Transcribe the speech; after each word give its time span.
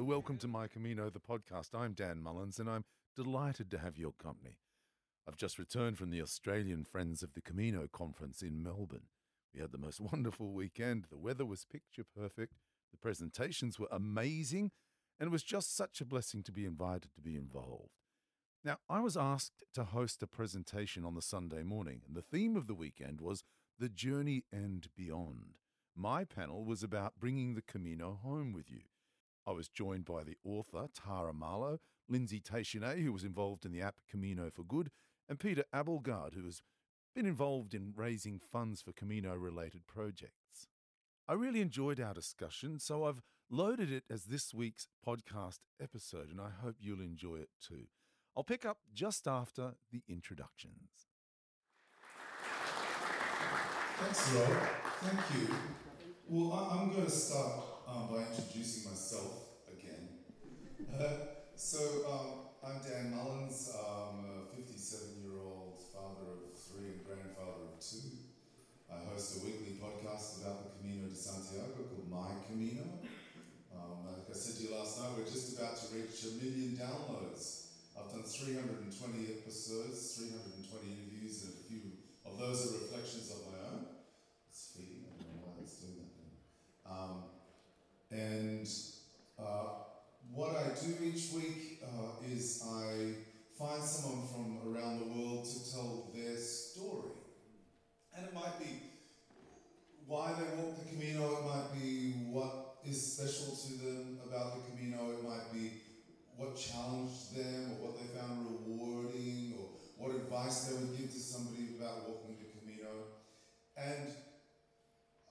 Welcome 0.00 0.38
to 0.38 0.48
My 0.48 0.68
Camino, 0.68 1.10
the 1.10 1.18
podcast. 1.18 1.74
I'm 1.74 1.92
Dan 1.92 2.22
Mullins, 2.22 2.60
and 2.60 2.70
I'm 2.70 2.84
delighted 3.16 3.68
to 3.72 3.78
have 3.78 3.98
your 3.98 4.12
company. 4.12 4.58
I've 5.26 5.36
just 5.36 5.58
returned 5.58 5.98
from 5.98 6.10
the 6.10 6.22
Australian 6.22 6.84
Friends 6.84 7.20
of 7.24 7.34
the 7.34 7.40
Camino 7.40 7.88
conference 7.92 8.40
in 8.40 8.62
Melbourne. 8.62 9.08
We 9.52 9.60
had 9.60 9.72
the 9.72 9.78
most 9.78 10.00
wonderful 10.12 10.52
weekend. 10.52 11.06
The 11.10 11.18
weather 11.18 11.44
was 11.44 11.64
picture 11.64 12.04
perfect, 12.04 12.54
the 12.92 12.96
presentations 12.96 13.80
were 13.80 13.88
amazing, 13.90 14.70
and 15.18 15.26
it 15.26 15.32
was 15.32 15.42
just 15.42 15.76
such 15.76 16.00
a 16.00 16.06
blessing 16.06 16.44
to 16.44 16.52
be 16.52 16.64
invited 16.64 17.12
to 17.16 17.20
be 17.20 17.34
involved. 17.34 17.98
Now, 18.64 18.78
I 18.88 19.00
was 19.00 19.16
asked 19.16 19.64
to 19.74 19.82
host 19.82 20.22
a 20.22 20.28
presentation 20.28 21.04
on 21.04 21.16
the 21.16 21.22
Sunday 21.22 21.64
morning, 21.64 22.02
and 22.06 22.16
the 22.16 22.22
theme 22.22 22.56
of 22.56 22.68
the 22.68 22.74
weekend 22.74 23.20
was 23.20 23.42
The 23.80 23.88
Journey 23.88 24.44
and 24.52 24.86
Beyond. 24.96 25.56
My 25.96 26.22
panel 26.22 26.64
was 26.64 26.84
about 26.84 27.18
bringing 27.18 27.54
the 27.54 27.62
Camino 27.62 28.20
home 28.22 28.52
with 28.52 28.70
you. 28.70 28.82
I 29.48 29.52
was 29.52 29.68
joined 29.68 30.04
by 30.04 30.24
the 30.24 30.36
author, 30.44 30.88
Tara 30.92 31.32
Marlow, 31.32 31.78
Lindsay 32.06 32.38
Teixeira, 32.38 32.96
who 32.96 33.14
was 33.14 33.24
involved 33.24 33.64
in 33.64 33.72
the 33.72 33.80
app 33.80 33.94
Camino 34.10 34.50
for 34.50 34.62
Good, 34.62 34.90
and 35.26 35.40
Peter 35.40 35.64
Abelgard, 35.72 36.34
who 36.34 36.44
has 36.44 36.60
been 37.14 37.24
involved 37.24 37.72
in 37.72 37.94
raising 37.96 38.38
funds 38.38 38.82
for 38.82 38.92
Camino 38.92 39.34
related 39.34 39.86
projects. 39.86 40.68
I 41.26 41.32
really 41.32 41.62
enjoyed 41.62 41.98
our 41.98 42.12
discussion, 42.12 42.78
so 42.78 43.04
I've 43.04 43.22
loaded 43.50 43.90
it 43.90 44.04
as 44.10 44.24
this 44.24 44.52
week's 44.52 44.86
podcast 45.06 45.60
episode, 45.80 46.30
and 46.30 46.42
I 46.42 46.50
hope 46.62 46.76
you'll 46.78 47.00
enjoy 47.00 47.36
it 47.36 47.48
too. 47.66 47.86
I'll 48.36 48.44
pick 48.44 48.66
up 48.66 48.80
just 48.92 49.26
after 49.26 49.76
the 49.90 50.02
introductions. 50.06 51.08
Thanks, 53.96 54.30
Rob. 54.34 54.58
Thank 55.00 55.40
you. 55.40 55.54
Well, 56.28 56.52
I'm 56.52 56.92
going 56.92 57.06
to 57.06 57.10
start 57.10 57.77
uh, 57.88 58.04
by 58.12 58.20
introducing 58.28 58.90
myself 58.90 59.64
again. 59.72 60.08
So, 61.58 62.06
um, 62.06 62.54
I'm 62.62 62.78
Dan 62.86 63.10
Mullins. 63.10 63.74
I'm 63.74 64.22
a 64.30 64.46
57 64.54 65.26
year 65.26 65.42
old 65.42 65.82
father 65.90 66.38
of 66.46 66.54
three 66.54 66.94
and 66.94 67.02
grandfather 67.02 67.66
of 67.66 67.82
two. 67.82 68.14
I 68.86 69.02
host 69.10 69.42
a 69.42 69.44
weekly 69.44 69.74
podcast 69.82 70.38
about 70.38 70.62
the 70.62 70.78
Camino 70.78 71.10
de 71.10 71.18
Santiago 71.18 71.82
called 71.82 72.06
My 72.06 72.30
Camino. 72.46 73.02
Um, 73.74 74.06
like 74.06 74.30
I 74.30 74.38
said 74.38 74.54
to 74.54 74.70
you 74.70 74.78
last 74.78 75.02
night, 75.02 75.18
we're 75.18 75.26
just 75.26 75.58
about 75.58 75.82
to 75.82 75.98
reach 75.98 76.14
a 76.30 76.38
million 76.38 76.78
downloads. 76.78 77.74
I've 77.98 78.14
done 78.14 78.22
320 78.22 79.42
episodes, 79.42 79.98
320 80.22 80.94
interviews, 80.94 81.42
and 81.42 81.58
a 81.58 81.62
few 81.66 81.90
of 82.22 82.38
those 82.38 82.70
are 82.70 82.86
reflections 82.86 83.34
of 83.34 83.50
my 83.50 83.58
own. 83.66 83.82
It's 84.46 84.78
feeding, 84.78 85.10
I 85.10 85.26
don't 85.26 85.42
know 85.42 85.42
why 85.42 85.66
it's 85.66 85.82
doing 85.82 86.06
that. 86.06 86.22
Um, 86.86 87.34
and 88.18 88.68
uh, 89.38 89.68
what 90.32 90.56
I 90.56 90.68
do 90.80 90.94
each 91.04 91.32
week 91.32 91.82
uh, 91.84 92.26
is 92.28 92.64
I 92.66 93.14
find 93.58 93.82
someone 93.82 94.26
from 94.28 94.58
around 94.66 95.00
the 95.00 95.06
world 95.06 95.44
to 95.44 95.72
tell 95.72 96.10
their 96.14 96.36
story. 96.36 97.12
And 98.16 98.26
it 98.26 98.34
might 98.34 98.58
be 98.58 98.82
why 100.06 100.34
they 100.38 100.62
walk 100.62 100.78
the 100.78 100.88
Camino, 100.90 101.38
it 101.38 101.44
might 101.44 101.80
be 101.80 102.12
what 102.30 102.76
is 102.84 103.14
special 103.14 103.54
to 103.54 103.72
them 103.84 104.18
about 104.26 104.54
the 104.56 104.70
Camino, 104.70 105.10
it 105.12 105.22
might 105.22 105.52
be 105.52 105.72
what 106.36 106.56
challenged 106.56 107.36
them 107.36 107.72
or 107.72 107.88
what 107.88 107.98
they 107.98 108.18
found 108.18 108.46
rewarding 108.66 109.54
or 109.58 109.68
what 109.98 110.16
advice 110.16 110.64
they 110.64 110.74
would 110.74 110.96
give 110.96 111.10
to 111.10 111.18
somebody 111.18 111.76
about 111.78 112.08
walking 112.08 112.36
the 112.38 112.58
Camino. 112.58 113.10
And 113.76 114.08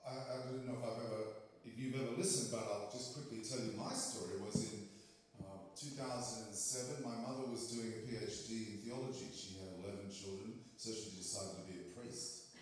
I, 0.06 0.12
I 0.12 0.36
don't 0.44 0.66
know 0.66 0.76
if 0.78 0.84
I've 0.84 1.04
ever, 1.04 1.37
if 1.68 1.76
you've 1.76 2.00
ever 2.00 2.16
listened, 2.16 2.48
but 2.48 2.64
I'll 2.64 2.88
just 2.88 3.12
quickly 3.12 3.44
tell 3.44 3.60
you 3.60 3.76
my 3.76 3.92
story 3.92 4.40
was 4.40 4.72
in 4.72 4.88
uh, 5.36 5.68
2007. 5.76 7.04
My 7.04 7.20
mother 7.20 7.52
was 7.52 7.68
doing 7.68 7.92
a 7.92 8.00
PhD 8.08 8.48
in 8.72 8.76
theology. 8.80 9.28
She 9.28 9.60
had 9.60 9.76
11 9.84 10.08
children, 10.08 10.64
so 10.80 10.88
she 10.96 11.20
decided 11.20 11.60
to 11.60 11.64
be 11.68 11.76
a 11.84 11.88
priest. 11.92 12.56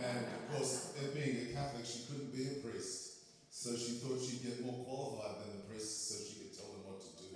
And 0.00 0.24
of 0.24 0.42
course, 0.56 0.96
being 1.12 1.36
a 1.36 1.46
Catholic, 1.52 1.84
she 1.84 2.08
couldn't 2.08 2.32
be 2.32 2.48
a 2.48 2.56
priest. 2.64 3.28
So 3.50 3.76
she 3.76 4.00
thought 4.00 4.18
she'd 4.18 4.42
get 4.42 4.64
more 4.64 4.84
qualified 4.84 5.44
than 5.44 5.60
the 5.60 5.62
priests 5.68 6.08
so 6.08 6.14
she 6.24 6.48
could 6.48 6.52
tell 6.56 6.72
them 6.72 6.82
what 6.88 7.00
to 7.04 7.10
do. 7.20 7.28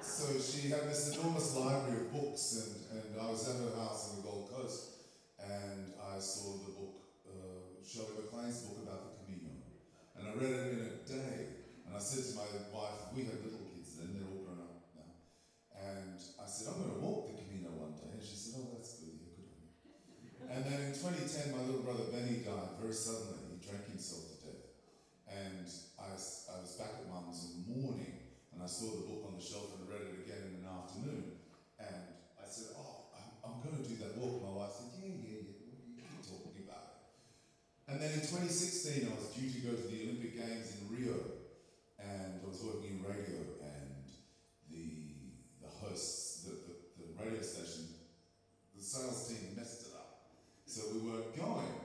so 0.00 0.38
she 0.38 0.70
had 0.70 0.88
this 0.88 1.14
enormous 1.14 1.54
library 1.56 2.06
of 2.06 2.12
books, 2.14 2.64
and, 2.94 3.02
and 3.02 3.20
I 3.20 3.30
was 3.30 3.48
at 3.50 3.58
her 3.60 3.74
house 3.76 4.10
on 4.10 4.22
the 4.22 4.22
Gold 4.22 4.50
Coast, 4.54 5.10
and 5.42 5.92
I 6.00 6.18
saw 6.18 6.56
the 6.64 6.72
book, 6.72 7.02
uh, 7.28 7.84
Shirley 7.84 8.24
MacLaine's 8.24 8.62
book 8.62 8.86
about 8.86 9.04
the. 9.04 9.19
And 10.20 10.28
I 10.28 10.32
read 10.36 10.52
it 10.52 10.68
in 10.76 10.80
a 10.84 10.92
day, 11.08 11.64
and 11.88 11.96
I 11.96 11.98
said 11.98 12.20
to 12.28 12.32
my 12.36 12.48
wife, 12.76 13.08
we 13.16 13.24
had 13.24 13.40
little 13.40 13.64
kids 13.72 13.96
then, 13.96 14.12
they're 14.12 14.28
all 14.28 14.44
grown 14.44 14.60
up 14.60 14.84
now. 14.92 15.16
And 15.72 16.20
I 16.20 16.44
said, 16.44 16.68
I'm 16.76 16.84
going 16.84 16.92
to 16.92 17.00
walk 17.00 17.32
the 17.32 17.40
Camino 17.40 17.72
one 17.80 17.96
day. 17.96 18.12
And 18.12 18.20
she 18.20 18.36
said, 18.36 18.60
Oh, 18.60 18.76
that's 18.76 19.00
good, 19.00 19.16
yeah, 19.16 19.32
good 19.40 19.48
on 19.48 20.20
you. 20.20 20.32
And 20.44 20.60
then 20.68 20.78
in 20.88 20.92
2010, 20.92 21.56
my 21.56 21.64
little 21.64 21.80
brother 21.80 22.12
Benny 22.12 22.44
died 22.44 22.76
very 22.76 22.92
suddenly. 22.92 23.56
He 23.56 23.64
drank 23.64 23.88
himself 23.88 24.28
to 24.28 24.36
death. 24.44 24.64
And 25.24 25.64
I, 25.96 26.12
was- 26.12 26.52
I 26.52 26.60
was 26.60 26.76
back 26.76 27.00
at 27.00 27.08
mum's 27.08 27.56
in 27.56 27.64
the 27.64 27.80
morning, 27.80 28.28
and 28.52 28.60
I 28.60 28.68
saw 28.68 28.92
the 29.00 29.08
book 29.08 29.24
on 29.24 29.40
the 29.40 29.42
shelf 29.42 29.72
and 29.80 29.88
read 29.88 30.04
it 30.04 30.20
again 30.28 30.52
in 30.52 30.60
an 30.60 30.68
afternoon. 30.68 31.40
And 31.80 31.96
I 32.36 32.44
said, 32.44 32.76
Oh, 32.76 33.08
I'm, 33.16 33.30
I'm 33.40 33.56
going 33.64 33.80
to 33.80 33.88
do 33.88 33.96
that 34.04 34.20
walk. 34.20 34.44
My 34.44 34.52
wife 34.52 34.76
said, 34.76 34.92
Yeah, 35.00 35.16
yeah, 35.16 35.48
yeah, 35.48 35.64
what 35.64 35.64
are 35.64 35.96
you 35.96 36.04
keep 36.04 36.20
talking 36.28 36.60
about 36.68 36.84
it? 36.92 37.89
And 38.00 38.08
then 38.08 38.16
in 38.16 38.24
2016, 38.24 39.12
I 39.12 39.14
was 39.14 39.28
due 39.36 39.52
to 39.52 39.60
go 39.60 39.76
to 39.76 39.86
the 39.92 40.08
Olympic 40.08 40.32
Games 40.32 40.72
in 40.72 40.88
Rio, 40.88 41.20
and 42.00 42.40
I 42.40 42.48
was 42.48 42.64
working 42.64 42.96
in 42.96 43.04
radio, 43.04 43.44
and 43.60 44.08
the 44.72 45.28
the 45.60 45.68
hosts, 45.68 46.48
the, 46.48 46.56
the, 46.64 46.74
the 46.96 47.08
radio 47.20 47.44
station, 47.44 47.92
the 48.72 48.80
sales 48.80 49.28
team 49.28 49.52
messed 49.52 49.92
it 49.92 49.92
up, 50.00 50.32
so 50.64 50.96
we 50.96 51.04
weren't 51.04 51.36
going. 51.36 51.76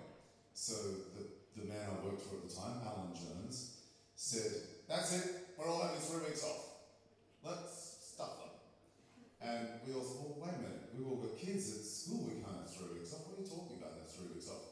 So 0.54 1.04
the, 1.20 1.28
the 1.60 1.68
man 1.68 1.84
I 1.84 2.00
worked 2.08 2.24
for 2.24 2.40
at 2.40 2.48
the 2.48 2.56
time, 2.56 2.80
Alan 2.88 3.12
Jones, 3.12 3.84
said, 4.16 4.56
"That's 4.88 5.12
it. 5.20 5.52
We're 5.60 5.68
all 5.68 5.84
having 5.84 6.00
three 6.00 6.32
weeks 6.32 6.46
off. 6.46 6.80
Let's 7.44 8.16
stuff 8.16 8.40
them." 8.40 8.56
And 9.52 9.68
we 9.84 9.92
all 9.92 10.08
said, 10.08 10.24
"Well, 10.24 10.48
wait 10.48 10.56
a 10.56 10.64
minute. 10.64 10.96
We've 10.96 11.12
all 11.12 11.20
got 11.20 11.36
kids 11.36 11.76
at 11.76 11.84
school. 11.84 12.32
We 12.32 12.40
can't 12.40 12.64
have 12.64 12.72
three 12.72 13.04
weeks 13.04 13.12
off. 13.12 13.28
What 13.28 13.36
are 13.36 13.44
you 13.44 13.50
talking 13.52 13.84
about? 13.84 14.00
Have 14.00 14.08
three 14.08 14.32
weeks 14.32 14.48
off?" 14.48 14.65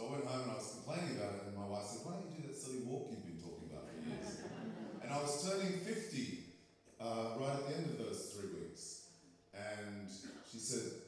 So 0.00 0.08
I 0.08 0.16
went 0.16 0.24
home 0.24 0.48
and 0.48 0.52
I 0.52 0.54
was 0.56 0.80
complaining 0.80 1.20
about 1.20 1.36
it, 1.36 1.52
and 1.52 1.56
my 1.60 1.68
wife 1.68 1.84
said, 1.84 2.08
"Why 2.08 2.16
don't 2.16 2.32
you 2.32 2.40
do 2.40 2.48
that 2.48 2.56
silly 2.56 2.88
walk 2.88 3.12
you've 3.12 3.20
been 3.20 3.36
talking 3.36 3.68
about 3.68 3.84
for 3.84 4.00
years?" 4.00 4.32
and 5.04 5.12
I 5.12 5.18
was 5.20 5.44
turning 5.44 5.76
fifty 5.84 6.56
uh, 6.96 7.36
right 7.36 7.60
at 7.60 7.68
the 7.68 7.72
end 7.76 7.84
of 7.92 7.96
those 8.00 8.32
three 8.32 8.48
weeks, 8.48 9.12
and 9.52 10.08
she 10.48 10.56
said, 10.56 11.04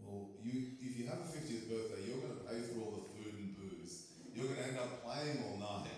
well, 0.00 0.32
you, 0.40 0.80
if 0.80 0.96
you 0.96 1.12
have 1.12 1.20
a 1.20 1.28
50th 1.28 1.68
birthday, 1.68 2.08
you're 2.08 2.24
going 2.24 2.40
to 2.40 2.44
pay 2.48 2.64
for 2.72 2.88
all 2.88 3.04
the 3.04 3.06
food 3.12 3.36
and 3.36 3.52
booze. 3.52 4.16
You're 4.32 4.48
going 4.48 4.64
to 4.64 4.68
end 4.72 4.78
up 4.80 5.04
playing 5.04 5.44
all 5.44 5.60
night. 5.60 5.92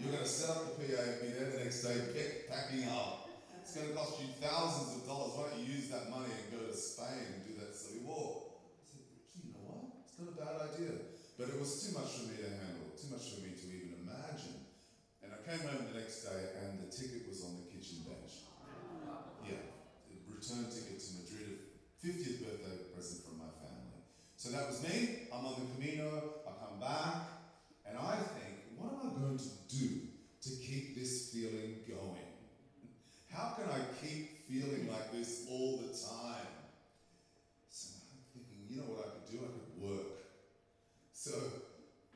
You're 0.00 0.08
going 0.08 0.24
to 0.24 0.28
set 0.28 0.56
up 0.56 0.72
the 0.72 0.88
PA 0.88 1.04
and 1.04 1.20
be 1.20 1.36
there 1.36 1.52
the 1.52 1.60
next 1.68 1.84
day 1.84 2.00
pick, 2.16 2.48
packing 2.48 2.88
up. 2.88 3.28
It's 3.60 3.76
going 3.76 3.92
to 3.92 3.94
cost 3.94 4.24
you 4.24 4.32
thousands 4.40 5.04
of 5.04 5.06
dollars. 5.06 5.36
Why 5.36 5.52
don't 5.52 5.60
you 5.60 5.68
use 5.68 5.92
that 5.92 6.08
money 6.08 6.32
and 6.32 6.48
go 6.48 6.64
to 6.64 6.72
Spain 6.72 7.28
and 7.28 7.44
do 7.44 7.60
that 7.60 7.76
silly 7.76 8.00
walk? 8.08 8.56
I 8.56 8.88
said, 8.88 9.04
you 9.36 9.52
know 9.52 9.68
what? 9.68 10.00
It's 10.08 10.16
not 10.16 10.32
a 10.32 10.36
bad 10.40 10.56
idea. 10.72 11.11
But 11.38 11.48
it 11.48 11.58
was 11.58 11.72
too 11.82 11.98
much 11.98 12.10
for 12.20 12.24
me 12.28 12.36
to 12.38 12.50
handle, 12.50 12.92
too 12.94 13.10
much 13.10 13.34
for 13.34 13.40
me 13.40 13.56
to 13.56 13.66
even 13.66 14.04
imagine. 14.04 14.68
And 15.24 15.32
I 15.32 15.38
came 15.42 15.64
home 15.64 15.88
the 15.90 15.98
next 15.98 16.22
day 16.22 16.60
and 16.60 16.78
the 16.78 16.90
ticket 16.92 17.28
was 17.28 17.42
on 17.42 17.56
the 17.58 17.66
kitchen 17.72 18.04
bench. 18.04 18.46
Yeah, 19.42 19.72
return 20.28 20.70
ticket 20.70 20.98
to 20.98 21.08
Madrid, 21.22 21.58
a 21.58 22.06
50th 22.06 22.42
birthday 22.42 22.76
present 22.94 23.24
from 23.24 23.38
my 23.38 23.50
family. 23.62 24.02
So 24.36 24.50
that 24.50 24.66
was 24.66 24.82
me. 24.82 25.28
I'm 25.32 25.46
on 25.46 25.54
the 25.54 25.66
Camino. 25.74 26.42
I 26.46 26.50
come 26.58 26.80
back, 26.80 27.46
and 27.86 27.96
I 27.96 28.16
think, 28.16 28.74
what 28.76 28.92
am 28.92 29.10
I 29.10 29.20
going 29.20 29.38
to 29.38 29.52
do 29.70 29.88
to 30.42 30.50
keep 30.58 30.98
this 30.98 31.30
feeling 31.32 31.86
going? 31.88 32.26
How 33.30 33.56
can 33.56 33.70
I 33.70 33.80
keep 34.04 34.48
feeling 34.48 34.90
like 34.90 35.12
this 35.12 35.46
all 35.48 35.78
the 35.78 35.88
time? 35.88 36.52
So 37.70 37.94
I'm 38.10 38.18
thinking, 38.34 38.66
you 38.68 38.76
know 38.78 38.92
what 38.92 39.06
I 39.06 39.10
could 39.14 39.30
do? 39.30 39.38
I 39.38 39.48
could 39.48 39.80
work. 39.80 40.11
So 41.22 41.38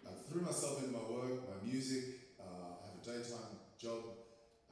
I 0.03 0.11
threw 0.27 0.43
myself 0.43 0.83
into 0.83 0.91
my 0.91 1.05
work, 1.07 1.47
my 1.47 1.71
music. 1.71 2.35
Uh, 2.41 2.83
I 2.83 2.87
have 2.91 2.99
a 2.99 3.05
daytime 3.07 3.55
job. 3.79 4.03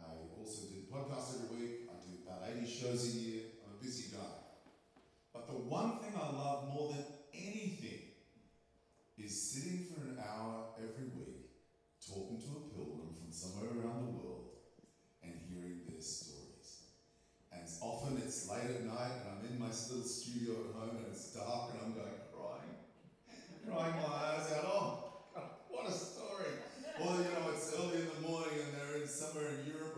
I 0.02 0.10
also 0.36 0.66
do 0.74 0.82
the 0.82 0.90
podcast 0.90 1.38
every 1.38 1.56
week. 1.56 1.74
I 1.86 1.94
do 2.02 2.18
about 2.26 2.42
80 2.50 2.66
shows 2.66 3.14
a 3.14 3.18
year. 3.18 3.42
I'm 3.64 3.78
a 3.78 3.84
busy 3.84 4.10
guy. 4.10 4.34
But 5.32 5.46
the 5.46 5.54
one 5.54 6.00
thing 6.00 6.14
I 6.16 6.34
love 6.34 6.74
more 6.74 6.94
than 6.94 7.04
anything 7.32 8.10
is 9.16 9.30
sitting 9.40 9.86
for 9.94 10.02
an 10.02 10.18
hour 10.18 10.64
every 10.78 11.14
week 11.14 11.44
talking 12.04 12.36
to 12.36 12.58
a 12.58 12.74
pilgrim 12.74 13.14
from 13.14 13.30
somewhere 13.30 13.70
around 13.70 14.06
the 14.06 14.12
world 14.18 14.50
and 15.22 15.32
hearing 15.48 15.80
their 15.88 16.00
stories. 16.00 16.90
And 17.52 17.62
often 17.80 18.18
it's 18.18 18.50
late 18.50 18.68
at 18.68 18.84
night 18.84 19.14
and 19.22 19.38
I'm 19.38 19.46
in 19.46 19.58
my 19.58 19.70
little 19.70 20.02
studio 20.02 20.54
at 20.68 20.74
home 20.74 20.96
and 20.98 21.06
it's 21.10 21.32
dark 21.32 21.70
and 21.72 21.80
I'm 21.86 21.94
going 21.94 22.18
crying, 22.34 22.74
crying 23.66 23.96
my 23.96 24.14
eyes 24.14 24.52
out. 24.52 24.64
Oh, 24.66 25.14
God, 25.34 25.50
what 25.68 25.88
a 25.88 25.92
story. 25.92 26.60
Or, 27.00 27.16
you 27.16 27.30
know, 27.32 27.50
it's 27.52 27.72
early 27.74 28.02
in 28.02 28.08
the 28.14 28.28
morning 28.28 28.54
and 28.54 28.74
they're 28.76 29.02
in 29.02 29.08
somewhere 29.08 29.48
in 29.48 29.66
Europe 29.66 29.94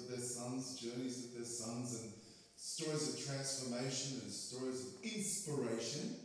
of 0.00 0.08
their 0.08 0.18
sons, 0.18 0.78
journeys 0.78 1.24
of 1.24 1.34
their 1.34 1.44
sons, 1.44 2.00
and 2.02 2.12
stories 2.56 3.14
of 3.14 3.24
transformation 3.24 4.20
and 4.22 4.32
stories 4.32 4.86
of 4.86 5.04
inspiration. 5.04 6.16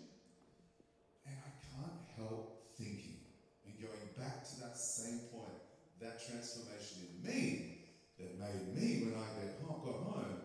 And 1.26 1.36
I 1.36 1.52
can't 1.64 2.02
help 2.18 2.76
thinking 2.78 3.18
and 3.66 3.74
going 3.80 4.08
back 4.18 4.44
to 4.44 4.60
that 4.62 4.78
same 4.78 5.20
point, 5.32 5.58
that 6.02 6.20
transformation 6.26 7.08
in 7.08 7.30
me 7.30 7.78
that 8.20 8.40
made 8.40 8.76
me, 8.76 9.06
when 9.06 9.16
I 9.16 9.26
get 9.42 9.56
home, 9.66 9.82
got 9.84 10.14
home, 10.14 10.42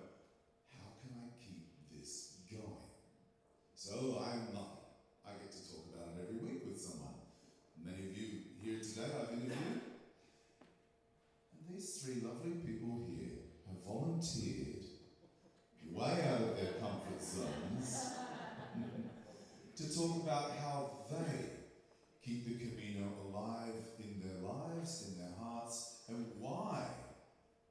how 0.72 0.90
can 1.02 1.12
I 1.16 1.28
keep 1.38 1.68
this 1.92 2.38
going? 2.50 2.88
So 3.74 4.22
I'm 4.22 4.54
lucky. 4.54 4.80
I 5.26 5.32
get 5.42 5.52
to 5.52 5.72
talk 5.72 5.86
about 5.94 6.14
it 6.16 6.28
every 6.28 6.40
week 6.40 6.62
with 6.66 6.80
someone. 6.80 7.14
Many 7.84 8.10
of 8.10 8.16
you 8.16 8.28
here 8.62 8.80
today 8.80 9.10
I've 9.20 9.32
interviewed. 9.32 9.80
And 11.52 11.76
these 11.76 12.02
three 12.02 12.22
lovely 12.26 12.52
people 12.64 13.06
here 13.08 13.40
have 13.68 13.84
volunteered 13.84 14.80
way 15.92 16.24
out 16.32 16.40
of 16.40 16.56
their 16.56 16.72
comfort 16.80 17.20
zones 17.20 18.10
to 19.76 19.96
talk 19.96 20.22
about 20.22 20.52
how 20.62 20.90
they 21.10 21.50
keep 22.24 22.46
the 22.46 22.64
Camino 22.64 23.08
alive 23.28 23.74
in 23.98 24.20
their 24.20 24.40
lives, 24.40 25.08
in 25.08 25.18
their 25.18 25.34
hearts, 25.42 26.02
and 26.08 26.26
why 26.38 26.84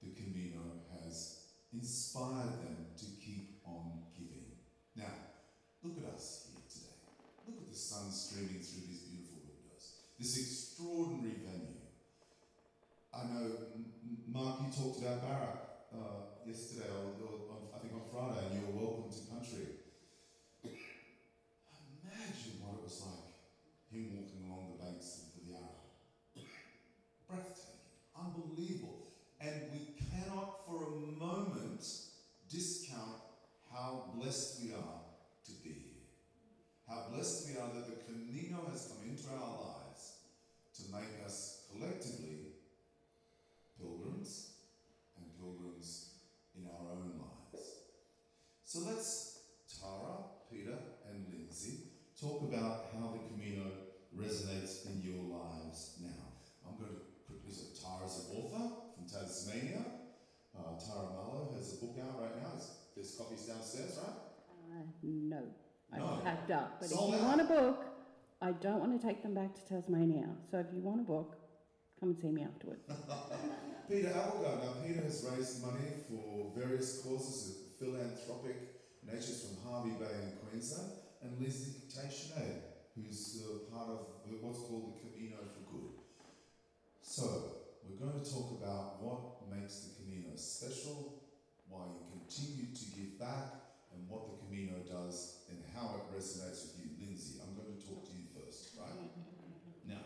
the 0.03 0.09
Camino 0.11 0.61
has 1.03 1.45
inspired 1.73 2.61
them 2.63 2.85
to 2.97 3.05
keep 3.23 3.61
on 3.65 4.03
giving. 4.17 4.45
Now, 4.95 5.13
look 5.83 5.97
at 5.97 6.13
us 6.13 6.49
here 6.51 6.61
today. 6.69 6.95
Look 7.47 7.57
at 7.61 7.69
the 7.69 7.77
sun 7.77 8.11
streaming 8.11 8.61
through 8.61 8.87
these 8.87 9.03
beautiful 9.03 9.39
windows. 9.45 10.08
This 10.19 10.35
extraordinary 10.37 11.39
venue. 11.47 11.79
I 13.13 13.23
know, 13.23 13.45
M- 13.73 13.85
M- 14.03 14.23
Mark, 14.27 14.59
you 14.59 14.67
talked 14.67 14.99
about 14.99 15.21
Barak 15.21 15.59
uh, 15.95 16.45
yesterday, 16.45 16.91
or, 16.91 17.15
or 17.23 17.33
on, 17.55 17.61
I 17.73 17.79
think 17.79 17.93
on 17.93 18.03
Friday, 18.11 18.51
and 18.51 18.59
you 18.59 18.67
were 18.67 18.83
welcome 18.83 19.09
to 19.09 19.31
country. 19.31 19.79
Imagine 22.03 22.59
what 22.59 22.79
it 22.79 22.83
was 22.83 22.99
like, 23.07 23.31
him 23.95 24.11
walking 24.19 24.43
along 24.51 24.75
the 24.75 24.83
banks 24.83 25.23
of 25.23 25.39
the 25.39 25.51
Yarra. 25.53 25.87
Breathtaking, 27.29 27.79
unbelievable. 28.11 29.15
And 29.39 29.71
we 29.71 29.95
cannot 29.95 30.67
for 30.67 30.83
a 30.83 30.91
moment 31.15 31.79
discount 32.51 33.23
how 33.71 34.11
blessed 34.15 34.63
we 34.63 34.73
are 34.73 34.99
to 35.45 35.51
be 35.63 35.69
here. 35.69 36.03
How 36.89 37.07
blessed 37.13 37.47
we 37.47 37.55
are 37.55 37.71
that 37.73 37.87
the 37.87 38.03
Camino 38.03 38.67
has 38.69 38.91
come 38.91 39.07
into 39.09 39.29
our 39.31 39.55
lives 39.63 39.77
to 40.75 40.91
make 40.91 41.25
us 41.25 41.67
collectively 41.71 42.55
pilgrims 43.79 44.51
and 45.17 45.25
pilgrims 45.39 46.09
in 46.57 46.65
our 46.65 46.91
own 46.91 47.19
lives. 47.19 47.65
So 48.65 48.79
let's, 48.87 49.39
Tara, 49.79 50.23
Peter, 50.51 50.77
and 51.09 51.25
Lindsay, 51.31 51.91
talk 52.19 52.41
about 52.43 52.87
how 52.93 53.13
the 53.13 53.19
Camino 53.29 53.71
resonates 54.17 54.85
in 54.87 55.01
your 55.03 55.23
lives 55.37 55.99
now. 56.01 56.25
I'm 56.65 56.77
going 56.77 56.91
to 56.91 57.01
quickly 57.27 57.51
say 57.51 57.75
Tara's 57.75 58.25
an 58.31 58.37
author 58.37 58.75
from 58.95 59.05
Tasmania. 59.05 59.85
Uh, 60.57 60.79
Tara 60.79 61.11
Mallow 61.13 61.53
has 61.55 61.73
a 61.73 61.85
book 61.85 61.95
out 62.01 62.19
right 62.21 62.35
now. 62.41 62.49
There's, 62.55 62.71
there's 62.95 63.15
copies 63.15 63.45
downstairs, 63.45 63.99
right? 64.01 64.17
No, 65.03 65.41
No. 65.95 66.05
I've 66.17 66.23
packed 66.23 66.51
up. 66.51 66.79
But 66.79 66.89
Sold 66.89 67.13
if 67.13 67.19
you 67.19 67.25
out. 67.25 67.37
want 67.37 67.41
a 67.41 67.45
book, 67.45 67.85
I 68.41 68.51
don't 68.51 68.79
want 68.79 68.99
to 68.99 69.05
take 69.07 69.21
them 69.23 69.33
back 69.33 69.53
to 69.55 69.65
Tasmania. 69.67 70.29
So 70.49 70.59
if 70.59 70.67
you 70.73 70.81
want 70.81 71.01
a 71.01 71.03
book, 71.03 71.35
come 71.99 72.09
and 72.09 72.17
see 72.19 72.31
me 72.31 72.43
afterwards. 72.43 72.83
Peter 73.89 74.09
Applegard. 74.09 74.63
Now, 74.63 74.73
Peter 74.85 75.01
has 75.01 75.25
raised 75.35 75.65
money 75.65 75.89
for 76.07 76.51
various 76.55 77.01
causes, 77.01 77.57
of 77.57 77.79
philanthropic 77.79 78.55
natures 79.05 79.43
from 79.45 79.71
Hervey 79.71 79.95
Bay 79.97 80.13
in 80.23 80.31
Queensland, 80.47 80.91
and 81.23 81.39
Lizzie 81.41 81.81
Teixeira, 81.89 82.61
who's 82.95 83.43
uh, 83.43 83.73
part 83.75 83.89
of 83.89 83.99
what's 84.41 84.59
called 84.59 84.93
the 84.93 85.09
Camino 85.09 85.37
for 85.37 85.73
Good. 85.73 85.91
So, 87.01 87.23
we're 87.83 87.97
going 88.05 88.23
to 88.23 88.31
talk 88.31 88.51
about 88.61 89.01
what 89.01 89.49
makes 89.49 89.79
the 89.79 90.03
Camino 90.03 90.29
special, 90.35 91.23
why 91.67 91.81
you 91.89 92.05
continue 92.21 92.73
to 92.75 92.85
give 92.95 93.19
back, 93.19 93.68
and 93.99 94.07
what 94.07 94.31
the 94.31 94.45
Camino 94.47 94.79
does, 94.87 95.43
and 95.49 95.59
how 95.75 95.99
it 95.99 96.15
resonates 96.15 96.71
with 96.71 96.79
you. 96.79 97.05
Lindsay, 97.05 97.39
I'm 97.43 97.55
going 97.55 97.75
to 97.75 97.83
talk 97.83 98.07
to 98.07 98.15
you 98.15 98.31
first, 98.31 98.79
right? 98.79 98.87
Now, 99.87 100.05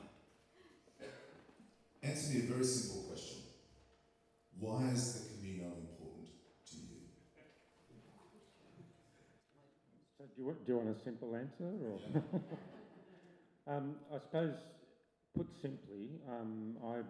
answer 2.02 2.34
me 2.34 2.40
a 2.40 2.44
very 2.44 2.64
simple 2.64 3.04
question. 3.10 3.40
Why 4.60 4.90
is 4.94 5.14
the 5.14 5.34
Camino 5.34 5.66
important 5.66 6.30
to 6.72 6.76
you? 6.78 7.04
So 10.18 10.24
do 10.24 10.42
you, 10.42 10.46
want, 10.46 10.66
do 10.66 10.72
you 10.72 10.78
want 10.78 10.98
a 10.98 11.04
simple 11.04 11.36
answer, 11.36 11.70
or? 11.84 12.00
um, 13.76 13.96
I 14.10 14.20
suppose, 14.20 14.56
put 15.36 15.48
simply, 15.62 16.12
um, 16.30 16.78
I 16.86 17.02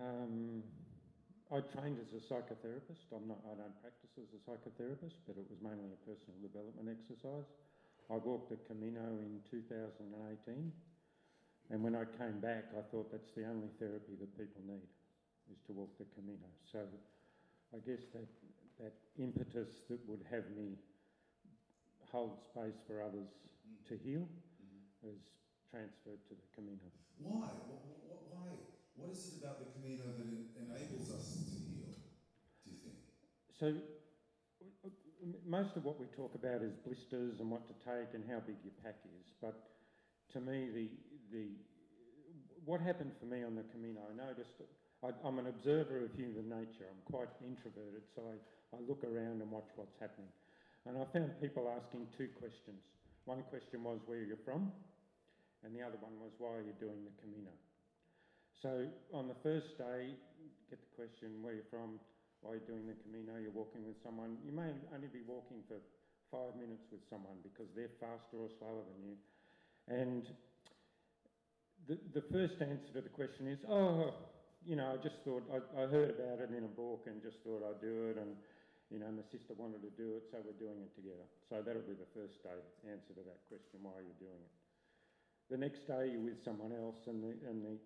um, 0.00 0.62
I 1.46 1.62
trained 1.62 2.02
as 2.02 2.10
a 2.10 2.18
psychotherapist. 2.26 3.06
I'm 3.14 3.30
not. 3.30 3.38
I 3.46 3.54
don't 3.54 3.78
practice 3.78 4.10
as 4.18 4.34
a 4.34 4.40
psychotherapist, 4.42 5.22
but 5.30 5.38
it 5.38 5.46
was 5.46 5.62
mainly 5.62 5.94
a 5.94 6.00
personal 6.02 6.34
development 6.42 6.90
exercise. 6.90 7.46
I 8.10 8.18
walked 8.18 8.50
the 8.50 8.58
Camino 8.66 9.22
in 9.22 9.38
2018, 9.50 10.02
and 11.70 11.78
when 11.82 11.94
I 11.94 12.02
came 12.18 12.42
back, 12.42 12.74
I 12.74 12.82
thought 12.90 13.10
that's 13.14 13.30
the 13.34 13.46
only 13.46 13.70
therapy 13.78 14.18
that 14.18 14.30
people 14.34 14.62
need, 14.66 14.90
is 15.50 15.62
to 15.70 15.72
walk 15.72 15.94
the 15.98 16.06
Camino. 16.18 16.50
So, 16.66 16.82
I 17.74 17.78
guess 17.86 18.02
that 18.10 18.26
that 18.82 18.94
impetus 19.18 19.86
that 19.88 20.02
would 20.10 20.26
have 20.30 20.50
me 20.50 20.74
hold 22.10 22.38
space 22.42 22.78
for 22.86 23.02
others 23.02 23.30
to 23.86 23.94
heal 24.02 24.26
mm-hmm. 24.26 25.06
has 25.06 25.18
transferred 25.70 26.22
to 26.26 26.34
the 26.34 26.48
Camino. 26.54 26.90
Why? 27.22 27.48
Why? 28.34 28.75
What 28.96 29.12
is 29.12 29.28
it 29.28 29.44
about 29.44 29.60
the 29.60 29.68
Camino 29.76 30.08
that 30.16 30.24
enables 30.24 31.12
us 31.12 31.44
to 31.52 31.56
heal? 31.68 31.92
Do 32.64 32.72
you 32.72 32.80
think? 32.80 32.96
So, 33.52 33.76
most 35.44 35.76
of 35.76 35.84
what 35.84 36.00
we 36.00 36.06
talk 36.16 36.34
about 36.34 36.62
is 36.62 36.72
blisters 36.80 37.40
and 37.40 37.50
what 37.50 37.68
to 37.68 37.74
take 37.84 38.16
and 38.16 38.24
how 38.24 38.40
big 38.40 38.56
your 38.64 38.72
pack 38.82 38.96
is. 39.04 39.32
But 39.40 39.56
to 40.32 40.40
me, 40.40 40.72
the 40.72 40.88
the 41.30 41.44
what 42.64 42.80
happened 42.80 43.12
for 43.20 43.26
me 43.26 43.44
on 43.44 43.54
the 43.54 43.64
Camino, 43.70 44.00
I 44.10 44.16
noticed. 44.16 44.58
I, 45.04 45.12
I'm 45.22 45.38
an 45.38 45.46
observer 45.46 46.02
of 46.02 46.10
human 46.16 46.48
nature. 46.48 46.88
I'm 46.88 47.04
quite 47.04 47.28
introverted, 47.44 48.02
so 48.16 48.24
I, 48.32 48.40
I 48.74 48.80
look 48.88 49.04
around 49.04 49.44
and 49.44 49.50
watch 49.52 49.68
what's 49.76 49.94
happening. 50.00 50.32
And 50.88 50.96
I 50.96 51.04
found 51.12 51.36
people 51.38 51.68
asking 51.68 52.08
two 52.16 52.32
questions. 52.40 52.80
One 53.26 53.44
question 53.50 53.84
was 53.84 54.00
where 54.06 54.18
are 54.18 54.22
you're 54.24 54.42
from, 54.44 54.72
and 55.62 55.76
the 55.76 55.82
other 55.82 56.00
one 56.00 56.16
was 56.18 56.32
why 56.38 56.56
are 56.56 56.64
you 56.64 56.74
doing 56.80 57.04
the 57.04 57.14
Camino. 57.20 57.52
So 58.62 58.88
on 59.12 59.28
the 59.28 59.36
first 59.42 59.76
day, 59.76 60.16
get 60.70 60.80
the 60.80 60.92
question 60.96 61.44
where 61.44 61.52
you're 61.52 61.70
from, 61.70 62.00
why 62.40 62.56
you're 62.56 62.68
doing 62.68 62.88
the 62.88 62.96
Camino, 63.04 63.36
you're 63.36 63.54
walking 63.54 63.84
with 63.84 64.00
someone. 64.00 64.40
You 64.44 64.52
may 64.52 64.72
only 64.94 65.12
be 65.12 65.20
walking 65.26 65.60
for 65.68 65.76
five 66.32 66.56
minutes 66.56 66.88
with 66.88 67.04
someone 67.08 67.36
because 67.44 67.68
they're 67.76 67.92
faster 68.00 68.40
or 68.40 68.48
slower 68.58 68.82
than 68.82 69.00
you. 69.04 69.16
And 69.86 70.24
the, 71.86 72.00
the 72.16 72.24
first 72.32 72.58
answer 72.58 72.90
to 72.96 73.00
the 73.04 73.12
question 73.12 73.46
is, 73.46 73.60
oh, 73.68 74.14
you 74.64 74.74
know, 74.74 74.90
I 74.90 74.98
just 74.98 75.22
thought, 75.22 75.46
I, 75.52 75.62
I 75.78 75.86
heard 75.86 76.16
about 76.16 76.42
it 76.42 76.50
in 76.50 76.64
a 76.64 76.72
book 76.72 77.06
and 77.06 77.22
just 77.22 77.38
thought 77.46 77.62
I'd 77.62 77.78
do 77.78 78.10
it. 78.10 78.18
And, 78.18 78.34
you 78.90 78.98
know, 78.98 79.10
my 79.12 79.22
sister 79.30 79.54
wanted 79.54 79.84
to 79.86 79.92
do 79.94 80.18
it, 80.18 80.26
so 80.32 80.42
we're 80.42 80.58
doing 80.58 80.82
it 80.82 80.90
together. 80.96 81.22
So 81.46 81.62
that'll 81.62 81.86
be 81.86 81.94
the 81.94 82.10
first 82.10 82.42
day 82.42 82.58
answer 82.88 83.14
to 83.14 83.22
that 83.22 83.38
question, 83.46 83.84
why 83.86 83.94
are 83.94 84.06
you 84.06 84.16
doing 84.18 84.42
it? 84.42 84.54
The 85.46 85.58
next 85.60 85.86
day 85.86 86.10
you're 86.10 86.26
with 86.26 86.42
someone 86.42 86.74
else 86.74 86.98
and, 87.06 87.22
the, 87.22 87.38
and 87.46 87.62
the, 87.62 87.78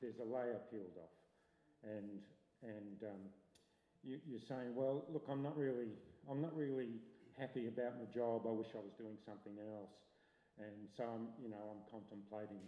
there's 0.00 0.18
a 0.18 0.28
layer 0.28 0.58
peeled 0.70 0.96
off. 0.98 1.16
And, 1.84 2.22
and 2.62 2.98
um, 3.06 3.22
you, 4.02 4.18
you're 4.26 4.44
saying, 4.48 4.74
well, 4.74 5.04
look, 5.12 5.26
I'm 5.30 5.42
not 5.42 5.56
really, 5.56 5.94
I'm 6.30 6.42
not 6.42 6.54
really 6.54 6.98
happy 7.38 7.70
about 7.70 7.98
my 7.98 8.06
job. 8.10 8.46
I 8.46 8.54
wish 8.54 8.70
I 8.74 8.82
was 8.82 8.94
doing 8.98 9.18
something 9.22 9.54
else. 9.58 9.94
And 10.58 10.90
so 10.98 11.06
I'm, 11.06 11.30
you 11.38 11.50
know, 11.50 11.62
I'm 11.70 11.82
contemplating 11.86 12.62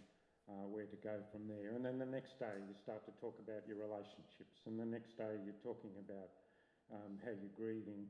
uh, 0.47 0.67
where 0.67 0.87
to 0.87 0.99
go 1.03 1.19
from 1.31 1.47
there. 1.47 1.75
And 1.75 1.83
then 1.83 1.99
the 1.99 2.07
next 2.07 2.39
day 2.39 2.55
you 2.63 2.75
start 2.79 3.03
to 3.07 3.13
talk 3.19 3.35
about 3.43 3.67
your 3.67 3.83
relationships. 3.83 4.63
And 4.63 4.79
the 4.79 4.87
next 4.87 5.19
day 5.19 5.39
you're 5.43 5.59
talking 5.59 5.91
about 5.99 6.31
um, 6.91 7.19
how 7.23 7.35
you're 7.35 7.55
grieving 7.55 8.07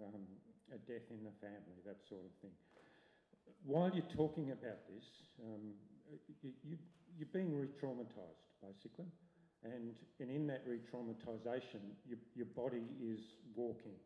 um, 0.00 0.28
a 0.72 0.78
death 0.84 1.08
in 1.12 1.24
the 1.24 1.34
family, 1.40 1.80
that 1.84 2.00
sort 2.08 2.24
of 2.24 2.32
thing. 2.40 2.56
While 3.64 3.92
you're 3.92 4.12
talking 4.12 4.52
about 4.52 4.80
this, 4.88 5.08
um, 5.40 5.72
you, 6.44 6.52
you, 6.64 6.76
you're 7.16 7.32
being 7.32 7.56
re-traumatized, 7.56 8.43
basically. 8.64 9.06
And, 9.64 9.92
and 10.20 10.28
in 10.32 10.46
that 10.48 10.64
re-traumatization, 10.64 11.84
your, 12.08 12.20
your 12.34 12.48
body 12.56 12.84
is 13.00 13.20
walking 13.56 13.96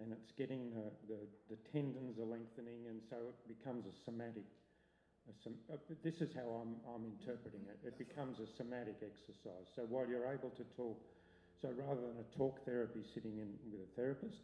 and 0.00 0.12
it's 0.12 0.32
getting 0.36 0.70
the, 0.72 0.88
the, 1.08 1.20
the 1.52 1.58
tendons 1.72 2.16
are 2.18 2.28
lengthening 2.28 2.88
and 2.88 3.00
so 3.08 3.16
it 3.16 3.36
becomes 3.48 3.84
a 3.84 3.94
somatic. 4.04 4.48
A 5.28 5.32
som, 5.44 5.52
uh, 5.68 5.76
this 6.00 6.16
is 6.24 6.32
how 6.32 6.48
I'm, 6.64 6.80
I'm 6.88 7.04
interpreting 7.04 7.60
it. 7.68 7.76
It 7.84 7.96
becomes 8.00 8.40
a 8.40 8.48
somatic 8.56 9.00
exercise. 9.04 9.68
So 9.76 9.84
while 9.88 10.08
you're 10.08 10.28
able 10.28 10.52
to 10.56 10.64
talk 10.76 10.96
So 11.60 11.74
rather 11.74 12.00
than 12.00 12.22
a 12.22 12.28
talk 12.38 12.62
therapy 12.64 13.02
sitting 13.14 13.34
in 13.38 13.50
with 13.72 13.82
a 13.82 13.90
therapist, 13.98 14.38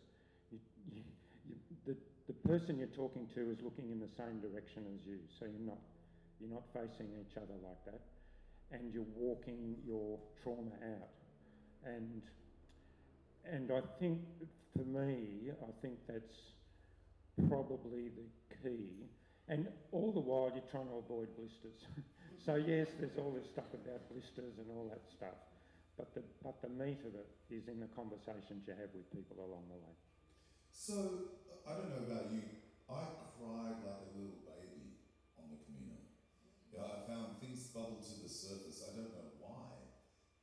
you, 0.50 0.58
you, 0.90 1.02
you, 1.46 1.54
the, 1.86 1.94
the 2.26 2.34
person 2.42 2.76
you're 2.76 2.90
talking 2.90 3.28
to 3.38 3.40
is 3.54 3.58
looking 3.62 3.90
in 3.90 4.00
the 4.02 4.10
same 4.18 4.42
direction 4.42 4.82
as 4.90 4.98
you. 5.06 5.22
So 5.38 5.46
you're 5.46 5.62
not, 5.62 5.78
you're 6.40 6.50
not 6.50 6.66
facing 6.74 7.06
each 7.22 7.36
other 7.38 7.54
like 7.62 7.78
that. 7.86 8.02
And 8.72 8.92
you're 8.92 9.10
walking 9.14 9.76
your 9.86 10.18
trauma 10.42 10.72
out. 10.82 11.10
And, 11.84 12.22
and 13.44 13.70
I 13.70 13.80
think 14.00 14.20
for 14.76 14.84
me, 14.84 15.50
I 15.62 15.70
think 15.80 15.98
that's 16.08 16.54
probably 17.48 18.10
the 18.10 18.26
key. 18.62 19.06
And 19.48 19.68
all 19.92 20.12
the 20.12 20.20
while 20.20 20.50
you're 20.54 20.64
trying 20.70 20.88
to 20.88 20.98
avoid 21.04 21.28
blisters. 21.36 21.78
so 22.44 22.56
yes, 22.56 22.88
there's 22.98 23.16
all 23.18 23.30
this 23.30 23.46
stuff 23.52 23.68
about 23.74 24.08
blisters 24.10 24.58
and 24.58 24.66
all 24.70 24.88
that 24.90 25.02
stuff. 25.10 25.38
But 25.96 26.14
the, 26.14 26.22
but 26.42 26.58
the 26.62 26.68
meat 26.68 26.98
of 27.06 27.14
it 27.14 27.30
is 27.50 27.68
in 27.68 27.78
the 27.78 27.86
conversations 27.94 28.66
you 28.66 28.74
have 28.74 28.90
with 28.90 29.06
people 29.14 29.38
along 29.38 29.62
the 29.70 29.78
way. 29.78 29.94
So, 30.74 31.38
I 31.62 31.78
don't 31.78 31.94
know 31.94 32.02
about 32.02 32.34
you, 32.34 32.42
I 32.90 33.14
cried 33.38 33.78
like 33.86 34.02
a 34.02 34.10
little 34.18 34.42
baby 34.42 34.98
on 35.38 35.54
the 35.54 35.58
Camino. 35.62 36.02
Yeah, 36.73 36.73
I 36.88 36.96
found 37.08 37.40
things 37.40 37.64
bubbled 37.72 38.04
to 38.10 38.16
the 38.20 38.28
surface. 38.28 38.80
I 38.84 38.92
don't 38.94 39.12
know 39.14 39.30
why, 39.40 39.72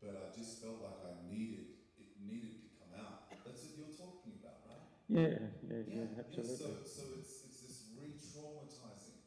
but 0.01 0.15
I 0.17 0.25
just 0.33 0.59
felt 0.61 0.81
like 0.81 0.99
I 1.05 1.13
needed 1.29 1.69
it 1.99 2.07
needed 2.19 2.57
to 2.61 2.69
come 2.81 2.93
out. 2.97 3.21
That's 3.45 3.61
what 3.61 3.73
you're 3.77 3.95
talking 3.97 4.33
about, 4.39 4.59
right? 4.65 4.85
Yeah, 5.09 5.37
yeah, 5.67 5.83
yeah, 5.93 6.09
absolutely. 6.19 6.75
so, 6.81 7.01
so 7.01 7.03
it's 7.19 7.33
it's 7.45 7.61
this 7.69 7.81
re-traumatizing. 7.97 9.19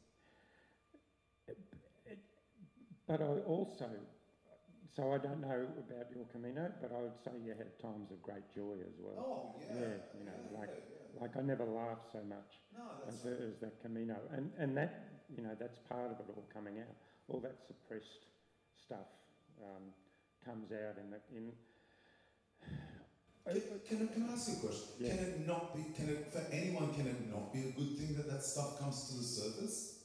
But 3.07 3.21
I 3.21 3.41
also, 3.47 3.89
so 4.97 5.13
I 5.13 5.19
don't 5.19 5.41
know 5.41 5.67
about 5.79 6.07
your 6.15 6.25
Camino, 6.33 6.71
but 6.81 6.93
I 6.93 7.01
would 7.03 7.19
say 7.25 7.33
you 7.45 7.55
had 7.57 7.79
times 7.81 8.11
of 8.11 8.23
great 8.23 8.47
joy 8.55 8.77
as 8.87 8.95
well. 8.99 9.27
Oh 9.29 9.55
yeah. 9.71 9.81
Yeah, 9.81 9.97
you 10.19 10.25
know, 10.25 10.33
yeah, 10.51 10.59
like- 10.61 10.71
yeah, 10.71 10.85
yeah. 11.15 11.21
Like 11.23 11.37
I 11.37 11.43
never 11.43 11.65
laughed 11.65 12.11
so 12.13 12.21
much 12.27 12.61
No, 12.75 12.83
as, 13.09 13.23
that's 13.23 13.41
as 13.43 13.57
that 13.61 13.81
Camino, 13.83 14.17
and 14.33 14.51
and 14.59 14.77
that 14.77 15.23
you 15.35 15.43
know 15.43 15.55
that's 15.59 15.79
part 15.89 16.11
of 16.11 16.19
it 16.21 16.27
all 16.29 16.47
coming 16.53 16.79
out. 16.81 16.97
All 17.29 17.41
that 17.41 17.57
suppressed 17.67 18.27
stuff 18.85 19.09
um, 19.63 19.83
comes 20.45 20.71
out 20.73 20.97
in 21.03 21.11
the 21.11 21.21
in. 21.37 21.53
Can, 23.47 23.61
can, 23.89 24.09
I, 24.09 24.15
can 24.15 24.29
I 24.29 24.33
ask 24.33 24.49
you 24.49 24.55
a 24.55 24.61
question? 24.61 24.89
Yeah. 25.01 25.09
Can 25.11 25.19
it 25.25 25.47
not 25.47 25.75
be, 25.77 25.85
can 25.95 26.09
it, 26.09 26.33
for 26.33 26.43
anyone, 26.51 26.95
can 26.95 27.07
it 27.07 27.31
not 27.31 27.53
be 27.53 27.61
a 27.61 27.73
good 27.73 27.99
thing 27.99 28.17
that 28.17 28.31
that 28.31 28.43
stuff 28.43 28.79
comes 28.81 29.09
to 29.11 29.19
the 29.19 29.23
surface? 29.23 29.99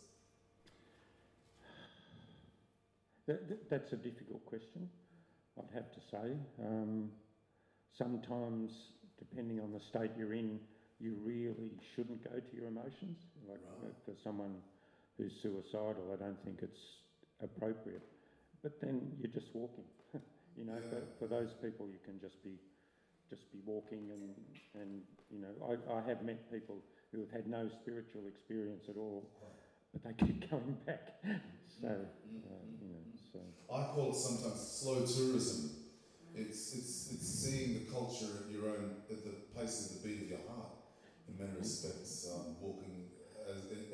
That, 3.27 3.47
that- 3.47 3.69
that's 3.69 3.93
a 3.93 3.95
difficult 3.97 4.45
question, 4.45 4.89
I'd 5.57 5.73
have 5.73 5.91
to 5.93 5.99
say. 6.11 6.35
Um, 6.65 7.11
sometimes, 7.97 8.71
depending 9.17 9.59
on 9.61 9.71
the 9.71 9.79
state 9.89 10.11
you're 10.17 10.33
in, 10.33 10.59
you 10.99 11.15
really 11.23 11.71
shouldn't 11.95 12.21
go 12.23 12.39
to 12.39 12.55
your 12.55 12.67
emotions. 12.67 13.17
Like 13.47 13.59
Right. 13.81 13.91
uh, 13.91 13.93
for 14.05 14.13
someone 14.23 14.55
who's 15.17 15.31
suicidal, 15.41 16.11
I 16.13 16.17
don't 16.21 16.43
think 16.43 16.59
it's 16.61 16.79
appropriate. 17.43 18.03
But 18.61 18.79
then 18.81 19.11
you're 19.19 19.31
just 19.31 19.53
walking. 19.53 19.85
you 20.57 20.65
know, 20.65 20.75
Yeah. 20.75 20.89
for, 20.89 21.01
for 21.19 21.27
those 21.27 21.53
people, 21.61 21.87
you 21.87 21.99
can 22.03 22.19
just 22.19 22.43
be 22.43 22.57
just 23.29 23.51
be 23.51 23.59
walking 23.65 24.09
and, 24.09 24.33
and 24.81 25.01
you 25.29 25.39
know, 25.39 25.53
I, 25.61 25.99
I 25.99 26.01
have 26.09 26.23
met 26.23 26.51
people 26.51 26.77
who 27.11 27.19
have 27.19 27.29
had 27.29 27.47
no 27.47 27.69
spiritual 27.69 28.25
experience 28.27 28.85
at 28.89 28.97
all, 28.97 29.29
but 29.93 30.03
they 30.03 30.13
keep 30.25 30.49
going 30.49 30.77
back. 30.85 31.13
so, 31.81 31.87
uh, 31.87 32.63
you 32.81 32.89
know, 32.89 33.03
so. 33.31 33.39
I 33.71 33.93
call 33.93 34.09
it 34.09 34.15
sometimes 34.15 34.59
slow 34.59 35.05
tourism. 35.05 35.69
It's, 36.33 36.73
it's, 36.73 37.11
it's 37.13 37.27
seeing 37.27 37.73
the 37.73 37.91
culture 37.91 38.45
at 38.45 38.51
your 38.51 38.69
own, 38.69 38.95
at 39.09 39.23
the 39.23 39.33
pace 39.59 39.91
of 39.91 40.01
the 40.01 40.07
beat 40.07 40.23
of 40.23 40.29
your 40.29 40.45
heart, 40.47 40.73
in 41.27 41.37
many 41.37 41.57
respects, 41.59 42.29
um, 42.33 42.55
walking, 42.61 43.09
as, 43.49 43.65
the, 43.69 43.88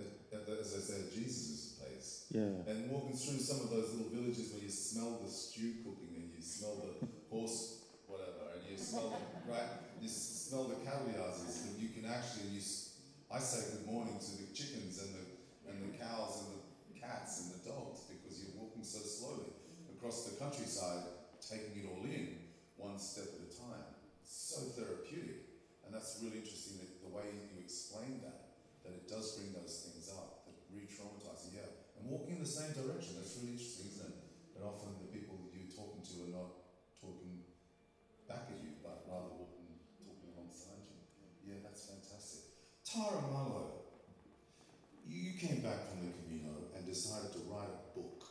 as 0.65 0.73
I 0.73 0.81
say, 0.81 0.97
at 1.05 1.13
Jesus' 1.13 1.77
pace. 1.77 2.25
Yeah. 2.33 2.65
And 2.65 2.89
walking 2.89 3.13
through 3.13 3.37
some 3.37 3.61
of 3.61 3.69
those 3.69 3.93
little 3.93 4.09
villages 4.09 4.49
where 4.51 4.63
you 4.65 4.73
smell 4.73 5.21
the 5.21 5.29
stew 5.29 5.85
cooking 5.85 6.17
and 6.17 6.33
you 6.33 6.41
smell 6.41 6.81
the 6.81 7.05
horse, 7.29 7.85
whatever, 8.09 8.57
and 8.57 8.65
you 8.65 8.77
smell, 8.77 9.13
the, 9.13 9.51
right? 9.51 9.69
You 10.01 10.09
smell 10.09 10.65
the 10.65 10.81
cattle 10.81 11.13
houses, 11.13 11.69
and 11.69 11.77
you 11.77 11.89
can 11.93 12.09
actually, 12.09 12.49
you, 12.57 12.61
I 13.29 13.39
say 13.39 13.77
good 13.77 13.85
morning 13.85 14.17
to 14.17 14.31
the 14.41 14.49
chickens 14.53 15.01
and 15.05 15.13
the, 15.13 15.23
and 15.69 15.77
the 15.85 15.97
cows 15.97 16.45
and 16.45 16.49
the 16.57 16.99
cats 16.99 17.45
and 17.45 17.57
the 17.57 17.69
dogs 17.69 18.09
because 18.09 18.41
you're 18.41 18.57
walking 18.57 18.83
so 18.83 18.99
slowly 19.05 19.53
across 19.93 20.25
the 20.25 20.37
countryside, 20.41 21.05
taking 21.41 21.77
it 21.81 21.85
all 21.89 22.03
in 22.05 22.37
one 22.77 22.97
step 22.97 23.29
at 23.37 23.45
a 23.45 23.51
time. 23.53 23.85
So 24.25 24.73
therapeutic. 24.73 25.45
And 25.85 25.93
that's 25.93 26.17
really 26.21 26.41
interesting 26.41 26.81
that 26.81 26.89
the 27.05 27.13
way 27.13 27.29
you 27.29 27.61
explain 27.61 28.21
that, 28.25 28.57
that 28.83 28.93
it 28.93 29.09
does 29.09 29.37
bring 29.37 29.53
those 29.53 29.85
things 29.85 30.09
up, 30.13 30.34
that 30.75 30.83
re 30.83 30.91
traumatizing, 30.91 31.55
yeah. 31.55 31.71
And 31.99 32.11
walking 32.11 32.35
in 32.35 32.41
the 32.43 32.49
same 32.49 32.75
direction, 32.75 33.15
that's 33.15 33.39
really 33.39 33.55
interesting, 33.55 33.87
isn't 33.95 34.11
it? 34.11 34.19
That 34.55 34.67
often 34.67 34.99
the 34.99 35.11
people 35.11 35.39
that 35.39 35.51
you're 35.55 35.71
talking 35.71 36.03
to 36.03 36.15
are 36.27 36.33
not 36.35 36.51
talking 36.99 37.47
back 38.27 38.51
at 38.51 38.59
you, 38.59 38.75
but 38.83 39.07
rather 39.07 39.31
walking, 39.31 39.79
talking 40.03 40.35
alongside 40.35 40.83
you. 40.91 40.99
Yeah, 41.47 41.63
that's 41.63 41.87
fantastic. 41.87 42.51
Tara 42.83 43.23
Mallow, 43.31 43.87
you 45.07 45.39
came 45.39 45.63
back 45.63 45.87
from 45.87 46.07
the 46.07 46.11
Camino 46.11 46.71
and 46.75 46.83
decided 46.83 47.31
to 47.33 47.41
write 47.47 47.71
a 47.71 47.79
book. 47.95 48.27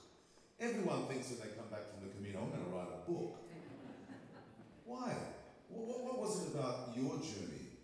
Everyone 0.61 1.09
thinks 1.09 1.33
when 1.33 1.41
they 1.41 1.53
come 1.57 1.69
back 1.73 1.89
from 1.89 2.05
the 2.05 2.13
Camino, 2.13 2.45
I'm 2.45 2.51
going 2.53 2.65
to 2.65 2.73
write 2.73 2.93
a 2.93 3.03
book. 3.09 3.41
Why? 4.85 5.13
What, 5.69 5.85
what, 5.89 6.01
what 6.05 6.17
was 6.21 6.45
it 6.45 6.55
about 6.55 6.93
your 6.95 7.17
journey 7.19 7.81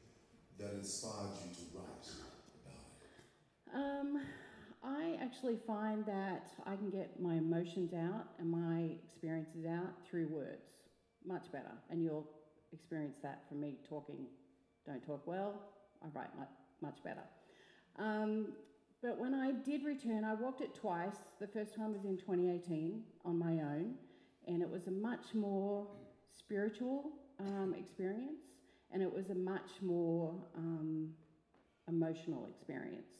that 0.59 0.77
inspired 0.77 1.35
you 1.41 1.51
to 1.55 1.65
write 1.77 2.07
about 2.13 2.85
it? 3.01 3.11
Um, 3.75 4.21
I 4.83 5.19
actually 5.23 5.59
find 5.67 6.05
that 6.07 6.49
I 6.67 6.77
can 6.77 6.91
get 6.91 7.21
my 7.21 7.35
emotions 7.35 7.93
out 7.93 8.27
and 8.39 8.51
my 8.51 8.97
experiences 9.05 9.67
out 9.67 9.93
through 10.09 10.29
words 10.29 10.71
much 11.27 11.53
better. 11.53 11.73
And 11.91 12.03
you'll 12.03 12.27
experience 12.73 13.17
that 13.23 13.43
from 13.49 13.61
me 13.61 13.77
talking. 13.89 14.27
Don't 14.87 15.05
talk 15.05 15.27
well, 15.27 15.55
I 16.03 16.07
write 16.19 16.31
much, 16.81 17.03
better. 17.05 17.23
Um, 17.99 18.49
but 19.03 19.19
when 19.19 19.35
I 19.35 19.53
did 19.53 19.85
return, 19.85 20.25
I 20.25 20.35
walked 20.35 20.63
it 20.63 20.75
twice. 20.75 21.17
The 21.41 21.47
first 21.47 21.75
time 21.75 21.93
was 21.93 22.05
in 22.05 22.17
2018 22.17 23.03
on 23.25 23.39
my 23.39 23.53
own, 23.53 23.95
and 24.47 24.63
it 24.63 24.71
was 24.71 24.87
a 24.87 24.91
much 24.91 25.35
more 25.35 25.87
spiritual 26.39 27.11
um, 27.39 27.75
experience, 27.79 28.41
and 28.93 29.03
it 29.03 29.13
was 29.13 29.29
a 29.29 29.35
much 29.35 29.71
more 29.83 30.35
um, 30.57 31.11
emotional 31.89 32.49
experience. 32.51 33.20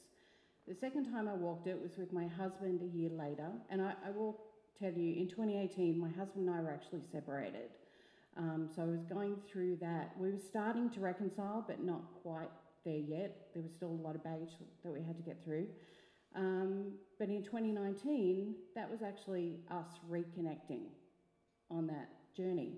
The 0.71 0.77
second 0.77 1.11
time 1.11 1.27
I 1.27 1.33
walked 1.33 1.67
it 1.67 1.77
was 1.77 1.97
with 1.97 2.13
my 2.13 2.27
husband 2.27 2.79
a 2.81 2.97
year 2.97 3.09
later, 3.09 3.49
and 3.69 3.81
I, 3.81 3.91
I 4.07 4.11
will 4.11 4.39
tell 4.79 4.93
you, 4.93 5.19
in 5.19 5.27
2018, 5.27 5.99
my 5.99 6.07
husband 6.07 6.47
and 6.47 6.49
I 6.49 6.61
were 6.61 6.69
actually 6.69 7.01
separated. 7.11 7.71
Um, 8.37 8.69
so 8.73 8.83
I 8.83 8.85
was 8.85 9.03
going 9.03 9.35
through 9.51 9.79
that. 9.81 10.13
We 10.17 10.31
were 10.31 10.37
starting 10.37 10.89
to 10.91 11.01
reconcile, 11.01 11.65
but 11.67 11.83
not 11.83 12.03
quite 12.23 12.47
there 12.85 12.95
yet. 12.95 13.47
There 13.53 13.61
was 13.61 13.73
still 13.73 13.89
a 13.89 14.01
lot 14.01 14.15
of 14.15 14.23
baggage 14.23 14.51
that 14.85 14.93
we 14.93 15.01
had 15.01 15.17
to 15.17 15.23
get 15.23 15.43
through. 15.43 15.67
Um, 16.37 16.93
but 17.19 17.27
in 17.27 17.43
2019, 17.43 18.55
that 18.73 18.89
was 18.89 19.01
actually 19.01 19.59
us 19.71 19.99
reconnecting 20.09 20.83
on 21.69 21.85
that 21.87 22.07
journey. 22.33 22.75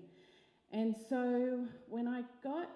And 0.72 0.96
so 1.08 1.64
when 1.88 2.08
I 2.08 2.22
got 2.42 2.70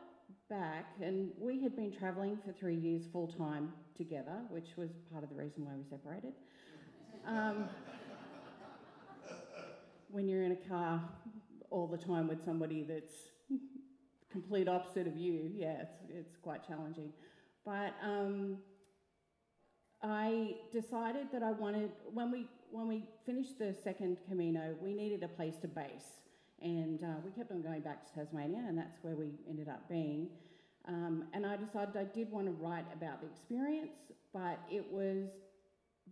back, 0.49 0.87
and 1.02 1.31
we 1.38 1.62
had 1.62 1.76
been 1.76 1.93
travelling 1.93 2.38
for 2.45 2.52
three 2.52 2.76
years 2.76 3.02
full 3.12 3.28
time 3.28 3.73
together, 3.97 4.40
which 4.49 4.76
was 4.76 4.90
part 5.12 5.23
of 5.23 5.31
the 5.31 5.37
reason 5.37 5.64
why 5.64 5.73
we 5.76 5.85
separated. 5.88 6.33
Um, 7.26 7.69
when 10.11 10.26
you're 10.28 10.43
in 10.43 10.52
a 10.52 10.69
car 10.69 11.02
all 11.71 11.87
the 11.87 11.99
time 11.99 12.28
with 12.28 12.43
somebody 12.45 12.83
that's 12.83 13.14
complete 14.33 14.69
opposite 14.69 15.07
of 15.07 15.17
you, 15.17 15.50
yeah, 15.55 15.83
it's, 15.83 15.97
it's 16.09 16.37
quite 16.37 16.67
challenging. 16.67 17.12
But 17.64 17.95
um, 18.02 18.59
I 20.02 20.57
decided 20.73 21.26
that 21.33 21.43
I 21.43 21.52
wanted 21.52 21.90
when 22.12 22.31
we 22.31 22.49
when 22.71 22.87
we 22.87 23.05
finished 23.25 23.59
the 23.59 23.75
second 23.83 24.19
Camino, 24.28 24.75
we 24.83 24.93
needed 24.93 25.23
a 25.23 25.28
place 25.28 25.57
to 25.59 25.69
base, 25.69 26.21
and 26.62 27.03
uh, 27.03 27.17
we 27.25 27.31
kept 27.31 27.53
on 27.53 27.62
going 27.62 27.81
back 27.81 28.07
to 28.07 28.12
Tasmania, 28.12 28.65
and 28.67 28.77
that's 28.77 28.99
where 29.03 29.15
we 29.15 29.33
ended 29.49 29.69
up 29.69 29.88
being. 29.88 30.29
Um, 30.87 31.25
and 31.35 31.45
I 31.47 31.57
decided 31.57 31.97
I 31.97 32.05
did 32.05 32.31
want 32.31 32.47
to 32.47 32.53
write 32.53 32.87
about 32.95 33.21
the 33.21 33.29
experience, 33.29 33.93
but 34.33 34.59
it 34.71 34.85
was 34.91 35.29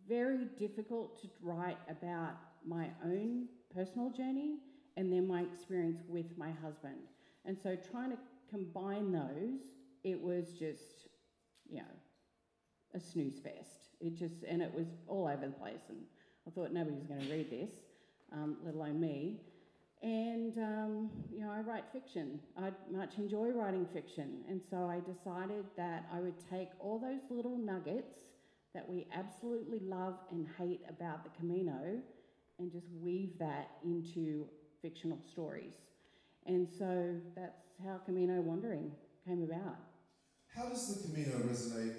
very 0.09 0.47
difficult 0.59 1.21
to 1.23 1.29
write 1.43 1.79
about 1.88 2.35
my 2.65 2.88
own 3.05 3.47
personal 3.75 4.11
journey 4.11 4.59
and 4.97 5.12
then 5.12 5.26
my 5.26 5.43
experience 5.43 6.03
with 6.09 6.26
my 6.37 6.50
husband. 6.62 6.97
And 7.45 7.57
so 7.61 7.76
trying 7.91 8.11
to 8.11 8.19
combine 8.50 9.12
those, 9.12 9.61
it 10.05 10.21
was 10.21 10.53
just, 10.53 11.09
you 11.69 11.79
know, 11.79 11.85
a 12.95 13.00
snooze 13.00 13.38
fest. 13.38 13.95
It 14.00 14.15
just, 14.15 14.43
and 14.49 14.62
it 14.62 14.73
was 14.75 14.87
all 15.07 15.26
over 15.26 15.47
the 15.47 15.53
place. 15.53 15.83
And 15.88 15.99
I 16.47 16.50
thought 16.50 16.73
nobody 16.73 16.97
was 16.97 17.07
going 17.07 17.21
to 17.21 17.31
read 17.31 17.50
this, 17.50 17.71
um, 18.33 18.57
let 18.65 18.75
alone 18.75 19.00
me. 19.00 19.41
And, 20.03 20.57
um, 20.59 21.11
you 21.33 21.41
know, 21.41 21.50
I 21.50 21.61
write 21.61 21.85
fiction. 21.93 22.38
I 22.57 22.71
much 22.91 23.19
enjoy 23.19 23.49
writing 23.50 23.87
fiction. 23.93 24.45
And 24.49 24.61
so 24.71 24.87
I 24.88 25.00
decided 25.00 25.65
that 25.76 26.07
I 26.12 26.21
would 26.21 26.35
take 26.50 26.69
all 26.79 26.99
those 26.99 27.21
little 27.31 27.57
nuggets 27.57 28.21
that 28.75 28.88
we 28.88 29.07
absolutely 29.15 29.81
love 29.81 30.15
and 30.31 30.47
hate 30.59 30.83
about 30.88 31.25
the 31.25 31.31
Camino 31.38 31.99
and 32.59 32.71
just 32.71 32.87
weave 33.00 33.38
that 33.38 33.71
into 33.85 34.47
fictional 34.83 35.19
stories. 35.33 35.75
And 36.47 36.69
so 36.79 37.17
that's 37.35 37.65
how 37.85 37.99
Camino 38.05 38.41
Wandering 38.41 38.93
came 39.26 39.43
about. 39.43 39.76
How 40.55 40.69
does 40.69 40.87
the 40.87 41.03
Camino 41.03 41.37
resonate 41.38 41.95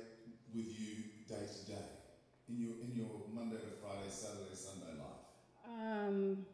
with 0.54 0.68
you 0.80 1.04
day 1.28 1.46
to 1.46 1.66
day 1.66 1.90
in 2.48 2.58
your 2.60 2.74
in 2.82 2.96
your 2.96 3.22
Monday 3.34 3.58
to 3.58 3.72
Friday, 3.82 4.10
Saturday, 4.10 4.56
Sunday 4.56 4.94
life? 4.98 5.26
Um, 5.66 6.46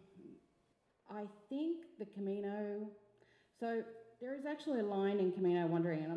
I 1.16 1.26
think 1.50 1.78
the 2.00 2.06
Camino. 2.06 2.88
So 3.60 3.84
there 4.20 4.34
is 4.36 4.46
actually 4.46 4.80
a 4.80 4.86
line 4.86 5.20
in 5.20 5.32
Camino 5.32 5.68
Wandering, 5.68 6.04
and 6.04 6.12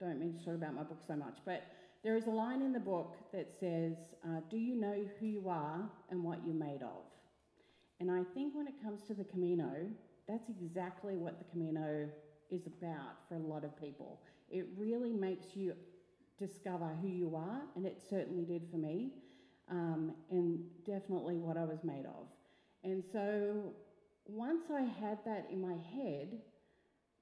I 0.00 0.04
don't 0.04 0.20
mean 0.20 0.38
to 0.38 0.44
talk 0.44 0.54
about 0.54 0.74
my 0.74 0.82
book 0.82 1.00
so 1.06 1.16
much, 1.16 1.38
but 1.44 1.64
there 2.04 2.16
is 2.16 2.26
a 2.26 2.30
line 2.30 2.62
in 2.62 2.72
the 2.72 2.80
book 2.80 3.16
that 3.32 3.50
says, 3.58 3.96
uh, 4.24 4.40
"Do 4.48 4.58
you 4.58 4.76
know 4.76 5.04
who 5.18 5.26
you 5.26 5.48
are 5.48 5.90
and 6.10 6.22
what 6.22 6.44
you're 6.44 6.54
made 6.54 6.82
of?" 6.82 7.04
And 8.00 8.10
I 8.10 8.24
think 8.34 8.54
when 8.54 8.66
it 8.66 8.80
comes 8.82 9.02
to 9.04 9.14
the 9.14 9.24
Camino, 9.24 9.90
that's 10.28 10.48
exactly 10.48 11.16
what 11.16 11.38
the 11.38 11.44
Camino 11.44 12.08
is 12.50 12.66
about 12.66 13.26
for 13.28 13.34
a 13.36 13.38
lot 13.38 13.64
of 13.64 13.76
people. 13.76 14.20
It 14.50 14.66
really 14.76 15.12
makes 15.12 15.56
you 15.56 15.74
discover 16.38 16.88
who 17.00 17.08
you 17.08 17.34
are, 17.34 17.62
and 17.76 17.86
it 17.86 18.00
certainly 18.08 18.44
did 18.44 18.68
for 18.70 18.76
me, 18.76 19.12
um, 19.68 20.14
and 20.30 20.60
definitely 20.84 21.38
what 21.38 21.56
I 21.56 21.64
was 21.64 21.82
made 21.82 22.06
of. 22.06 22.26
And 22.84 23.04
so 23.04 23.72
once 24.26 24.64
I 24.70 24.82
had 24.82 25.18
that 25.24 25.48
in 25.50 25.60
my 25.60 25.76
head, 25.94 26.40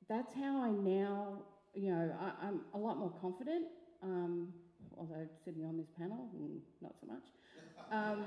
that's 0.09 0.33
how 0.35 0.63
I 0.63 0.71
now, 0.71 1.39
you 1.75 1.91
know, 1.91 2.13
I, 2.21 2.49
am 2.49 2.63
a 2.75 2.79
lot 2.79 2.99
more 2.99 3.13
confident. 3.21 3.67
Um, 4.03 4.53
although 4.97 5.27
sitting 5.45 5.65
on 5.65 5.77
this 5.77 5.89
panel, 5.97 6.31
mm, 6.37 6.59
not 6.83 6.95
so 7.01 7.07
much. 7.07 7.25
Um, 7.91 8.25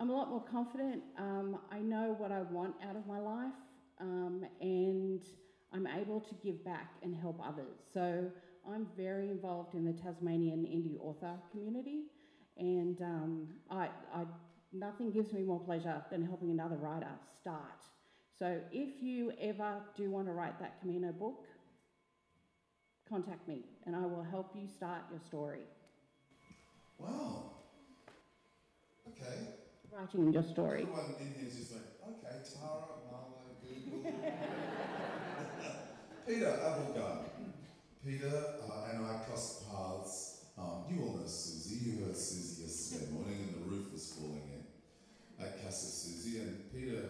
I'm 0.00 0.10
a 0.10 0.12
lot 0.12 0.30
more 0.30 0.44
confident. 0.50 1.02
Um, 1.18 1.58
I 1.70 1.78
know 1.78 2.14
what 2.18 2.32
I 2.32 2.42
want 2.42 2.74
out 2.88 2.96
of 2.96 3.06
my 3.06 3.18
life, 3.18 3.52
um, 4.00 4.44
and 4.60 5.22
I'm 5.72 5.86
able 5.86 6.20
to 6.20 6.34
give 6.42 6.64
back 6.64 6.92
and 7.02 7.14
help 7.14 7.40
others. 7.44 7.78
So 7.92 8.30
I'm 8.68 8.86
very 8.96 9.30
involved 9.30 9.74
in 9.74 9.84
the 9.84 9.92
Tasmanian 9.92 10.64
indie 10.64 10.98
author 11.00 11.34
community, 11.50 12.02
and 12.56 13.00
um, 13.00 13.48
I, 13.70 13.88
I, 14.14 14.24
nothing 14.72 15.10
gives 15.12 15.32
me 15.32 15.42
more 15.42 15.60
pleasure 15.60 16.04
than 16.10 16.24
helping 16.24 16.50
another 16.50 16.76
writer 16.76 17.10
start. 17.40 17.84
So 18.38 18.60
if 18.72 19.02
you 19.02 19.32
ever 19.40 19.76
do 19.96 20.10
want 20.10 20.26
to 20.26 20.32
write 20.32 20.58
that 20.60 20.80
Camino 20.80 21.12
book, 21.12 21.44
contact 23.08 23.46
me, 23.46 23.62
and 23.86 23.94
I 23.94 24.06
will 24.06 24.22
help 24.22 24.54
you 24.54 24.66
start 24.66 25.02
your 25.10 25.20
story. 25.20 25.66
Wow. 26.98 27.52
Okay. 29.08 29.36
Writing 29.92 30.32
your 30.32 30.42
story. 30.42 30.82
Everyone 30.82 31.14
in 31.20 31.34
here 31.38 31.50
just 31.50 31.72
went, 31.72 31.84
okay, 32.08 32.36
Tara, 32.42 32.84
Marla, 33.12 33.52
Google. 33.62 34.10
Peter 36.26 36.46
Applegarden. 36.46 37.52
Peter 38.04 38.44
uh, 38.68 38.90
and 38.92 39.06
I 39.06 39.18
crossed 39.26 39.70
paths. 39.70 40.46
Um, 40.58 40.84
you 40.90 41.02
all 41.02 41.16
know 41.16 41.26
Susie. 41.26 41.90
You 41.90 42.04
heard 42.04 42.16
Susie 42.16 42.62
yesterday 42.62 43.12
morning, 43.12 43.48
and 43.48 43.54
the 43.54 43.70
roof 43.70 43.92
was 43.92 44.12
falling 44.12 44.42
in 44.50 45.44
at 45.44 45.62
Casa 45.62 45.86
Susie. 45.86 46.40
And 46.40 46.72
Peter, 46.72 47.02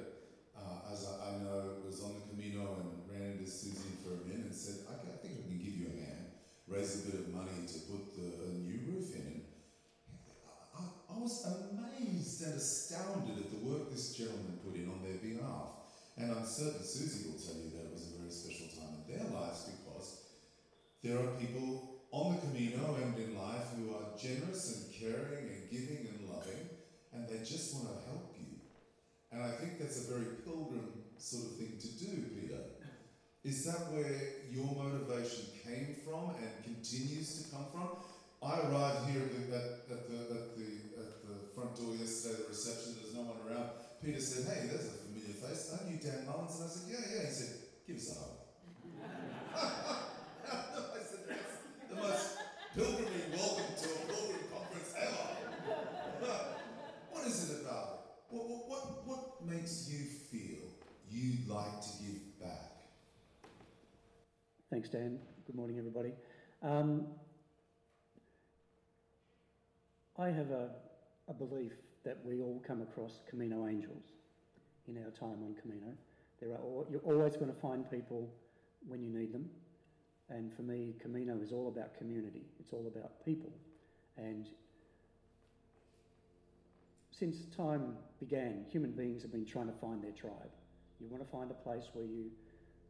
uh, 0.56 0.92
as 0.92 1.06
I, 1.08 1.30
I, 1.30 1.30
know, 1.42 1.82
was 1.84 2.02
on 2.02 2.14
the 2.14 2.24
Camino 2.30 2.76
and 2.80 3.04
ran 3.08 3.38
into 3.38 3.50
Susie 3.50 3.96
for 4.04 4.14
a 4.14 4.22
minute 4.28 4.52
and 4.52 4.54
said, 4.54 4.84
okay, 4.88 5.10
I 5.12 5.18
think 5.18 5.40
I 5.40 5.48
can 5.48 5.58
give 5.58 5.74
you 5.74 5.86
a 5.88 5.96
hand, 6.04 6.32
raise 6.68 7.02
a 7.02 7.10
bit 7.10 7.20
of 7.20 7.34
money 7.34 7.64
to 7.66 7.78
put 7.88 8.14
the, 8.16 8.52
new 8.52 8.80
roof 8.92 9.14
in. 9.16 9.24
And 9.26 9.42
I, 10.76 10.82
I 11.10 11.18
was 11.18 11.44
amazed 11.44 12.42
and 12.44 12.54
astounded 12.54 13.38
at 13.38 13.50
the 13.50 13.60
work 13.64 13.90
this 13.90 14.14
gentleman 14.14 14.60
put 14.64 14.76
in 14.76 14.88
on 14.88 15.00
their 15.02 15.18
behalf. 15.18 15.82
And 16.16 16.30
I'm 16.30 16.44
certain 16.44 16.84
Susie 16.84 17.30
will 17.30 17.40
tell 17.40 17.56
you 17.56 17.72
that 17.72 17.88
it 17.88 17.92
was 17.92 18.12
a 18.12 18.18
very 18.20 18.30
special 18.30 18.68
time 18.76 19.00
in 19.00 19.04
their 19.08 19.24
lives 19.32 19.70
because 19.72 20.22
there 21.02 21.18
are 21.18 21.32
people 21.40 22.02
on 22.12 22.36
the 22.36 22.40
Camino 22.46 22.96
and 23.00 23.16
in 23.16 23.36
life 23.36 23.72
who 23.74 23.96
are 23.96 24.12
generous 24.20 24.76
and 24.76 24.92
caring 24.92 25.48
and 25.48 25.70
giving 25.70 26.06
and 26.12 26.28
loving, 26.28 26.68
and 27.14 27.26
they 27.26 27.38
just 27.38 27.74
want 27.74 27.88
to 27.88 28.04
help. 28.04 28.31
And 29.32 29.42
I 29.42 29.50
think 29.50 29.78
that's 29.80 30.08
a 30.08 30.12
very 30.12 30.36
pilgrim 30.44 30.92
sort 31.16 31.44
of 31.44 31.56
thing 31.56 31.78
to 31.80 31.88
do, 31.98 32.22
Peter. 32.36 32.60
Is 33.44 33.64
that 33.64 33.90
where 33.90 34.44
your 34.52 34.70
motivation 34.76 35.46
came 35.64 35.96
from 36.04 36.36
and 36.36 36.52
continues 36.62 37.42
to 37.42 37.50
come 37.50 37.66
from? 37.72 37.88
I 38.42 38.60
arrived 38.68 39.10
here 39.10 39.22
at 39.22 39.32
the, 39.32 39.56
at, 39.88 40.08
the, 40.10 40.18
at 40.36 40.56
the, 40.56 40.68
at 41.00 41.22
the 41.24 41.34
front 41.54 41.74
door 41.74 41.96
yesterday, 41.96 42.42
the 42.42 42.48
reception, 42.50 42.96
there's 43.00 43.14
no 43.14 43.22
one 43.22 43.40
around. 43.48 43.70
Peter 44.04 44.20
said, 44.20 44.52
Hey, 44.52 44.66
there's 44.66 44.86
a 44.86 44.94
familiar 45.00 45.34
face. 45.34 45.72
Aren't 45.72 45.90
you 45.90 45.98
Dan 45.98 46.26
Mullins? 46.26 46.60
And 46.60 46.66
I 46.66 46.70
said, 46.70 46.86
Yeah, 46.90 47.02
yeah. 47.02 47.26
He 47.26 47.32
said, 47.32 47.52
Give 47.86 47.96
us 47.96 48.10
a 48.10 48.18
hug. 48.20 48.36
I 50.52 51.02
said, 51.02 51.22
That's 51.30 51.56
the 51.88 51.96
most 51.96 52.36
pilgriming 52.74 53.30
welcome 53.32 53.74
to 53.78 53.88
a 53.90 54.02
pilgrim 54.06 54.44
conference 54.52 54.92
ever. 55.00 55.26
what 57.10 57.26
is 57.26 57.50
it 57.50 57.62
about? 57.62 58.01
What, 58.32 58.48
what, 58.48 58.68
what, 58.70 59.06
what 59.06 59.44
makes 59.46 59.90
you 59.90 60.06
feel 60.06 60.64
you'd 61.10 61.46
like 61.46 61.82
to 61.82 61.88
give 62.02 62.40
back? 62.40 62.72
Thanks, 64.70 64.88
Dan. 64.88 65.18
Good 65.46 65.54
morning, 65.54 65.78
everybody. 65.78 66.12
Um, 66.62 67.08
I 70.18 70.28
have 70.28 70.50
a, 70.50 70.70
a 71.28 71.34
belief 71.34 71.72
that 72.06 72.20
we 72.24 72.40
all 72.40 72.62
come 72.66 72.80
across 72.80 73.20
Camino 73.28 73.66
angels 73.68 74.04
in 74.88 74.96
our 74.96 75.10
time 75.10 75.44
on 75.44 75.54
Camino. 75.60 75.92
There 76.40 76.52
are 76.52 76.58
you're 76.90 77.02
always 77.04 77.36
going 77.36 77.52
to 77.52 77.60
find 77.60 77.88
people 77.90 78.32
when 78.88 79.02
you 79.02 79.10
need 79.10 79.34
them. 79.34 79.44
And 80.30 80.50
for 80.54 80.62
me, 80.62 80.94
Camino 81.02 81.38
is 81.42 81.52
all 81.52 81.68
about 81.68 81.98
community. 81.98 82.46
It's 82.60 82.72
all 82.72 82.86
about 82.86 83.22
people. 83.26 83.52
And 84.16 84.48
since 87.22 87.46
time 87.56 87.94
began, 88.18 88.64
human 88.68 88.90
beings 88.90 89.22
have 89.22 89.30
been 89.30 89.46
trying 89.46 89.68
to 89.68 89.72
find 89.80 90.02
their 90.02 90.10
tribe. 90.10 90.50
You 91.00 91.06
want 91.08 91.22
to 91.22 91.30
find 91.30 91.52
a 91.52 91.54
place 91.54 91.84
where 91.92 92.04
you 92.04 92.32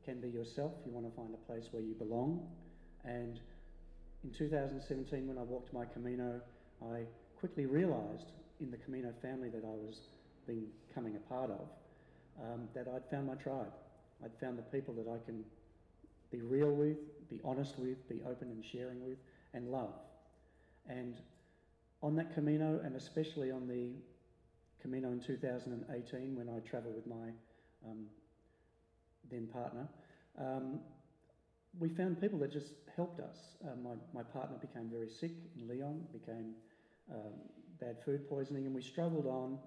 can 0.07 0.23
be 0.23 0.31
yourself. 0.31 0.73
You 0.87 0.93
want 0.93 1.05
to 1.05 1.15
find 1.15 1.35
a 1.35 1.47
place 1.47 1.69
where 1.71 1.83
you 1.83 1.93
belong. 1.93 2.41
And 3.05 3.39
in 4.25 4.31
2017, 4.31 5.29
when 5.29 5.37
I 5.37 5.43
walked 5.43 5.75
my 5.75 5.85
Camino, 5.85 6.41
I 6.83 7.03
quickly 7.39 7.67
realised 7.67 8.33
in 8.59 8.71
the 8.71 8.79
Camino 8.79 9.13
family 9.21 9.51
that 9.51 9.65
I 9.67 9.77
was 9.77 10.09
becoming 10.47 11.17
a 11.17 11.29
part 11.29 11.51
of 11.51 11.69
um, 12.43 12.69
that 12.75 12.89
I'd 12.89 13.05
found 13.11 13.27
my 13.27 13.35
tribe. 13.35 13.75
I'd 14.25 14.35
found 14.41 14.57
the 14.57 14.63
people 14.63 14.95
that 14.95 15.11
I 15.11 15.23
can 15.27 15.45
be 16.31 16.41
real 16.41 16.71
with, 16.71 16.97
be 17.29 17.39
honest 17.45 17.79
with, 17.79 18.09
be 18.09 18.23
open 18.27 18.49
and 18.49 18.65
sharing 18.65 19.05
with, 19.05 19.19
and 19.53 19.71
love. 19.71 19.93
And 20.89 21.17
on 22.03 22.17
that 22.17 22.33
Camino, 22.33 22.81
and 22.83 22.97
especially 22.97 23.51
on 23.51 23.69
the 23.69 23.91
Camino 24.83 25.13
in 25.13 25.21
2018, 25.21 26.37
when 26.37 26.49
I 26.49 26.59
travelled 26.69 26.97
with 26.97 27.07
my 27.07 27.31
um, 27.89 28.07
then 29.31 29.47
partner, 29.47 29.89
um, 30.39 30.81
we 31.79 31.89
found 31.89 32.21
people 32.21 32.39
that 32.41 32.53
just 32.53 32.75
helped 32.97 33.21
us. 33.21 33.37
Uh, 33.65 33.77
my, 33.83 33.95
my 34.13 34.23
partner 34.23 34.57
became 34.61 34.91
very 34.91 35.09
sick 35.09 35.33
in 35.57 35.69
Leon, 35.69 36.03
became 36.13 36.55
um, 37.11 37.33
bad 37.81 37.97
food 38.05 38.29
poisoning, 38.29 38.67
and 38.67 38.75
we 38.75 38.83
struggled 38.83 39.27
on. 39.27 39.59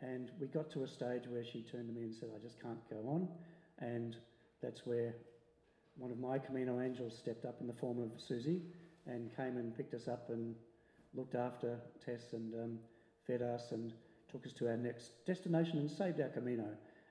And 0.00 0.30
we 0.40 0.48
got 0.48 0.70
to 0.72 0.82
a 0.82 0.88
stage 0.88 1.22
where 1.28 1.44
she 1.44 1.62
turned 1.62 1.88
to 1.88 1.94
me 1.94 2.02
and 2.02 2.14
said, 2.14 2.30
I 2.34 2.42
just 2.42 2.60
can't 2.60 2.78
go 2.90 2.96
on. 3.08 3.28
And 3.78 4.16
that's 4.60 4.84
where 4.84 5.14
one 5.96 6.10
of 6.10 6.18
my 6.18 6.38
Camino 6.38 6.80
angels 6.80 7.16
stepped 7.16 7.44
up 7.44 7.60
in 7.60 7.66
the 7.66 7.74
form 7.74 8.02
of 8.02 8.10
Susie 8.20 8.62
and 9.06 9.34
came 9.36 9.56
and 9.56 9.76
picked 9.76 9.94
us 9.94 10.08
up 10.08 10.30
and 10.30 10.54
looked 11.14 11.34
after 11.34 11.78
Tess 12.04 12.32
and 12.32 12.54
um, 12.54 12.78
fed 13.26 13.42
us 13.42 13.70
and 13.70 13.92
took 14.34 14.46
us 14.46 14.52
to 14.52 14.66
our 14.66 14.76
next 14.76 15.12
destination 15.26 15.78
and 15.78 15.88
saved 15.88 16.20
our 16.20 16.28
Camino. 16.28 16.66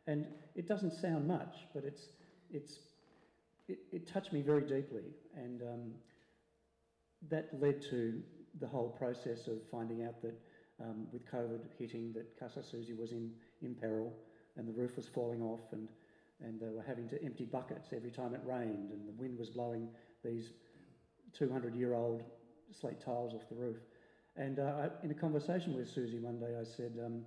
And 0.08 0.26
it 0.56 0.68
doesn't 0.68 0.92
sound 0.92 1.26
much, 1.26 1.56
but 1.74 1.86
it's, 1.86 2.08
it's, 2.52 2.80
it, 3.70 3.80
it 3.94 4.08
touched 4.12 4.34
me 4.34 4.42
very 4.42 4.64
deeply. 4.64 5.04
And 5.34 5.62
um, 5.62 5.92
that 7.30 7.48
led 7.62 7.82
to 7.84 8.22
the 8.60 8.68
whole 8.68 8.90
process 8.90 9.48
of 9.48 9.60
finding 9.72 10.04
out 10.04 10.22
that 10.22 10.38
um, 10.82 11.08
with 11.14 11.26
COVID 11.32 11.62
hitting, 11.80 12.12
that 12.14 12.38
Casa 12.38 12.62
Susie 12.62 12.94
was 12.94 13.14
in, 13.14 13.32
in 13.62 13.74
peril 13.74 14.14
and 14.58 14.68
the 14.68 14.74
roof 14.74 14.98
was 14.98 15.08
falling 15.08 15.42
off 15.42 15.62
and, 15.72 15.88
and 16.44 16.60
they 16.60 16.70
were 16.70 16.84
having 16.86 17.08
to 17.08 17.24
empty 17.24 17.46
buckets 17.46 17.88
every 17.96 18.12
time 18.12 18.36
it 18.36 18.42
rained 18.46 18.92
and 18.92 19.08
the 19.08 19.14
wind 19.14 19.40
was 19.40 19.50
blowing 19.50 19.88
these 20.26 20.52
200 21.38 21.74
year 21.74 21.94
old 21.94 22.22
slate 22.78 23.00
tiles 23.00 23.34
off 23.34 23.48
the 23.50 23.56
roof. 23.56 23.78
And 24.36 24.60
uh, 24.60 24.64
I, 24.64 25.06
in 25.06 25.12
a 25.12 25.14
conversation 25.14 25.76
with 25.76 25.90
Susie 25.90 26.20
one 26.20 26.40
day, 26.40 26.56
I 26.60 26.64
said, 26.64 26.94
um, 27.06 27.24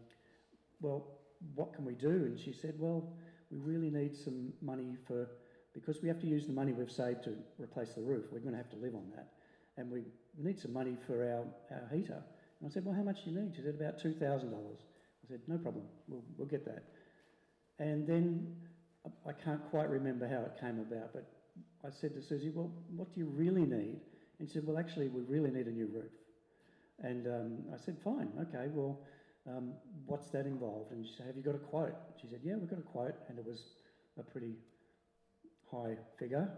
Well, 0.81 1.07
what 1.55 1.75
can 1.75 1.85
we 1.85 1.95
do? 1.95 2.09
And 2.09 2.39
she 2.39 2.53
said, 2.53 2.75
Well, 2.79 3.13
we 3.51 3.59
really 3.59 3.91
need 3.91 4.17
some 4.17 4.53
money 4.61 4.97
for, 5.07 5.29
because 5.73 6.03
we 6.03 6.09
have 6.09 6.21
to 6.21 6.27
use 6.27 6.47
the 6.47 6.53
money 6.53 6.73
we've 6.73 6.91
saved 6.91 7.23
to 7.25 7.35
replace 7.59 7.95
the 7.95 8.03
roof. 8.03 8.25
We're 8.33 8.41
going 8.41 8.53
to 8.53 8.59
have 8.59 8.71
to 8.71 8.77
live 8.77 8.95
on 8.95 9.05
that. 9.15 9.29
And 9.77 9.91
we 9.91 10.03
need 10.39 10.59
some 10.59 10.73
money 10.73 10.97
for 11.07 11.23
our, 11.23 11.45
our 11.77 11.89
heater. 11.97 12.23
And 12.61 12.69
I 12.71 12.73
said, 12.73 12.85
well, 12.85 12.95
how 12.95 13.03
much 13.03 13.25
do 13.25 13.31
you 13.31 13.41
need? 13.41 13.55
She 13.55 13.63
said, 13.63 13.75
about 13.79 13.99
$2,000. 14.01 14.19
I 14.19 15.29
said, 15.29 15.41
no 15.47 15.59
problem, 15.59 15.85
we'll, 16.09 16.25
we'll 16.37 16.49
get 16.49 16.65
that. 16.65 16.85
And 17.79 18.07
then 18.07 18.57
I- 19.05 19.31
I 19.31 19.33
can't 19.33 19.63
quite 19.71 19.91
remember 19.91 20.27
how 20.27 20.41
it 20.43 20.59
came 20.61 20.81
about, 20.81 21.13
but 21.13 21.27
I 21.85 21.91
said 21.91 22.15
to 22.15 22.23
Susie, 22.23 22.51
well, 22.51 22.73
what 22.95 23.13
do 23.13 23.21
you 23.21 23.27
really 23.27 23.65
need? 23.67 24.01
And 24.39 24.49
she 24.49 24.55
said, 24.55 24.67
well, 24.67 24.79
actually, 24.79 25.09
we 25.09 25.23
really 25.23 25.51
need 25.51 25.67
a 25.67 25.71
new 25.71 25.87
roof. 25.87 26.11
And 27.03 27.27
um, 27.27 27.59
I 27.73 27.77
said, 27.77 27.97
fine, 28.03 28.29
okay, 28.41 28.69
well, 28.73 29.01
um, 29.47 29.75
what's 30.07 30.29
that 30.31 30.47
involved? 30.47 30.93
And 30.93 31.07
she 31.07 31.13
said, 31.17 31.27
have 31.27 31.37
you 31.37 31.43
got 31.43 31.55
a 31.55 31.59
quote? 31.59 31.95
She 32.21 32.27
said, 32.27 32.41
yeah, 32.43 32.55
we've 32.57 32.71
got 32.71 32.79
a 32.79 32.83
quote, 32.83 33.15
and 33.29 33.39
it 33.39 33.45
was 33.45 33.75
a 34.19 34.23
pretty 34.23 34.55
high 35.71 35.97
figure. 36.19 36.49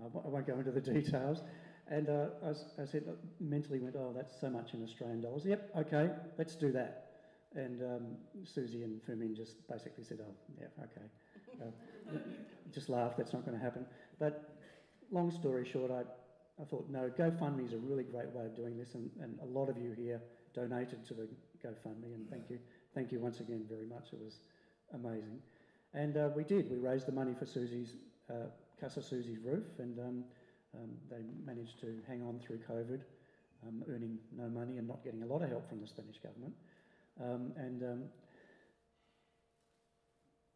I 0.00 0.28
won't 0.28 0.46
go 0.46 0.58
into 0.58 0.72
the 0.72 0.80
details. 0.94 1.42
And 1.88 2.08
uh, 2.08 2.26
I, 2.44 2.82
I 2.82 2.84
said, 2.84 3.04
mentally 3.40 3.78
went, 3.78 3.96
oh, 3.96 4.12
that's 4.14 4.38
so 4.40 4.50
much 4.50 4.74
in 4.74 4.82
Australian 4.82 5.20
dollars. 5.20 5.44
Yep, 5.44 5.70
okay, 5.78 6.10
let's 6.38 6.54
do 6.54 6.72
that. 6.72 7.06
And 7.54 7.82
um, 7.82 8.02
Susie 8.44 8.82
and 8.82 9.00
Fumin 9.02 9.34
just 9.34 9.56
basically 9.68 10.04
said, 10.04 10.18
oh, 10.22 10.34
yeah, 10.58 10.66
okay. 10.84 11.06
Uh, 11.60 12.18
just 12.72 12.88
laughed, 12.88 13.18
that's 13.18 13.32
not 13.32 13.44
going 13.44 13.56
to 13.56 13.62
happen. 13.62 13.84
But 14.18 14.56
long 15.12 15.30
story 15.30 15.64
short, 15.70 15.90
I, 15.90 16.02
I 16.60 16.64
thought, 16.64 16.88
no, 16.90 17.10
GoFundMe 17.18 17.66
is 17.66 17.72
a 17.72 17.78
really 17.78 18.04
great 18.04 18.28
way 18.28 18.44
of 18.44 18.54
doing 18.54 18.76
this, 18.76 18.94
and, 18.94 19.10
and 19.20 19.38
a 19.40 19.46
lot 19.46 19.68
of 19.68 19.78
you 19.78 19.92
here 19.92 20.20
donated 20.54 21.04
to 21.06 21.14
the 21.14 21.28
GoFundMe, 21.64 22.14
and 22.14 22.28
thank 22.30 22.50
you, 22.50 22.58
thank 22.94 23.10
you 23.10 23.20
once 23.20 23.40
again 23.40 23.64
very 23.68 23.86
much. 23.86 24.12
It 24.12 24.20
was 24.22 24.40
amazing, 24.94 25.40
and 25.94 26.16
uh, 26.16 26.28
we 26.34 26.44
did. 26.44 26.70
We 26.70 26.78
raised 26.78 27.06
the 27.06 27.12
money 27.12 27.34
for 27.38 27.46
Susie's 27.46 27.96
uh, 28.30 28.46
Casa 28.80 29.02
Susie's 29.02 29.38
roof, 29.38 29.64
and 29.78 29.98
um, 29.98 30.24
um, 30.74 30.90
they 31.10 31.22
managed 31.44 31.80
to 31.80 31.98
hang 32.06 32.22
on 32.22 32.38
through 32.38 32.58
COVID, 32.68 33.00
um, 33.66 33.82
earning 33.88 34.18
no 34.36 34.48
money 34.48 34.76
and 34.76 34.86
not 34.86 35.02
getting 35.02 35.22
a 35.22 35.26
lot 35.26 35.42
of 35.42 35.48
help 35.48 35.68
from 35.68 35.80
the 35.80 35.86
Spanish 35.86 36.18
government, 36.18 36.52
um, 37.20 37.52
and 37.56 37.82
um, 37.82 38.02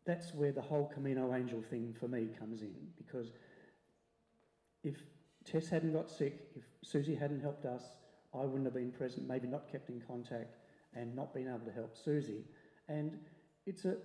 that's 0.04 0.35
where 0.35 0.52
the 0.52 0.62
whole 0.62 0.90
Camino 0.92 1.35
Angel 1.35 1.62
thing 1.70 1.94
for 1.98 2.06
me 2.06 2.28
comes 2.38 2.62
in 2.62 2.74
because 2.96 3.32
if 4.85 4.96
Tess 5.46 5.68
hadn't 5.68 5.92
got 5.92 6.11
sick, 6.11 6.48
if 6.56 6.64
Susie 6.82 7.14
hadn't 7.14 7.40
helped 7.40 7.64
us, 7.64 7.82
I 8.35 8.44
wouldn't 8.44 8.64
have 8.64 8.74
been 8.74 8.90
present, 8.90 9.26
maybe 9.26 9.46
not 9.46 9.70
kept 9.70 9.88
in 9.88 10.02
contact 10.06 10.56
and 10.94 11.14
not 11.14 11.32
been 11.32 11.48
able 11.48 11.64
to 11.66 11.72
help 11.72 11.96
Susie. 11.96 12.44
And 12.88 13.18
it's 13.66 13.85
a 13.85 13.96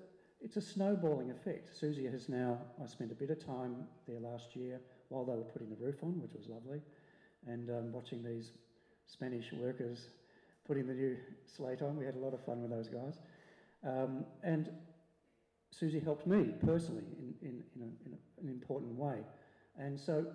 it's 0.44 0.58
a 0.58 0.62
snowballing 0.62 1.30
effect. 1.30 1.70
Susie 1.78 2.06
has 2.06 2.28
now 2.28 2.58
I 2.82 2.88
spent 2.88 3.12
a 3.12 3.16
bit 3.16 3.30
of 3.30 3.44
time 3.46 3.76
there 4.08 4.20
last 4.20 4.56
year 4.56 4.80
while 5.10 5.24
they 5.26 5.34
were 5.34 5.44
putting 5.44 5.70
the 5.70 5.76
roof 5.76 5.98
on, 6.04 6.20
which 6.22 6.34
was 6.34 6.48
lovely, 6.48 6.82
and 7.48 7.70
um, 7.70 7.92
watching 7.92 8.24
these 8.24 8.52
Spanish 9.06 9.52
workers 9.54 10.08
putting 10.66 10.88
the 10.88 10.94
new 10.94 11.18
slate 11.46 11.82
on. 11.82 11.98
We 11.98 12.06
had 12.06 12.16
a 12.16 12.20
lot 12.20 12.34
of 12.34 12.44
fun 12.46 12.62
with 12.62 12.72
those 12.72 12.88
guys. 12.88 13.20
Um, 13.86 14.26
and 14.44 14.70
Susie 15.72 16.00
helped 16.00 16.28
me 16.28 16.54
personally 16.66 17.04
in, 17.20 17.34
in, 17.42 17.64
in, 17.76 17.82
a, 17.82 17.86
in 18.06 18.14
a, 18.14 18.42
an 18.42 18.50
important 18.50 18.94
way. 18.94 19.18
And 19.78 20.00
so, 20.00 20.26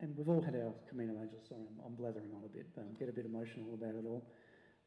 and 0.00 0.16
we've 0.16 0.28
all 0.28 0.42
had 0.42 0.54
our 0.54 0.72
Camino 0.88 1.12
Angels, 1.20 1.42
sorry, 1.48 1.62
I'm, 1.62 1.86
I'm 1.86 1.94
blathering 1.94 2.30
on 2.34 2.42
a 2.44 2.48
bit, 2.48 2.66
um, 2.78 2.96
get 2.98 3.08
a 3.08 3.12
bit 3.12 3.26
emotional 3.26 3.74
about 3.74 3.94
it 3.94 4.04
all. 4.06 4.26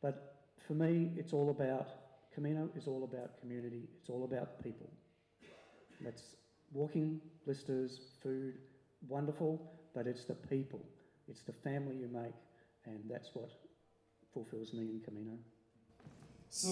But 0.01 0.35
for 0.67 0.73
me, 0.73 1.11
it's 1.15 1.33
all 1.33 1.49
about, 1.49 1.87
Camino 2.33 2.69
is 2.75 2.87
all 2.87 3.03
about 3.03 3.39
community, 3.39 3.83
it's 3.99 4.09
all 4.09 4.23
about 4.23 4.63
people. 4.63 4.89
That's 6.01 6.35
walking, 6.73 7.21
blisters, 7.45 7.99
food, 8.21 8.55
wonderful, 9.07 9.71
but 9.93 10.07
it's 10.07 10.25
the 10.25 10.33
people, 10.33 10.81
it's 11.27 11.41
the 11.43 11.53
family 11.53 11.95
you 11.95 12.09
make, 12.11 12.33
and 12.85 12.99
that's 13.09 13.29
what 13.33 13.49
fulfills 14.33 14.73
me 14.73 14.81
in 14.81 15.01
Camino. 15.05 15.37
So 16.49 16.69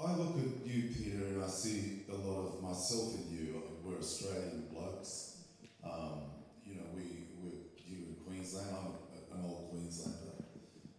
I 0.00 0.14
look 0.14 0.36
at 0.38 0.66
you, 0.66 0.88
Peter, 0.94 1.24
and 1.26 1.42
I 1.42 1.48
see 1.48 2.02
a 2.10 2.14
lot 2.14 2.46
of 2.46 2.62
myself 2.62 3.14
in 3.14 3.36
you. 3.36 3.62
We're 3.82 3.98
Australian 3.98 4.68
blokes. 4.72 5.44
Um, 5.82 6.22
you 6.64 6.74
know, 6.76 6.82
we, 6.94 7.26
we're 7.42 7.50
you 7.84 8.04
in 8.08 8.16
Queensland. 8.48 8.94
I'm 9.32 9.38
an 9.40 9.44
old 9.44 9.70
Queenslander. 9.70 10.16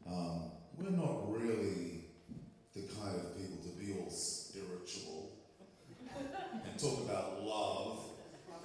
Um, 0.08 0.52
we're 0.78 0.92
not 0.92 1.32
really 1.32 2.06
the 2.76 2.82
kind 2.82 3.16
of 3.16 3.36
people 3.38 3.58
to 3.64 3.70
be 3.80 4.00
all 4.00 4.12
spiritual 4.12 5.32
and 6.16 6.80
talk 6.80 7.00
about 7.06 7.42
love 7.42 8.02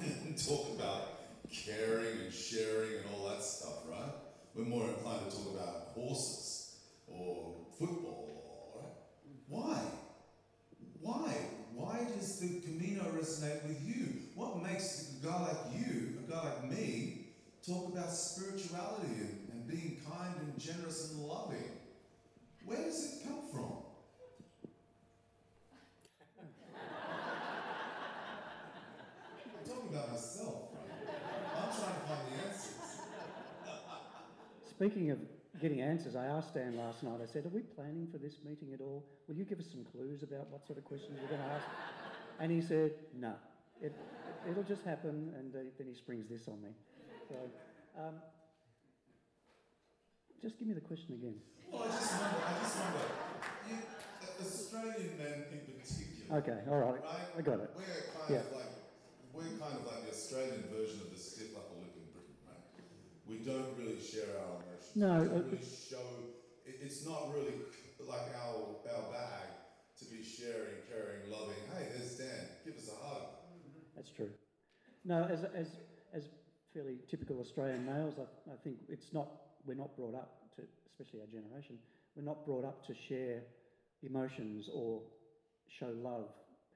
and 0.01 0.37
talk 0.37 0.68
about 0.77 1.20
caring 1.51 2.20
and 2.25 2.33
sharing 2.33 2.97
and 2.99 3.05
all 3.14 3.29
that 3.29 3.42
stuff, 3.42 3.88
right? 3.90 4.12
We're 4.55 4.64
more 4.64 4.88
inclined 4.88 5.31
to 5.31 5.37
talk 5.37 5.55
about 5.55 5.88
horses 5.94 6.77
or 7.07 7.55
football? 7.79 9.09
Why? 9.49 9.81
Why? 11.01 11.35
Why 11.75 12.07
does 12.16 12.38
the 12.38 12.61
Camino 12.61 13.05
resonate 13.18 13.66
with 13.66 13.83
you? 13.83 14.09
What 14.35 14.62
makes 14.62 15.14
a 15.23 15.27
guy 15.27 15.40
like 15.40 15.75
you, 15.75 16.18
a 16.27 16.31
guy 16.31 16.44
like 16.44 16.70
me, 16.70 17.23
talk 17.66 17.92
about 17.92 18.11
spirituality 18.11 19.09
and, 19.09 19.48
and 19.53 19.66
being 19.66 19.98
kind 20.07 20.35
and 20.40 20.59
generous 20.59 21.12
and 21.12 21.22
loving? 21.22 21.70
Where 22.64 22.83
does 22.85 23.05
it 23.05 23.27
come 23.27 23.40
from? 23.50 23.72
I'm 29.46 29.68
talking 29.68 29.88
about 29.90 30.12
myself, 30.12 30.72
right? 30.74 31.16
I'm 31.57 31.70
trying 31.74 31.94
to 31.94 32.07
find 32.07 32.20
the 32.29 32.46
answers. 32.46 33.00
Speaking 34.68 35.11
of 35.11 35.18
getting 35.61 35.81
answers, 35.81 36.16
I 36.16 36.27
asked 36.27 36.55
Dan 36.55 36.77
last 36.77 37.03
night, 37.03 37.20
I 37.22 37.27
said, 37.27 37.46
Are 37.46 37.50
we 37.50 37.61
planning 37.61 38.09
for 38.12 38.18
this 38.18 38.35
meeting 38.44 38.74
at 38.74 38.81
all? 38.81 39.05
Will 39.29 39.37
you 39.37 39.44
give 39.44 39.59
us 39.59 39.66
some 39.70 39.85
clues 39.85 40.22
about 40.22 40.50
what 40.50 40.66
sort 40.66 40.79
of 40.79 40.85
questions 40.85 41.18
we're 41.22 41.29
going 41.29 41.40
to 41.40 41.55
ask? 41.55 41.66
And 42.40 42.53
he 42.53 42.61
said, 42.61 42.92
No. 43.16 43.35
It, 43.83 43.94
it'll 44.48 44.62
just 44.62 44.83
happen, 44.85 45.33
and 45.38 45.55
uh, 45.55 45.59
then 45.79 45.87
he 45.87 45.94
springs 45.94 46.27
this 46.29 46.48
on 46.48 46.62
me. 46.62 46.70
Um, 47.30 48.14
just 50.42 50.58
give 50.58 50.68
me 50.68 50.74
the 50.74 50.80
question 50.80 51.14
again. 51.14 51.37
Well, 51.72 51.82
I 51.82 51.87
just 51.88 52.12
wonder, 52.20 52.37
I 52.44 52.52
just 52.60 52.76
wonder, 52.76 53.06
you, 53.70 53.76
Australian 54.44 55.16
men 55.18 55.44
in 55.52 55.60
particular, 55.80 56.38
Okay, 56.38 56.58
all 56.68 56.76
right, 56.84 57.00
right? 57.00 57.28
I 57.38 57.40
got 57.42 57.60
it. 57.60 57.70
We're 57.76 57.84
kind 58.12 58.28
Yeah. 58.28 58.44
of 58.44 58.52
like 58.52 58.72
we're 59.32 59.56
kind 59.58 59.76
of 59.78 59.87
like 59.87 60.04
the 60.04 60.10
Australian 60.12 60.64
version 60.70 61.00
of 61.00 61.10
the 61.10 61.18
stiff 61.18 61.56
upper 61.56 61.74
lip 61.80 61.96
in 61.96 62.06
Britain, 62.12 62.37
right? 62.46 62.60
We 63.26 63.38
don't 63.44 63.76
really 63.78 64.00
share 64.00 64.37
our 64.38 64.60
emotions. 64.62 64.96
No, 64.96 65.20
we 65.22 65.28
don't 65.28 65.48
uh, 65.48 65.50
really 65.50 65.64
show. 65.64 66.04
It, 66.66 66.76
it's 66.82 67.06
not 67.06 67.32
really 67.32 67.54
like 68.04 68.28
our 68.37 68.76
our 68.94 69.04
bag 69.12 69.48
to 69.98 70.04
be 70.06 70.22
sharing, 70.22 70.82
caring, 70.90 71.30
loving. 71.30 71.60
Hey, 71.72 71.88
there's 71.96 72.16
Dan. 72.18 72.48
Give 72.64 72.76
us 72.76 72.88
a 72.92 72.96
hug. 73.04 73.22
That's 73.96 74.10
true. 74.10 74.30
No, 75.04 75.24
as, 75.24 75.44
as, 75.44 75.68
as 76.12 76.24
fairly 76.74 76.96
typical 77.08 77.40
Australian 77.40 77.87
males, 77.87 78.14
I, 78.18 78.52
I 78.52 78.56
think 78.62 78.78
it's 78.88 79.12
not, 79.12 79.28
we're 79.64 79.74
not 79.74 79.96
brought 79.96 80.14
up 80.14 80.40
to, 80.56 80.62
especially 80.90 81.20
our 81.20 81.26
generation, 81.26 81.78
we're 82.16 82.24
not 82.24 82.44
brought 82.44 82.64
up 82.64 82.84
to 82.87 82.94
share 83.08 83.40
emotions 84.02 84.68
or 84.74 85.00
show 85.68 85.92
love 86.02 86.28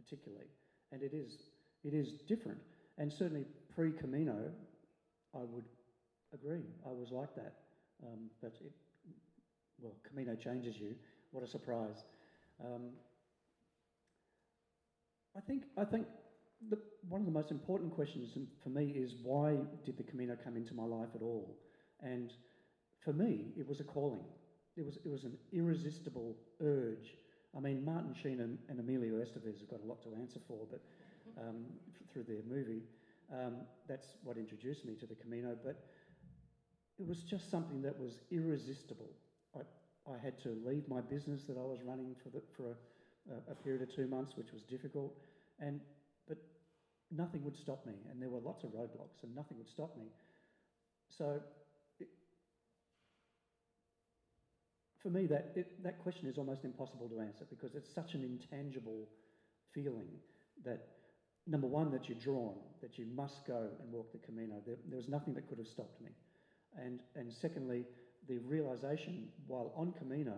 particularly. 0.03 0.47
And 0.93 1.03
it 1.03 1.13
is, 1.13 1.35
it 1.85 1.93
is 1.95 2.21
different. 2.29 2.59
And 2.97 3.13
certainly 3.13 3.45
pre 3.75 3.93
Camino, 3.93 4.51
I 5.35 5.41
would 5.41 5.65
agree, 6.33 6.65
I 6.87 6.91
was 6.91 7.11
like 7.11 7.35
that. 7.35 7.55
Um, 8.03 8.31
but 8.41 8.55
it, 8.61 8.73
well, 9.81 9.95
Camino 10.09 10.35
changes 10.37 10.77
you. 10.79 10.95
What 11.33 11.45
a 11.45 11.49
surprise. 11.49 12.05
Um, 12.65 12.91
I 15.37 15.41
think, 15.41 15.65
I 15.77 15.85
think 15.85 16.07
the, 16.71 16.79
one 17.09 17.21
of 17.21 17.27
the 17.27 17.33
most 17.33 17.51
important 17.51 17.95
questions 17.95 18.37
for 18.63 18.69
me 18.69 18.93
is 18.97 19.15
why 19.23 19.57
did 19.85 19.97
the 19.97 20.03
Camino 20.03 20.37
come 20.43 20.57
into 20.57 20.75
my 20.75 20.85
life 20.85 21.09
at 21.15 21.23
all? 21.23 21.57
And 22.03 22.33
for 23.05 23.13
me, 23.13 23.53
it 23.57 23.67
was 23.67 23.81
a 23.81 23.85
calling. 23.85 24.25
It 24.77 24.85
was, 24.85 24.99
it 25.05 25.11
was 25.11 25.25
an 25.25 25.37
irresistible 25.53 26.37
urge. 26.63 27.15
I 27.57 27.61
mean, 27.61 27.85
Martin 27.85 28.15
Sheen 28.23 28.41
and, 28.41 28.59
and 28.69 28.79
Emilio 28.79 29.15
Estevez 29.15 29.61
have 29.61 29.71
got 29.71 29.81
a 29.83 29.87
lot 29.87 30.03
to 30.03 30.15
answer 30.15 30.41
for, 30.47 30.67
but 30.71 30.81
um, 31.41 31.65
through 32.13 32.25
their 32.25 32.43
movie, 32.49 32.83
um, 33.33 33.57
that's 33.89 34.07
what 34.23 34.37
introduced 34.37 34.85
me 34.85 34.95
to 34.97 35.07
the 35.07 35.15
Camino. 35.15 35.57
But 35.65 35.83
it 36.99 37.07
was 37.07 37.23
just 37.23 37.51
something 37.51 37.83
that 37.83 37.99
was 37.99 38.21
irresistible. 38.31 39.11
I, 39.55 39.61
I 40.11 40.19
had 40.23 40.41
to 40.43 40.57
leave 40.65 40.89
my 40.89 41.01
business 41.01 41.45
that 41.45 41.57
I 41.57 41.65
was 41.65 41.79
running 41.85 42.15
for, 42.23 42.31
the, 42.31 42.43
for 42.57 42.77
a, 43.31 43.53
a, 43.53 43.55
period 43.55 43.83
of 43.83 43.95
two 43.95 44.07
months, 44.07 44.33
which 44.37 44.53
was 44.53 44.63
difficult, 44.63 45.15
and 45.61 45.81
but 46.29 46.39
nothing 47.11 47.43
would 47.45 47.57
stop 47.57 47.87
me, 47.87 47.95
and 48.11 48.21
there 48.21 48.31
were 48.31 48.41
lots 48.41 48.65
of 48.65 48.71
roadblocks, 48.71 49.23
and 49.23 49.35
nothing 49.35 49.57
would 49.59 49.69
stop 49.69 49.97
me. 49.97 50.07
So, 51.09 51.41
it, 52.01 52.09
for 55.03 55.11
me, 55.11 55.27
that 55.27 55.53
it, 55.55 55.83
that 55.83 55.99
question 55.99 56.29
is 56.29 56.39
almost 56.39 56.65
impossible 56.65 57.09
to 57.09 57.21
answer 57.21 57.45
because 57.49 57.75
it's 57.75 57.93
such 57.93 58.15
an 58.15 58.25
intangible 58.25 59.09
feeling 59.73 60.09
that 60.65 60.81
number 61.47 61.67
one 61.67 61.91
that 61.91 62.09
you're 62.09 62.19
drawn, 62.19 62.57
that 62.83 62.99
you 62.99 63.07
must 63.07 63.45
go 63.47 63.69
and 63.81 63.91
walk 63.93 64.13
the 64.13 64.19
Camino. 64.19 64.57
There, 64.67 64.77
there 64.89 64.97
was 64.97 65.09
nothing 65.09 65.35
that 65.35 65.47
could 65.47 65.59
have 65.59 65.69
stopped 65.69 66.01
me, 66.01 66.11
and 66.77 67.01
and 67.17 67.33
secondly, 67.33 67.87
the 68.29 68.39
realization 68.39 69.29
while 69.47 69.73
on 69.75 69.93
Camino 69.93 70.37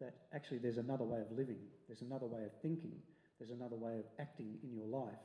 that 0.00 0.14
actually 0.34 0.58
there's 0.58 0.78
another 0.78 1.04
way 1.04 1.20
of 1.20 1.30
living, 1.30 1.60
there's 1.86 2.02
another 2.02 2.26
way 2.26 2.44
of 2.44 2.52
thinking, 2.62 2.96
there's 3.40 3.50
another 3.50 3.76
way 3.76 3.98
of 3.98 4.04
acting 4.20 4.58
in 4.62 4.74
your 4.74 4.86
life 4.86 5.18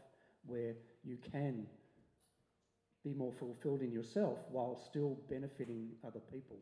where 0.48 0.74
you 1.04 1.18
can 1.32 1.68
be 3.04 3.14
more 3.14 3.34
fulfilled 3.38 3.82
in 3.82 3.92
yourself 3.92 4.40
while 4.50 4.82
still 4.90 5.18
benefiting 5.30 5.90
other 6.08 6.22
people. 6.32 6.58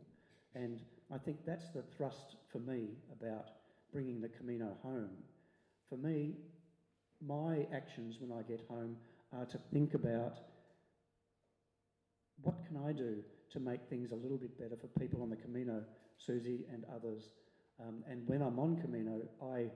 And 0.56 0.82
I 1.14 1.18
think 1.20 1.38
that's 1.46 1.70
the 1.70 1.84
thrust 1.96 2.38
for 2.52 2.60
me 2.60 2.90
about 3.12 3.52
bringing 3.92 4.20
the 4.20 4.30
Camino 4.30 4.76
home. 4.82 5.12
For 5.90 5.98
me, 5.98 6.34
my 7.26 7.68
actions 7.74 8.18
when 8.20 8.38
I 8.38 8.42
get 8.42 8.62
home 8.68 8.98
are 9.32 9.46
to 9.46 9.60
think 9.72 9.94
about 9.94 10.40
what 12.42 12.56
can 12.68 12.78
I 12.86 12.92
do 12.92 13.18
to 13.52 13.60
make 13.60 13.82
things 13.90 14.12
a 14.12 14.16
little 14.16 14.38
bit 14.38 14.58
better 14.60 14.76
for 14.76 14.88
people 15.00 15.22
on 15.22 15.30
the 15.30 15.36
Camino, 15.36 15.84
Susie 16.18 16.66
and 16.74 16.84
others. 16.94 17.30
Um, 17.80 18.04
and 18.10 18.28
when 18.28 18.42
I'm 18.42 18.60
on 18.60 18.82
Camino, 18.82 19.22
I 19.42 19.70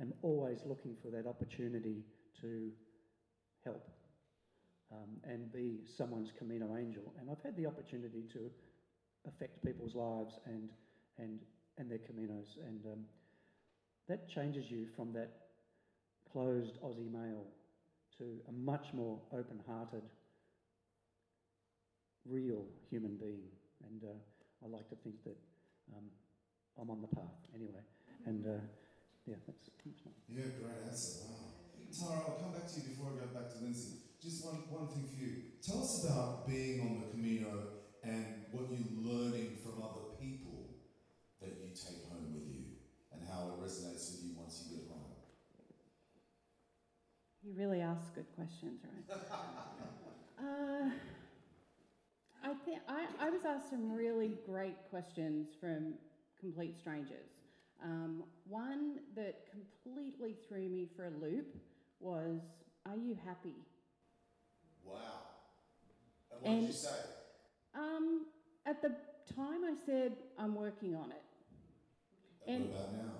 am 0.00 0.12
always 0.22 0.58
looking 0.64 0.96
for 1.02 1.10
that 1.10 1.26
opportunity 1.26 2.04
to 2.40 2.70
help 3.64 3.88
um, 4.92 5.08
and 5.24 5.52
be 5.52 5.80
someone's 5.96 6.32
Camino 6.38 6.76
angel. 6.76 7.14
And 7.20 7.30
I've 7.30 7.42
had 7.42 7.56
the 7.56 7.66
opportunity 7.66 8.24
to 8.32 8.50
affect 9.28 9.64
people's 9.64 9.94
lives 9.94 10.38
and, 10.46 10.68
and, 11.18 11.38
and 11.78 11.90
their 11.90 11.98
Caminos. 11.98 12.56
And 12.66 12.84
um, 12.86 13.00
that 14.08 14.28
changes 14.28 14.70
you 14.70 14.86
from 14.96 15.12
that 15.12 15.30
closed 16.32 16.80
Aussie 16.82 17.12
male 17.12 17.44
to 18.18 18.24
a 18.48 18.52
much 18.52 18.86
more 18.92 19.18
open 19.32 19.60
hearted, 19.68 20.02
real 22.28 22.64
human 22.90 23.16
being. 23.16 23.48
And 23.86 24.02
uh, 24.04 24.64
I 24.64 24.68
like 24.68 24.88
to 24.90 24.96
think 24.96 25.16
that 25.24 25.36
um, 25.96 26.04
I'm 26.80 26.90
on 26.90 27.00
the 27.00 27.08
path 27.08 27.38
anyway. 27.54 27.80
And 28.26 28.46
uh, 28.46 28.60
yeah, 29.30 29.36
that's, 29.46 29.70
that's 29.86 30.02
my. 30.02 30.10
Yeah, 30.26 30.50
great 30.58 30.82
answer. 30.90 31.22
Wow. 31.30 31.54
Tara, 31.94 32.18
I'll 32.26 32.42
come 32.42 32.50
back 32.50 32.66
to 32.66 32.80
you 32.82 32.90
before 32.90 33.14
I 33.14 33.22
go 33.22 33.30
back 33.30 33.46
to 33.54 33.62
Lindsay. 33.62 34.02
Just 34.18 34.44
one, 34.44 34.58
one 34.74 34.90
thing 34.90 35.06
for 35.06 35.22
you. 35.22 35.54
Tell 35.62 35.78
us 35.86 36.02
about 36.02 36.46
being 36.50 36.82
on 36.82 36.98
the 36.98 37.06
Camino 37.14 37.78
and 38.02 38.42
what 38.50 38.66
you're 38.74 38.90
learning 39.06 39.54
from 39.62 39.78
other 39.82 40.18
people 40.18 40.74
that 41.40 41.62
you 41.62 41.70
take 41.70 42.02
home 42.10 42.34
with 42.34 42.50
you 42.50 42.74
and 43.14 43.22
how 43.22 43.54
it 43.54 43.62
resonates 43.62 44.10
with 44.10 44.26
you 44.26 44.34
once 44.34 44.66
you 44.66 44.76
get 44.82 44.90
home. 44.90 45.14
You 47.46 47.54
really 47.54 47.80
ask 47.80 48.14
good 48.14 48.26
questions, 48.34 48.82
right? 48.82 49.06
uh, 50.42 50.90
I 52.42 52.54
think 52.64 52.80
I, 52.88 53.06
I 53.20 53.30
was 53.30 53.44
asked 53.46 53.70
some 53.70 53.92
really 53.92 54.36
great 54.44 54.76
questions 54.90 55.48
from 55.60 55.94
complete 56.40 56.76
strangers. 56.76 57.39
Um, 57.82 58.24
one 58.48 59.00
that 59.16 59.46
completely 59.50 60.36
threw 60.48 60.68
me 60.68 60.86
for 60.96 61.06
a 61.06 61.10
loop 61.10 61.56
was, 61.98 62.40
"Are 62.86 62.96
you 62.96 63.14
happy?" 63.14 63.56
Wow. 64.84 64.96
And 66.30 66.40
what 66.42 66.50
And- 66.50 66.60
did 66.60 66.66
you 66.68 66.72
say? 66.72 67.00
Um, 67.74 68.26
at 68.66 68.82
the 68.82 68.90
time, 69.34 69.64
I 69.64 69.74
said, 69.86 70.16
"I'm 70.38 70.54
working 70.54 70.94
on 70.94 71.10
it." 71.12 71.22
And 72.46 72.64
And- 72.64 72.72
what 72.74 72.80
about 72.80 72.92
now? 72.92 73.12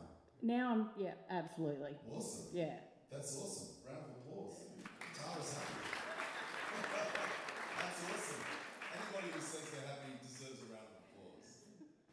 Now 0.42 0.70
I'm, 0.72 0.90
yeah, 0.96 1.14
absolutely, 1.28 1.94
Awesome. 2.10 2.46
yeah. 2.56 2.80
That's 3.10 3.36
awesome. 3.36 3.68
Round 3.86 4.04
of 4.04 4.10
applause. 4.16 4.66
Tara's 5.14 5.52
happy. 5.52 5.74
That's 7.76 8.00
awesome. 8.10 8.44
Anybody 8.94 9.32
who 9.34 9.40
says 9.40 9.70
they're 9.70 9.86
happy 9.86 10.12
deserves 10.22 10.62
a 10.62 10.72
round 10.72 10.86
of 10.88 11.04
applause. 11.12 11.60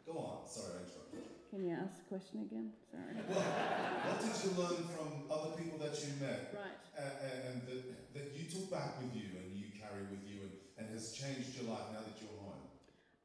Go 0.06 0.18
on. 0.18 0.48
Sorry, 0.48 0.74
I 0.74 0.84
interrupted. 0.84 1.24
Can 1.58 1.66
you 1.66 1.74
ask 1.74 1.96
the 1.98 2.04
question 2.04 2.42
again? 2.42 2.70
Sorry. 2.92 3.18
Well, 3.34 3.42
what 3.42 4.22
did 4.22 4.38
you 4.46 4.52
learn 4.62 4.86
from 4.94 5.26
other 5.26 5.58
people 5.58 5.80
that 5.80 5.98
you 6.06 6.14
met 6.22 6.54
Right. 6.54 6.78
and, 6.96 7.42
and, 7.50 7.62
that, 7.66 8.14
that 8.14 8.38
you 8.38 8.48
took 8.48 8.70
back 8.70 9.02
with 9.02 9.16
you 9.16 9.26
and 9.42 9.58
you 9.58 9.66
carry 9.74 10.04
with 10.04 10.22
you 10.30 10.42
and, 10.44 10.52
and 10.78 10.94
has 10.94 11.14
changed 11.14 11.60
your 11.60 11.72
life 11.74 11.90
now 11.92 12.02
that 12.06 12.14
you're 12.22 12.30
home? 12.46 12.62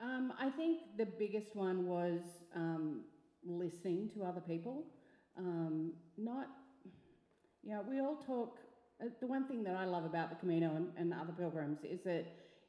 Um, 0.00 0.32
I 0.40 0.48
think 0.48 0.80
the 0.96 1.04
biggest 1.04 1.54
one 1.54 1.86
was 1.86 2.22
um, 2.56 3.02
listening 3.44 4.08
to 4.14 4.24
other 4.24 4.40
people. 4.40 4.86
Um, 5.36 5.92
not, 6.16 6.48
you 7.62 7.74
know, 7.74 7.84
we 7.86 8.00
all 8.00 8.16
talk. 8.16 8.56
Uh, 8.98 9.08
the 9.20 9.26
one 9.26 9.46
thing 9.46 9.62
that 9.64 9.76
I 9.76 9.84
love 9.84 10.06
about 10.06 10.30
the 10.30 10.36
Camino 10.36 10.74
and, 10.74 10.88
and 10.96 11.12
other 11.12 11.34
pilgrims 11.34 11.80
is 11.84 12.00
that 12.04 12.24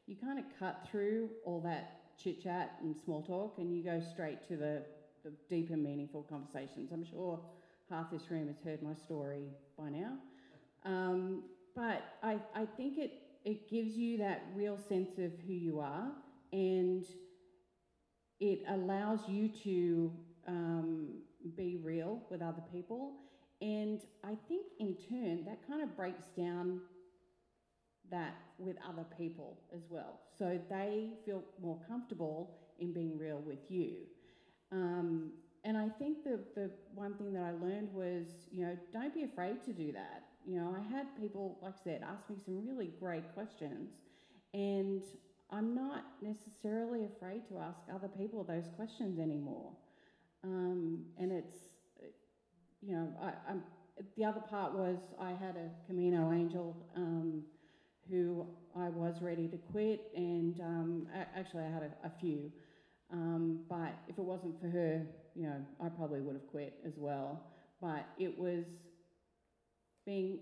you 0.08 0.18
kind 0.18 0.40
of 0.40 0.46
cut 0.60 0.86
through 0.92 1.30
all 1.46 1.62
that 1.62 2.02
chit 2.22 2.44
chat 2.44 2.76
and 2.82 2.94
small 2.94 3.22
talk 3.22 3.60
and 3.60 3.74
you 3.74 3.82
go 3.82 4.02
straight 4.12 4.46
to 4.50 4.58
the, 4.58 4.84
the 5.24 5.32
deep 5.50 5.70
and 5.70 5.84
meaningful 5.84 6.24
conversations. 6.24 6.92
I'm 6.92 7.06
sure 7.06 7.40
half 7.90 8.12
this 8.12 8.30
room 8.30 8.48
has 8.48 8.58
heard 8.64 8.82
my 8.82 8.94
story 8.94 9.48
by 9.78 9.90
now. 9.90 10.14
Um, 10.86 11.44
but 11.76 12.04
I, 12.22 12.40
I 12.56 12.66
think 12.78 12.98
it, 12.98 13.12
it 13.46 13.70
gives 13.70 13.96
you 13.96 14.18
that 14.18 14.44
real 14.56 14.78
sense 14.78 15.18
of 15.18 15.32
who 15.48 15.54
you 15.54 15.80
are 15.80 16.12
and 16.52 17.06
it 18.40 18.64
allows 18.70 19.20
you 19.28 19.48
to 19.64 20.12
um, 20.48 21.08
be 21.56 21.78
real 21.82 22.22
with 22.30 22.42
other 22.42 22.64
people. 22.72 23.14
And 23.62 24.02
I 24.24 24.36
think 24.48 24.66
in 24.80 24.96
turn, 25.10 25.46
that 25.46 25.66
kind 25.66 25.82
of 25.82 25.96
breaks 25.96 26.26
down 26.38 26.82
that 28.12 28.36
with 28.58 28.76
other 28.88 29.06
people 29.18 29.58
as 29.74 29.82
well. 29.90 30.20
So 30.38 30.60
they 30.70 31.12
feel 31.26 31.44
more 31.62 31.80
comfortable 31.88 32.52
in 32.80 32.94
being 32.94 33.18
real 33.18 33.40
with 33.40 33.60
you. 33.70 33.94
Um, 34.74 35.32
and 35.64 35.78
I 35.78 35.88
think 36.00 36.24
the, 36.24 36.40
the 36.56 36.72
one 36.94 37.14
thing 37.14 37.32
that 37.34 37.44
I 37.44 37.52
learned 37.52 37.94
was, 37.94 38.26
you 38.52 38.66
know, 38.66 38.78
don't 38.92 39.14
be 39.14 39.24
afraid 39.24 39.64
to 39.66 39.72
do 39.72 39.92
that. 39.94 40.24
You 40.46 40.60
know, 40.60 40.76
I 40.78 40.82
had 40.94 41.06
people, 41.22 41.58
like 41.62 41.76
I 41.80 41.84
said, 41.84 42.02
ask 42.04 42.30
me 42.30 42.36
some 42.44 42.68
really 42.68 42.92
great 43.00 43.34
questions. 43.34 43.92
And 44.54 45.04
I'm 45.52 45.74
not 45.74 46.04
necessarily 46.22 47.06
afraid 47.06 47.48
to 47.50 47.60
ask 47.60 47.80
other 47.94 48.10
people 48.10 48.44
those 48.44 48.68
questions 48.76 49.20
anymore. 49.20 49.72
Um, 50.44 51.06
and 51.18 51.32
it's, 51.32 51.56
you 52.82 52.96
know, 52.96 53.08
I, 53.22 53.32
I'm, 53.50 53.64
the 54.18 54.26
other 54.26 54.42
part 54.42 54.74
was 54.74 54.98
I 55.22 55.30
had 55.30 55.56
a 55.56 55.70
Camino 55.88 56.34
angel 56.34 56.76
um, 56.98 57.44
who 58.10 58.46
I 58.76 58.90
was 58.90 59.22
ready 59.22 59.48
to 59.48 59.58
quit, 59.58 60.12
and 60.16 60.60
um, 60.60 61.08
actually 61.38 61.64
I 61.64 61.72
had 61.72 61.84
a, 61.84 62.08
a 62.08 62.12
few. 62.20 62.52
Um, 63.12 63.60
but 63.70 63.94
if 64.08 64.18
it 64.18 64.24
wasn't 64.24 64.60
for 64.60 64.68
her, 64.68 65.06
you 65.36 65.44
know, 65.44 65.58
I 65.84 65.90
probably 65.90 66.22
would 66.22 66.34
have 66.36 66.48
quit 66.48 66.74
as 66.86 66.94
well. 66.98 67.44
But 67.82 68.06
it 68.18 68.38
was 68.38 68.66
being 70.06 70.40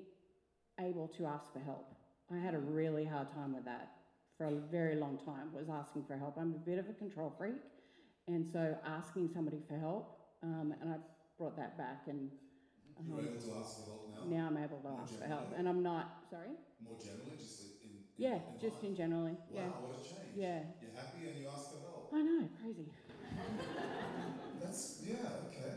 able 0.80 1.08
to 1.18 1.26
ask 1.26 1.52
for 1.54 1.60
help. 1.60 1.88
I 2.34 2.38
had 2.38 2.54
a 2.56 2.60
really 2.60 3.06
hard 3.06 3.32
time 3.34 3.54
with 3.54 3.66
that 3.66 3.92
for 4.38 4.46
a 4.46 4.52
very 4.72 4.96
long 4.96 5.18
time, 5.26 5.52
was 5.54 5.70
asking 5.70 6.06
for 6.06 6.18
help. 6.18 6.38
I'm 6.38 6.54
a 6.56 6.70
bit 6.70 6.80
of 6.80 6.90
a 6.90 6.94
control 6.94 7.34
freak, 7.38 7.62
and 8.28 8.46
so 8.52 8.76
asking 8.86 9.30
somebody 9.34 9.62
for 9.68 9.78
help, 9.78 10.18
um, 10.44 10.74
and 10.82 10.90
I 10.92 10.96
brought 11.38 11.56
that 11.58 11.78
back, 11.78 12.04
and 12.08 12.30
You're 13.06 13.20
um, 13.20 13.26
able 13.28 13.42
to 13.42 13.52
ask 13.60 13.84
for 13.84 13.86
help 13.92 14.10
now? 14.26 14.38
now 14.38 14.48
I'm 14.48 14.58
able 14.58 14.78
to 14.80 14.90
More 14.90 15.02
ask 15.04 15.20
for 15.20 15.26
help, 15.26 15.54
and 15.58 15.68
I'm 15.68 15.84
not, 15.84 16.24
sorry? 16.30 16.56
More 16.84 16.98
generally, 16.98 17.38
just 17.38 17.62
in, 17.84 17.90
in 17.92 18.02
Yeah, 18.18 18.36
in 18.36 18.60
just 18.60 18.78
life? 18.78 18.84
in 18.90 18.96
generally, 18.96 19.36
Wow, 19.52 19.54
yeah. 19.54 19.68
what 19.84 20.00
a 20.00 20.02
change. 20.02 20.34
Yeah. 20.36 20.60
You're 20.82 20.96
happy 20.96 21.28
and 21.30 21.38
you 21.42 21.48
ask 21.54 21.70
for 21.70 21.82
help. 21.86 22.01
I 22.14 22.22
know, 22.22 22.50
crazy. 22.62 22.88
That's 24.62 25.02
yeah, 25.08 25.16
okay. 25.48 25.74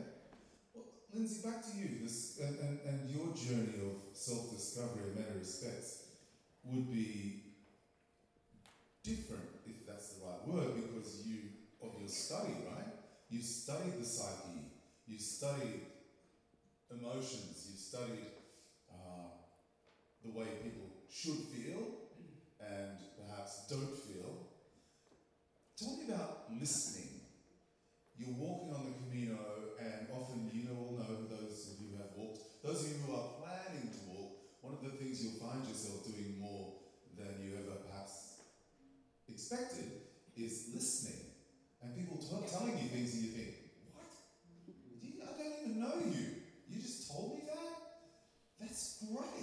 Well, 0.74 0.84
Lindsay, 1.14 1.48
back 1.48 1.62
to 1.62 1.78
you. 1.78 2.00
This 2.02 2.40
and, 2.42 2.58
and, 2.58 2.80
and 2.86 3.10
your 3.10 3.28
journey 3.34 3.78
of 3.86 4.16
self-discovery 4.16 5.10
in 5.10 5.14
many 5.14 5.38
respects 5.38 6.06
would 6.64 6.90
be 6.90 7.42
different, 9.02 9.48
if 9.66 9.86
that's 9.86 10.14
the 10.14 10.26
right 10.26 10.46
word, 10.48 10.74
because 10.74 11.26
you 11.26 11.38
of 11.82 11.92
your 12.00 12.08
study, 12.08 12.54
right? 12.74 12.88
You 13.30 13.40
studied 13.42 14.00
the 14.00 14.04
psyche, 14.04 14.72
you 15.06 15.18
studied 15.18 15.82
emotions, 16.90 17.68
you 17.70 17.76
studied 17.76 18.32
uh, 18.90 19.28
the 20.24 20.30
way 20.30 20.46
people 20.62 20.88
should 21.10 21.38
feel 21.52 21.78
and 22.60 22.98
perhaps 23.18 23.66
don't 23.68 23.96
feel. 23.98 24.53
Tell 25.76 25.96
me 25.96 26.04
about 26.08 26.46
listening 26.60 27.14
you're 28.16 28.38
walking 28.38 28.72
on 28.72 28.86
the 28.86 28.94
Camino, 29.04 29.74
and 29.78 30.06
often 30.14 30.48
you 30.54 30.70
all 30.70 30.94
know 30.94 31.26
those 31.26 31.74
of 31.74 31.82
you 31.82 31.90
who 31.90 31.98
have 31.98 32.14
walked, 32.16 32.62
those 32.62 32.86
of 32.86 32.88
you 32.94 32.98
who 33.04 33.12
are 33.12 33.42
planning 33.42 33.90
to 33.90 34.00
walk, 34.06 34.38
one 34.62 34.74
of 34.74 34.82
the 34.86 34.96
things 34.96 35.18
you'll 35.18 35.42
find 35.42 35.66
yourself 35.66 36.06
doing 36.06 36.38
more 36.38 36.78
than 37.18 37.42
you 37.42 37.58
ever 37.58 37.82
perhaps 37.90 38.38
expected 39.28 40.06
is 40.36 40.70
listening. 40.72 41.26
And 41.82 41.94
people 41.96 42.16
t- 42.16 42.30
telling 42.48 42.78
you 42.78 42.88
things, 42.88 43.14
and 43.14 43.24
you 43.24 43.30
think, 43.30 43.54
What? 43.92 44.14
You, 45.02 45.20
I 45.26 45.36
don't 45.36 45.52
even 45.58 45.80
know 45.80 45.98
you. 46.06 46.38
You 46.70 46.80
just 46.80 47.10
told 47.10 47.34
me 47.34 47.42
that? 47.50 47.74
That's 48.60 49.04
great. 49.04 49.34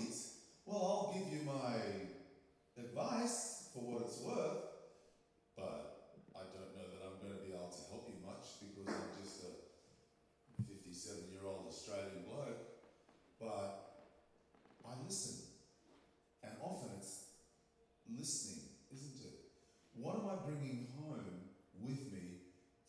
about 20.32 20.46
bringing 20.48 20.88
home 20.96 21.44
with 21.82 22.12
me 22.14 22.40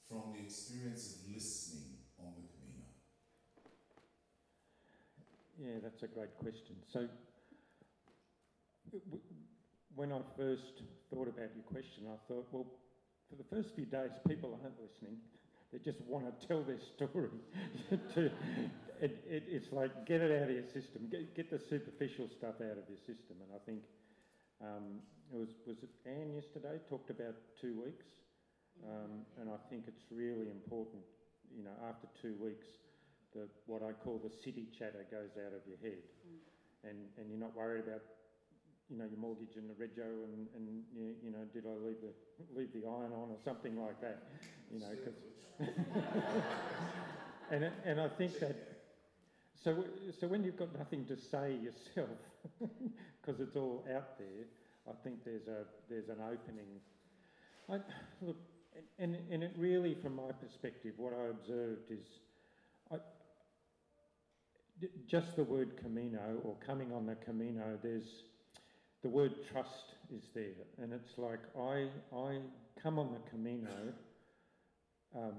from 0.08 0.32
the 0.32 0.44
experience 0.44 1.16
of 1.16 1.34
listening 1.34 1.98
on 2.18 2.32
the 2.38 2.46
Camino? 2.46 2.86
Yeah, 5.62 5.78
that's 5.80 6.02
a 6.02 6.08
great 6.08 6.34
question. 6.38 6.74
So, 6.92 7.06
when 9.94 10.10
I 10.10 10.18
first 10.36 10.82
thought 11.08 11.28
about 11.28 11.54
your 11.54 11.62
question, 11.70 12.10
I 12.10 12.18
thought, 12.26 12.48
well, 12.50 12.66
for 13.30 13.36
the 13.36 13.46
first 13.46 13.74
few 13.76 13.84
days, 13.84 14.10
people 14.26 14.58
aren't 14.60 14.74
listening. 14.82 15.18
They 15.72 15.78
just 15.78 16.00
want 16.02 16.26
to 16.26 16.46
tell 16.46 16.62
their 16.64 16.80
story. 16.80 17.30
to, 18.14 18.26
it, 19.00 19.22
it, 19.30 19.44
it's 19.46 19.70
like 19.70 20.04
get 20.04 20.20
it 20.20 20.42
out 20.42 20.50
of 20.50 20.54
your 20.54 20.66
system, 20.66 21.06
get, 21.08 21.36
get 21.36 21.48
the 21.48 21.58
superficial 21.58 22.26
stuff 22.28 22.56
out 22.58 22.76
of 22.76 22.84
your 22.90 22.98
system. 23.06 23.38
And 23.38 23.54
I 23.54 23.60
think 23.64 23.82
um, 24.60 24.98
it 25.32 25.38
was 25.38 25.54
was 25.66 25.78
it 25.82 25.90
Anne 26.04 26.34
yesterday 26.34 26.82
talked 26.90 27.10
about 27.10 27.34
two 27.60 27.80
weeks, 27.80 28.06
um, 28.82 29.22
and 29.40 29.48
I 29.48 29.58
think 29.70 29.84
it's 29.86 30.02
really 30.10 30.50
important. 30.50 31.02
You 31.54 31.64
know, 31.64 31.76
after 31.88 32.08
two 32.20 32.34
weeks, 32.42 32.66
the 33.34 33.48
what 33.66 33.82
I 33.82 33.92
call 33.92 34.20
the 34.22 34.30
city 34.30 34.66
chatter 34.76 35.06
goes 35.10 35.36
out 35.38 35.52
of 35.52 35.62
your 35.66 35.78
head, 35.82 36.02
mm. 36.26 36.88
and 36.88 36.98
and 37.18 37.30
you're 37.30 37.40
not 37.40 37.56
worried 37.56 37.84
about 37.86 38.02
you 38.88 38.98
know 38.98 39.04
your 39.04 39.18
mortgage 39.18 39.56
and 39.56 39.68
the 39.68 39.74
rego 39.74 40.24
and 40.24 40.48
and 40.54 40.84
you, 40.94 41.14
you 41.22 41.30
know 41.30 41.44
did 41.52 41.64
I 41.66 41.74
leave 41.84 42.00
the 42.02 42.12
leave 42.58 42.72
the 42.72 42.86
iron 42.86 43.12
on 43.12 43.30
or 43.30 43.38
something 43.44 43.76
like 43.80 44.00
that, 44.00 44.22
you 44.70 44.80
know 44.80 44.90
because 44.90 45.18
and 47.50 47.70
and 47.84 48.00
I 48.00 48.08
think 48.08 48.38
that 48.40 48.56
so 49.62 49.84
so 50.20 50.26
when 50.26 50.42
you've 50.42 50.56
got 50.56 50.76
nothing 50.76 51.04
to 51.06 51.16
say 51.16 51.56
yourself 51.62 52.18
because 53.20 53.40
it's 53.40 53.56
all 53.56 53.84
out 53.94 54.18
there, 54.18 54.46
I 54.88 54.92
think 55.04 55.24
there's 55.24 55.46
a 55.46 55.64
there's 55.88 56.08
an 56.08 56.18
opening. 56.20 56.80
I, 57.70 57.78
look, 58.20 58.36
and 58.98 59.16
and 59.30 59.42
it 59.42 59.52
really, 59.56 59.94
from 59.94 60.16
my 60.16 60.32
perspective, 60.32 60.94
what 60.96 61.12
I 61.12 61.28
observed 61.30 61.90
is, 61.90 62.06
I, 62.90 62.96
d- 62.96 63.02
just 65.08 65.36
the 65.36 65.44
word 65.44 65.76
Camino 65.82 66.38
or 66.44 66.56
coming 66.66 66.92
on 66.92 67.06
the 67.06 67.14
Camino. 67.16 67.78
There's 67.82 68.24
the 69.02 69.08
word 69.08 69.32
trust 69.50 69.94
is 70.14 70.22
there, 70.34 70.64
and 70.80 70.92
it's 70.92 71.18
like 71.18 71.40
I 71.58 71.88
I 72.14 72.38
come 72.82 72.98
on 72.98 73.12
the 73.12 73.30
Camino. 73.30 73.92
Um, 75.14 75.34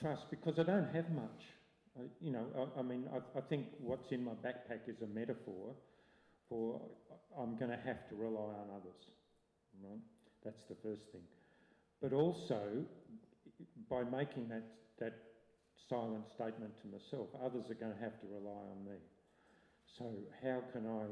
trust 0.00 0.22
because 0.30 0.58
I 0.58 0.64
don't 0.64 0.92
have 0.92 1.08
much. 1.10 1.42
I, 1.96 2.02
you 2.20 2.32
know, 2.32 2.46
I, 2.56 2.80
I 2.80 2.82
mean, 2.82 3.04
I, 3.14 3.38
I 3.38 3.40
think 3.42 3.66
what's 3.78 4.10
in 4.10 4.24
my 4.24 4.32
backpack 4.32 4.88
is 4.88 4.96
a 5.02 5.06
metaphor 5.06 5.74
for 6.48 6.80
I'm 7.38 7.56
going 7.56 7.70
to 7.70 7.76
have 7.76 8.08
to 8.08 8.16
rely 8.16 8.40
on 8.40 8.66
others. 8.74 9.06
Right? 9.82 10.00
That's 10.44 10.64
the 10.68 10.76
first 10.82 11.02
thing. 11.12 11.22
But 12.00 12.12
also, 12.12 12.60
by 13.88 14.02
making 14.02 14.48
that 14.48 14.64
that 14.98 15.14
silent 15.88 16.26
statement 16.34 16.72
to 16.82 16.86
myself, 16.88 17.28
others 17.42 17.70
are 17.70 17.74
going 17.74 17.94
to 17.94 18.00
have 18.00 18.18
to 18.20 18.26
rely 18.26 18.62
on 18.70 18.84
me. 18.84 18.98
So 19.98 20.04
how 20.42 20.62
can 20.72 20.86
I 20.86 21.06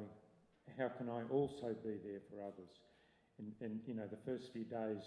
how 0.78 0.88
can 0.88 1.08
I 1.08 1.22
also 1.30 1.74
be 1.82 1.98
there 2.04 2.20
for 2.30 2.40
others? 2.42 2.70
And, 3.38 3.52
and 3.60 3.80
you 3.86 3.94
know, 3.94 4.06
the 4.06 4.20
first 4.24 4.52
few 4.52 4.64
days, 4.64 5.02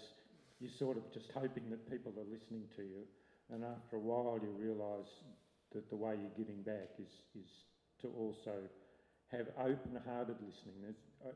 you're 0.60 0.70
sort 0.78 0.96
of 0.96 1.10
just 1.10 1.30
hoping 1.32 1.70
that 1.70 1.88
people 1.88 2.12
are 2.18 2.28
listening 2.30 2.68
to 2.76 2.82
you, 2.82 3.04
and 3.52 3.64
after 3.64 3.96
a 3.96 4.00
while, 4.00 4.38
you 4.42 4.50
realise 4.52 5.08
that 5.72 5.88
the 5.90 5.96
way 5.96 6.16
you're 6.20 6.36
giving 6.36 6.62
back 6.62 6.90
is 6.98 7.10
is 7.34 7.48
to 8.00 8.08
also 8.08 8.68
have 9.28 9.48
open-hearted 9.58 10.36
listening. 10.40 10.76
There's, 10.82 11.02
uh, 11.24 11.32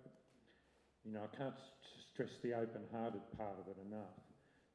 you 1.04 1.12
know, 1.12 1.22
I 1.24 1.36
can't 1.36 1.54
s- 1.56 1.72
stress 2.12 2.30
the 2.42 2.52
open-hearted 2.54 3.22
part 3.36 3.58
of 3.58 3.68
it 3.68 3.76
enough 3.86 4.18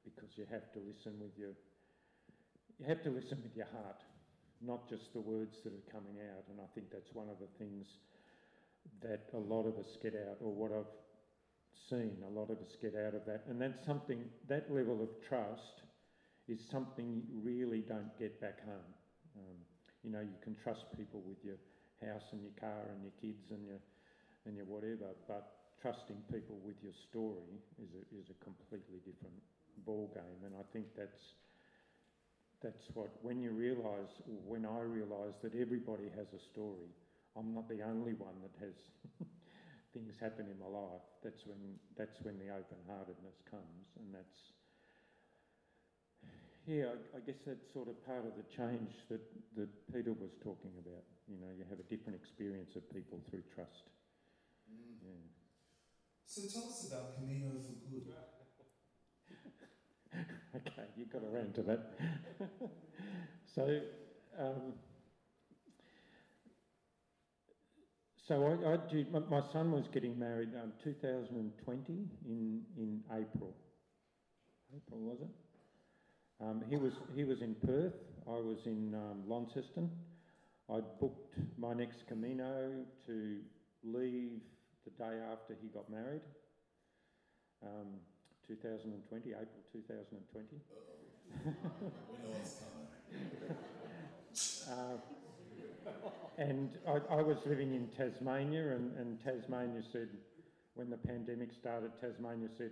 because 0.03 0.29
you 0.35 0.45
have 0.49 0.71
to 0.73 0.79
listen 0.79 1.19
with 1.19 1.37
your 1.37 1.53
you 2.79 2.85
have 2.87 3.03
to 3.03 3.09
listen 3.09 3.39
with 3.43 3.55
your 3.55 3.67
heart, 3.71 4.01
not 4.61 4.89
just 4.89 5.13
the 5.13 5.21
words 5.21 5.57
that 5.63 5.73
are 5.73 5.91
coming 5.91 6.17
out. 6.21 6.43
And 6.49 6.59
I 6.59 6.67
think 6.73 6.87
that's 6.91 7.13
one 7.13 7.29
of 7.29 7.37
the 7.39 7.51
things 7.57 7.85
that 9.01 9.29
a 9.33 9.37
lot 9.37 9.65
of 9.65 9.77
us 9.77 9.97
get 10.01 10.15
out, 10.15 10.37
or 10.41 10.51
what 10.51 10.71
I've 10.71 10.91
seen, 11.89 12.17
a 12.25 12.29
lot 12.29 12.49
of 12.49 12.57
us 12.57 12.75
get 12.81 12.95
out 12.95 13.15
of 13.15 13.25
that. 13.25 13.43
And 13.47 13.61
that's 13.61 13.85
something, 13.85 14.23
that 14.47 14.71
level 14.71 15.01
of 15.01 15.09
trust 15.27 15.83
is 16.47 16.59
something 16.69 17.11
you 17.11 17.23
really 17.41 17.79
don't 17.79 18.11
get 18.19 18.41
back 18.41 18.63
home. 18.65 18.91
Um, 19.37 19.57
you 20.03 20.11
know, 20.11 20.19
you 20.19 20.35
can 20.43 20.55
trust 20.55 20.85
people 20.97 21.23
with 21.25 21.37
your 21.43 21.55
house 22.03 22.23
and 22.31 22.41
your 22.41 22.51
car 22.59 22.91
and 22.91 23.01
your 23.01 23.15
kids 23.21 23.51
and 23.51 23.65
your 23.65 23.79
and 24.45 24.57
your 24.57 24.65
whatever, 24.67 25.15
but 25.27 25.71
trusting 25.81 26.19
people 26.27 26.59
with 26.63 26.75
your 26.83 26.91
story 26.91 27.59
is 27.79 27.91
a, 27.95 28.03
is 28.11 28.27
a 28.27 28.37
completely 28.43 28.99
different 29.07 29.39
ball 29.87 30.11
game. 30.13 30.43
And 30.43 30.51
I 30.55 30.63
think 30.71 30.91
that's 30.95 31.35
that's 32.63 32.87
what 32.95 33.11
when 33.21 33.41
you 33.43 33.51
realise, 33.51 34.15
when 34.47 34.65
I 34.65 34.79
realise 34.79 35.35
that 35.43 35.51
everybody 35.53 36.07
has 36.15 36.31
a 36.31 36.39
story, 36.39 36.87
I'm 37.35 37.53
not 37.53 37.67
the 37.67 37.83
only 37.83 38.13
one 38.15 38.39
that 38.39 38.55
has 38.63 38.73
things 39.93 40.15
happen 40.15 40.47
in 40.47 40.57
my 40.57 40.71
life. 40.71 41.03
That's 41.21 41.43
when 41.45 41.59
that's 41.99 42.15
when 42.23 42.39
the 42.39 42.55
open-heartedness 42.55 43.43
comes, 43.51 43.85
and 43.99 44.15
that's 44.15 44.55
yeah. 46.65 46.95
I, 46.95 47.19
I 47.19 47.21
guess 47.27 47.43
that's 47.45 47.67
sort 47.75 47.91
of 47.91 47.99
part 48.07 48.23
of 48.23 48.39
the 48.39 48.47
change 48.47 48.95
that 49.11 49.21
that 49.59 49.69
Peter 49.91 50.15
was 50.15 50.31
talking 50.39 50.71
about. 50.79 51.03
You 51.27 51.35
know, 51.43 51.51
you 51.51 51.67
have 51.69 51.83
a 51.83 51.87
different 51.91 52.15
experience 52.15 52.79
of 52.79 52.87
people 52.87 53.19
through 53.29 53.43
trust. 53.53 53.91
Mm. 54.71 55.03
Yeah. 55.03 55.27
So 56.25 56.47
tell 56.47 56.71
us 56.71 56.87
about 56.87 57.19
Camino 57.19 57.59
for 57.59 57.75
Good. 57.91 58.07
okay, 60.55 60.87
you 60.95 61.05
got 61.05 61.21
around 61.23 61.55
to 61.55 61.63
that. 61.63 61.93
so, 63.55 63.79
um, 64.39 64.73
so 68.27 68.45
I, 68.45 68.73
I 68.73 68.77
do, 68.91 69.05
my, 69.29 69.41
son 69.51 69.71
was 69.71 69.85
getting 69.93 70.17
married 70.17 70.49
um, 70.61 70.71
2020 70.83 71.93
in 72.25 72.61
in 72.77 73.01
April. 73.11 73.53
April 74.75 74.99
was 75.01 75.17
it? 75.21 75.29
Um, 76.43 76.63
he 76.69 76.77
was 76.77 76.93
he 77.15 77.23
was 77.23 77.41
in 77.41 77.55
Perth. 77.65 77.93
I 78.27 78.39
was 78.39 78.59
in 78.65 78.93
um, 78.95 79.23
Launceston. 79.27 79.89
I'd 80.73 80.99
booked 80.99 81.37
my 81.57 81.73
next 81.73 82.07
Camino 82.07 82.71
to 83.05 83.37
leave 83.83 84.39
the 84.85 84.91
day 84.91 85.19
after 85.31 85.55
he 85.61 85.67
got 85.67 85.89
married. 85.89 86.21
Um, 87.61 87.99
2020, 88.47 89.29
April 89.29 89.47
2020. 89.71 90.47
We 91.33 91.51
know 91.51 92.29
what's 92.31 92.55
coming. 92.59 92.83
Uh, 94.67 94.97
and 96.37 96.69
I, 96.87 96.99
I 97.17 97.21
was 97.21 97.37
living 97.45 97.73
in 97.73 97.87
Tasmania, 97.95 98.71
and, 98.71 98.97
and 98.97 99.23
Tasmania 99.23 99.83
said, 99.91 100.09
when 100.75 100.89
the 100.89 100.97
pandemic 100.97 101.49
started, 101.53 101.91
Tasmania 102.01 102.49
said, 102.57 102.71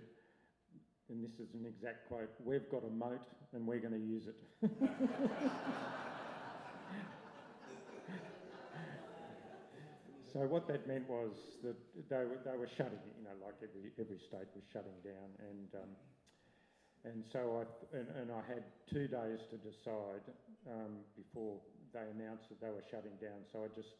and 1.08 1.22
this 1.22 1.38
is 1.38 1.54
an 1.54 1.66
exact 1.66 2.08
quote, 2.08 2.30
we've 2.44 2.68
got 2.70 2.82
a 2.84 2.90
moat 2.90 3.20
and 3.52 3.66
we're 3.66 3.78
going 3.78 3.92
to 3.92 3.98
use 3.98 4.24
it. 4.26 4.70
so 10.32 10.40
what 10.48 10.64
that 10.68 10.88
meant 10.88 11.08
was 11.08 11.32
that 11.62 11.76
they 12.08 12.24
were, 12.24 12.40
they 12.40 12.56
were 12.56 12.68
shutting, 12.76 13.00
you 13.16 13.24
know, 13.24 13.36
like 13.44 13.60
every, 13.60 13.92
every 14.00 14.20
state 14.24 14.48
was 14.56 14.64
shutting 14.72 14.96
down, 15.04 15.28
and 15.44 15.68
um, 15.76 15.92
and 17.04 17.24
so 17.32 17.60
I 17.60 17.64
and, 17.96 18.08
and 18.16 18.28
I 18.32 18.40
had 18.48 18.64
two 18.88 19.06
days 19.08 19.44
to 19.52 19.56
decide 19.60 20.24
um, 20.64 21.04
before 21.16 21.60
they 21.92 22.04
announced 22.16 22.48
that 22.48 22.64
they 22.64 22.72
were 22.72 22.84
shutting 22.88 23.12
down. 23.20 23.44
So 23.52 23.66
I 23.66 23.68
just 23.76 23.92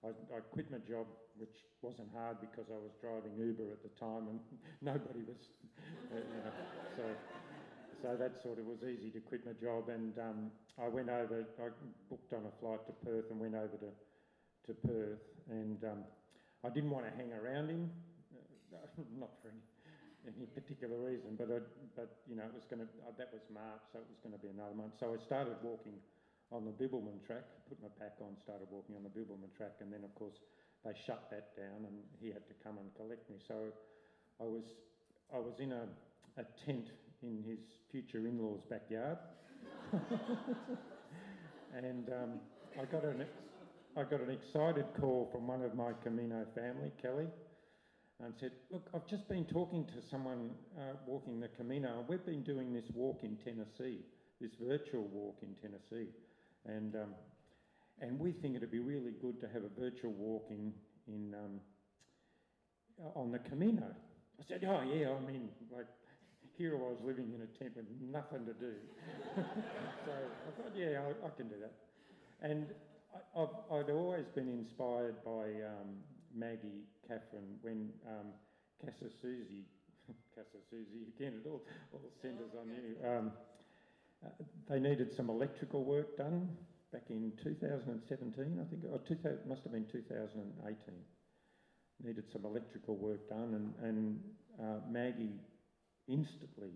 I, 0.00 0.16
I 0.32 0.40
quit 0.52 0.72
my 0.72 0.80
job, 0.88 1.04
which 1.36 1.52
wasn't 1.84 2.08
hard 2.16 2.40
because 2.40 2.72
I 2.72 2.80
was 2.80 2.96
driving 3.00 3.36
Uber 3.36 3.68
at 3.68 3.84
the 3.84 3.92
time 4.00 4.32
and 4.32 4.40
nobody 4.80 5.28
was, 5.28 5.40
you 6.12 6.40
know, 6.40 6.52
so 6.96 7.04
so 8.00 8.08
that 8.16 8.40
sort 8.40 8.56
of 8.60 8.64
was 8.64 8.80
easy 8.80 9.12
to 9.12 9.20
quit 9.20 9.44
my 9.44 9.52
job. 9.60 9.92
And 9.92 10.16
um, 10.16 10.40
I 10.80 10.88
went 10.88 11.08
over. 11.12 11.44
I 11.60 11.68
booked 12.08 12.32
on 12.32 12.48
a 12.48 12.54
flight 12.64 12.80
to 12.88 12.94
Perth 13.04 13.28
and 13.28 13.40
went 13.40 13.56
over 13.56 13.76
to 13.76 13.92
to 14.66 14.72
Perth, 14.82 15.22
and 15.50 15.82
um, 15.84 16.04
I 16.64 16.70
didn't 16.70 16.90
want 16.90 17.06
to 17.06 17.12
hang 17.14 17.32
around 17.32 17.70
him, 17.70 17.90
uh, 18.74 18.78
not 19.18 19.30
for 19.42 19.48
any 19.48 19.60
any 20.26 20.46
particular 20.50 20.98
reason, 20.98 21.38
but 21.38 21.46
I, 21.46 21.62
but 21.94 22.18
you 22.26 22.34
know 22.34 22.42
it 22.42 22.54
was 22.54 22.66
going 22.66 22.82
to 22.82 22.90
uh, 23.06 23.14
that 23.14 23.30
was 23.30 23.46
March, 23.52 23.86
so 23.94 24.02
it 24.02 24.10
was 24.10 24.18
going 24.18 24.34
to 24.34 24.42
be 24.42 24.50
another 24.50 24.74
month. 24.74 24.98
So 24.98 25.14
I 25.14 25.18
started 25.22 25.54
walking 25.62 25.94
on 26.50 26.66
the 26.66 26.74
Bibbulmun 26.74 27.22
track, 27.26 27.46
put 27.68 27.78
my 27.82 27.90
pack 27.98 28.18
on, 28.18 28.34
started 28.42 28.66
walking 28.70 28.98
on 28.98 29.06
the 29.06 29.12
Bibbulmun 29.14 29.54
track, 29.54 29.78
and 29.80 29.92
then 29.92 30.02
of 30.02 30.14
course 30.18 30.42
they 30.84 30.92
shut 31.06 31.30
that 31.30 31.54
down, 31.54 31.86
and 31.86 31.94
he 32.20 32.28
had 32.28 32.46
to 32.50 32.54
come 32.62 32.78
and 32.78 32.90
collect 32.98 33.30
me. 33.30 33.38
So 33.46 33.70
I 34.42 34.44
was 34.44 34.74
I 35.34 35.38
was 35.38 35.58
in 35.62 35.72
a, 35.72 35.86
a 36.38 36.44
tent 36.66 36.90
in 37.22 37.42
his 37.46 37.62
future 37.90 38.26
in-laws' 38.26 38.66
backyard, 38.68 39.18
and 41.74 42.10
um, 42.10 42.40
I 42.80 42.84
got 42.84 43.04
an 43.04 43.22
I 43.98 44.02
got 44.02 44.20
an 44.20 44.28
excited 44.28 44.84
call 45.00 45.26
from 45.32 45.46
one 45.46 45.62
of 45.62 45.74
my 45.74 45.92
Camino 46.04 46.44
family, 46.54 46.92
Kelly, 47.00 47.28
and 48.22 48.34
said, 48.38 48.50
Look, 48.70 48.86
I've 48.94 49.06
just 49.06 49.26
been 49.26 49.46
talking 49.46 49.86
to 49.86 50.06
someone 50.10 50.50
uh, 50.76 50.96
walking 51.06 51.40
the 51.40 51.48
Camino, 51.48 52.04
we've 52.06 52.24
been 52.26 52.42
doing 52.42 52.74
this 52.74 52.84
walk 52.94 53.20
in 53.22 53.38
Tennessee, 53.42 54.00
this 54.38 54.50
virtual 54.60 55.04
walk 55.04 55.38
in 55.40 55.54
Tennessee. 55.62 56.10
And, 56.66 56.94
um, 56.94 57.14
and 58.02 58.20
we 58.20 58.32
think 58.32 58.56
it'd 58.56 58.70
be 58.70 58.80
really 58.80 59.12
good 59.22 59.40
to 59.40 59.48
have 59.48 59.62
a 59.64 59.80
virtual 59.80 60.12
walk 60.12 60.48
in, 60.50 60.74
in, 61.08 61.34
um, 61.34 61.60
uh, 63.02 63.18
on 63.18 63.32
the 63.32 63.38
Camino. 63.38 63.86
I 64.38 64.44
said, 64.46 64.62
Oh, 64.68 64.82
yeah, 64.82 65.08
I 65.08 65.26
mean, 65.26 65.48
like, 65.74 65.86
here 66.58 66.74
I 66.74 66.80
was 66.80 66.98
living 67.02 67.32
in 67.34 67.40
a 67.40 67.58
tent 67.58 67.76
with 67.76 67.86
nothing 68.12 68.44
to 68.44 68.52
do. 68.52 68.74
so 69.36 69.42
I 70.12 70.62
thought, 70.62 70.72
yeah, 70.76 71.00
I, 71.00 71.26
I 71.26 71.30
can 71.34 71.48
do 71.48 71.54
that. 71.62 71.72
And 72.42 72.66
I, 73.16 73.42
I've, 73.42 73.48
I'd 73.72 73.90
always 73.90 74.26
been 74.34 74.48
inspired 74.48 75.16
by 75.24 75.64
um, 75.64 75.96
Maggie, 76.34 76.84
Catherine, 77.06 77.56
when 77.62 77.90
um, 78.06 78.26
Casa 78.84 79.10
Susie, 79.22 79.64
Casa 80.34 80.58
Susie, 80.70 81.06
again, 81.16 81.40
it 81.44 81.48
all, 81.48 81.62
all 81.92 82.00
centres 82.20 82.52
on 82.58 82.68
you. 82.68 83.08
Um, 83.08 83.32
uh, 84.24 84.28
they 84.68 84.80
needed 84.80 85.12
some 85.14 85.30
electrical 85.30 85.84
work 85.84 86.16
done 86.16 86.48
back 86.92 87.04
in 87.10 87.32
2017, 87.42 88.58
I 88.60 88.70
think, 88.70 88.84
or 88.90 88.98
2000, 88.98 89.48
must 89.48 89.62
have 89.62 89.72
been 89.72 89.86
2018. 89.86 90.76
Needed 92.04 92.24
some 92.30 92.44
electrical 92.44 92.96
work 92.96 93.28
done, 93.28 93.72
and, 93.82 93.88
and 93.88 94.20
uh, 94.60 94.80
Maggie 94.90 95.40
instantly 96.08 96.72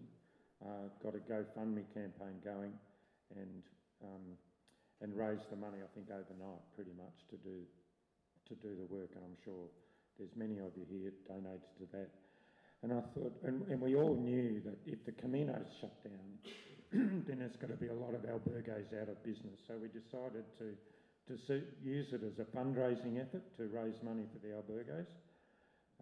uh, 0.65 0.89
got 1.03 1.15
a 1.15 1.19
GoFundMe 1.19 1.85
campaign 1.95 2.41
going 2.45 2.73
and 3.37 3.63
um, 4.03 4.37
and 5.01 5.17
raised 5.17 5.49
the 5.51 5.57
money, 5.57 5.79
I 5.83 5.89
think, 5.95 6.11
overnight, 6.11 6.61
pretty 6.77 6.93
much 6.97 7.17
to 7.31 7.37
do 7.37 7.65
to 8.49 8.55
do 8.57 8.75
the 8.75 8.93
work. 8.93 9.11
And 9.15 9.25
I'm 9.25 9.37
sure 9.45 9.69
there's 10.19 10.35
many 10.37 10.59
of 10.59 10.73
you 10.77 10.85
here 10.89 11.13
donated 11.29 11.71
to 11.79 11.87
that. 11.93 12.11
And 12.83 12.93
I 12.93 13.01
thought, 13.15 13.37
and, 13.45 13.63
and 13.69 13.81
we 13.81 13.95
all 13.95 14.17
knew 14.17 14.61
that 14.65 14.79
if 14.87 15.05
the 15.05 15.13
Camino's 15.13 15.69
shut 15.81 15.95
down, 16.03 16.29
then 17.29 17.39
there's 17.39 17.57
going 17.57 17.73
to 17.73 17.79
be 17.79 17.89
a 17.89 17.95
lot 17.95 18.15
of 18.15 18.23
albergues 18.23 18.93
out 19.01 19.09
of 19.09 19.23
business. 19.23 19.61
So 19.69 19.75
we 19.81 19.89
decided 19.89 20.45
to 20.59 20.75
to 21.47 21.63
use 21.85 22.13
it 22.13 22.23
as 22.25 22.41
a 22.41 22.45
fundraising 22.57 23.21
effort 23.21 23.43
to 23.57 23.69
raise 23.69 23.95
money 24.03 24.25
for 24.33 24.41
the 24.45 24.53
albergues. 24.53 25.13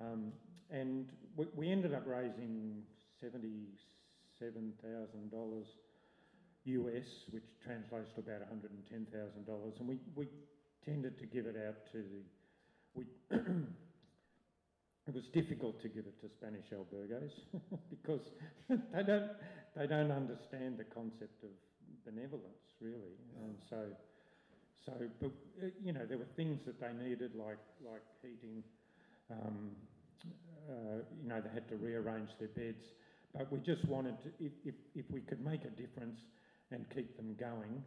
Um, 0.01 0.33
and 0.71 1.11
we, 1.37 1.47
we 1.55 1.71
ended 1.71 1.93
up 1.95 2.05
raising 2.07 2.83
$77,000 3.23 5.65
US, 6.65 7.07
which 7.31 7.45
translates 7.65 8.11
to 8.15 8.21
about 8.21 8.43
$110,000. 8.43 9.81
And 9.81 9.89
we, 9.89 9.99
we 10.15 10.29
tended 10.85 11.19
to 11.19 11.27
give 11.27 11.47
it 11.47 11.57
out 11.57 11.77
to 11.93 11.99
the. 11.99 12.23
We 12.95 13.05
it 15.09 15.15
was 15.15 15.25
difficult 15.33 15.81
to 15.81 15.89
give 15.89 16.05
it 16.05 16.21
to 16.21 16.29
Spanish 16.37 16.67
albergues 16.71 17.33
because 17.91 18.21
they 18.69 19.03
don't, 19.03 19.31
they 19.75 19.87
don't 19.87 20.13
understand 20.13 20.77
the 20.77 20.85
concept 20.85 21.43
of 21.43 21.51
benevolence, 22.05 22.69
really. 22.81 23.17
And 23.43 23.55
so, 23.71 23.85
so 24.85 24.93
but, 25.21 25.31
uh, 25.63 25.69
you 25.83 25.95
know, 25.95 26.05
there 26.07 26.19
were 26.19 26.29
things 26.37 26.61
that 26.67 26.79
they 26.79 26.93
needed, 26.93 27.33
like, 27.35 27.59
like 27.83 28.03
heating. 28.21 28.63
Um, 29.31 29.71
uh, 30.69 31.01
you 31.23 31.29
know, 31.29 31.41
they 31.41 31.51
had 31.55 31.67
to 31.71 31.77
rearrange 31.77 32.29
their 32.39 32.49
beds. 32.49 32.85
But 33.35 33.51
we 33.51 33.61
just 33.61 33.85
wanted 33.87 34.17
to, 34.23 34.29
if, 34.41 34.53
if, 34.65 34.75
if 34.95 35.05
we 35.11 35.21
could 35.21 35.45
make 35.45 35.65
a 35.65 35.71
difference 35.71 36.19
and 36.71 36.85
keep 36.95 37.17
them 37.17 37.35
going, 37.39 37.83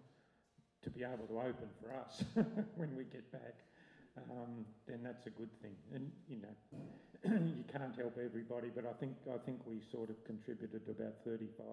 to 0.83 0.89
be 0.89 1.03
able 1.03 1.27
to 1.27 1.37
open 1.37 1.69
for 1.79 1.93
us 1.93 2.23
when 2.75 2.95
we 2.95 3.03
get 3.03 3.31
back, 3.31 3.53
um, 4.17 4.65
then 4.87 4.99
that's 5.03 5.25
a 5.27 5.29
good 5.29 5.49
thing. 5.61 5.75
And 5.93 6.11
you 6.27 6.41
know, 6.41 6.55
you 7.55 7.63
can't 7.71 7.95
help 7.95 8.17
everybody, 8.17 8.69
but 8.73 8.85
I 8.85 8.93
think 8.99 9.13
I 9.29 9.37
think 9.45 9.59
we 9.65 9.81
sort 9.91 10.09
of 10.09 10.17
contributed 10.25 10.85
to 10.85 10.91
about 10.91 11.13
35 11.23 11.65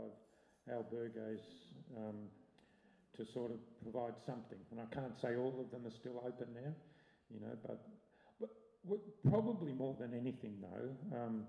albergues 0.70 1.40
um, 1.96 2.28
to 3.16 3.24
sort 3.32 3.50
of 3.50 3.58
provide 3.82 4.14
something. 4.26 4.58
And 4.70 4.80
I 4.80 4.94
can't 4.94 5.16
say 5.20 5.36
all 5.36 5.56
of 5.60 5.70
them 5.70 5.86
are 5.86 5.96
still 5.98 6.22
open 6.24 6.48
now, 6.54 6.72
you 7.32 7.40
know, 7.40 7.56
but, 7.66 7.80
but 8.88 9.00
probably 9.28 9.72
more 9.72 9.96
than 9.98 10.14
anything 10.14 10.54
though. 10.60 11.16
Um, 11.16 11.44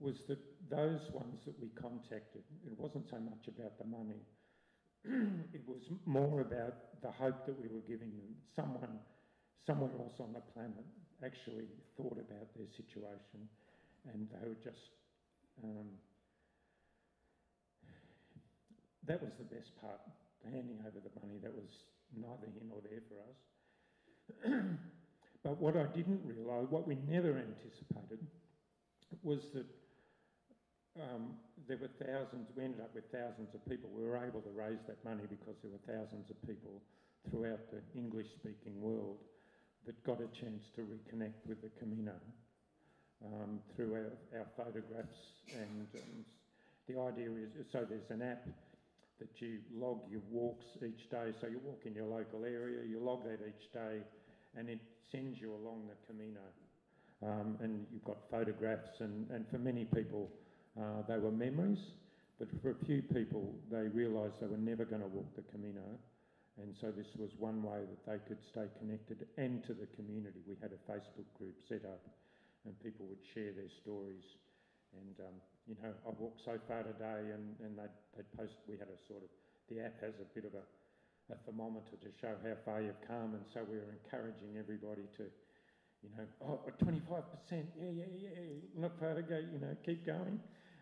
was 0.00 0.14
that 0.28 0.38
those 0.70 1.00
ones 1.12 1.42
that 1.44 1.58
we 1.60 1.68
contacted, 1.70 2.42
it 2.64 2.78
wasn't 2.78 3.04
so 3.10 3.18
much 3.18 3.48
about 3.48 3.76
the 3.78 3.84
money, 3.84 4.22
it 5.54 5.62
was 5.66 5.82
more 6.06 6.40
about 6.40 7.00
the 7.02 7.10
hope 7.10 7.46
that 7.46 7.56
we 7.60 7.68
were 7.68 7.84
giving 7.86 8.10
them. 8.10 8.34
Someone, 8.54 8.98
somewhere 9.66 9.90
else 9.98 10.18
on 10.20 10.32
the 10.32 10.42
planet 10.52 10.84
actually 11.24 11.66
thought 11.96 12.18
about 12.18 12.48
their 12.56 12.68
situation 12.76 13.48
and 14.12 14.28
they 14.30 14.48
were 14.48 14.58
just, 14.62 14.94
um, 15.62 15.86
that 19.06 19.22
was 19.22 19.32
the 19.38 19.44
best 19.44 19.70
part, 19.80 20.00
handing 20.44 20.78
over 20.86 21.00
the 21.02 21.12
money. 21.20 21.38
That 21.42 21.54
was 21.54 21.70
neither 22.14 22.48
here 22.52 22.66
nor 22.68 22.80
there 22.82 23.02
for 23.08 23.18
us. 23.26 23.38
but 25.44 25.60
what 25.60 25.76
I 25.76 25.86
didn't 25.96 26.20
realise, 26.24 26.68
what 26.70 26.86
we 26.86 26.96
never 27.08 27.36
anticipated, 27.36 28.24
was 29.22 29.40
that 29.54 29.66
um, 31.00 31.34
there 31.66 31.78
were 31.78 31.90
thousands, 31.98 32.48
we 32.56 32.64
ended 32.64 32.80
up 32.80 32.94
with 32.94 33.04
thousands 33.12 33.54
of 33.54 33.62
people. 33.68 33.90
We 33.94 34.04
were 34.04 34.18
able 34.18 34.40
to 34.42 34.50
raise 34.50 34.82
that 34.86 35.02
money 35.04 35.24
because 35.28 35.54
there 35.62 35.70
were 35.70 35.84
thousands 35.86 36.30
of 36.30 36.36
people 36.46 36.82
throughout 37.30 37.70
the 37.70 37.82
English 37.98 38.26
speaking 38.40 38.80
world 38.80 39.18
that 39.86 39.96
got 40.04 40.20
a 40.20 40.28
chance 40.40 40.64
to 40.76 40.82
reconnect 40.82 41.46
with 41.46 41.62
the 41.62 41.70
Camino 41.78 42.14
um, 43.24 43.60
through 43.74 43.94
our, 43.94 44.12
our, 44.38 44.46
photographs. 44.56 45.18
And 45.52 45.86
um, 45.94 46.24
the 46.88 47.00
idea 47.00 47.30
is 47.30 47.66
so 47.72 47.86
there's 47.88 48.10
an 48.10 48.22
app 48.22 48.46
that 49.18 49.28
you 49.38 49.58
log 49.74 50.00
your 50.10 50.20
walks 50.30 50.64
each 50.76 51.10
day. 51.10 51.32
So 51.40 51.48
you 51.48 51.60
walk 51.64 51.82
in 51.84 51.94
your 51.94 52.06
local 52.06 52.44
area, 52.44 52.84
you 52.88 53.00
log 53.00 53.24
that 53.24 53.40
each 53.46 53.72
day, 53.72 54.02
and 54.56 54.68
it 54.68 54.78
sends 55.10 55.40
you 55.40 55.54
along 55.54 55.88
the 55.88 55.96
Camino. 56.06 56.40
Um, 57.20 57.56
and 57.60 57.84
you've 57.92 58.04
got 58.04 58.18
photographs, 58.30 59.00
and, 59.00 59.28
and 59.30 59.44
for 59.50 59.58
many 59.58 59.84
people, 59.84 60.30
uh, 60.78 61.02
they 61.10 61.18
were 61.18 61.34
memories, 61.34 61.82
but 62.38 62.46
for 62.62 62.70
a 62.70 62.84
few 62.86 63.02
people, 63.02 63.50
they 63.70 63.90
realised 63.90 64.38
they 64.40 64.46
were 64.46 64.62
never 64.62 64.86
going 64.86 65.02
to 65.02 65.10
walk 65.10 65.26
the 65.34 65.42
Camino. 65.50 65.82
And 66.62 66.74
so 66.80 66.94
this 66.94 67.10
was 67.18 67.30
one 67.38 67.62
way 67.62 67.82
that 67.82 68.02
they 68.06 68.18
could 68.26 68.38
stay 68.50 68.66
connected 68.78 69.26
and 69.38 69.62
to 69.66 69.74
the 69.74 69.90
community. 69.98 70.42
We 70.46 70.54
had 70.62 70.70
a 70.70 70.82
Facebook 70.86 71.26
group 71.34 71.54
set 71.66 71.82
up 71.82 72.02
and 72.66 72.74
people 72.82 73.06
would 73.10 73.22
share 73.34 73.50
their 73.54 73.70
stories. 73.82 74.22
And, 74.94 75.14
um, 75.22 75.36
you 75.66 75.74
know, 75.82 75.90
I 76.06 76.10
walked 76.18 76.42
so 76.46 76.58
far 76.66 76.82
today 76.82 77.30
and, 77.34 77.58
and 77.62 77.78
they'd, 77.78 77.94
they'd 78.14 78.30
post, 78.38 78.54
we 78.66 78.78
had 78.78 78.90
a 78.90 78.98
sort 79.06 79.22
of, 79.22 79.30
the 79.70 79.82
app 79.82 79.98
has 80.02 80.14
a 80.22 80.26
bit 80.34 80.46
of 80.46 80.54
a, 80.54 80.66
a 81.34 81.36
thermometer 81.46 81.98
to 81.98 82.10
show 82.22 82.34
how 82.42 82.54
far 82.66 82.82
you've 82.82 83.02
come. 83.06 83.34
And 83.34 83.46
so 83.54 83.66
we 83.66 83.78
were 83.78 83.94
encouraging 83.94 84.58
everybody 84.58 85.06
to, 85.18 85.26
you 86.02 86.10
know, 86.14 86.26
oh, 86.42 86.62
25%, 86.82 86.94
yeah, 87.50 87.90
yeah, 87.90 88.10
yeah, 88.14 88.30
not 88.78 88.98
far 88.98 89.14
to 89.14 89.22
go, 89.22 89.38
you 89.38 89.58
know, 89.58 89.74
keep 89.82 90.06
going 90.06 90.38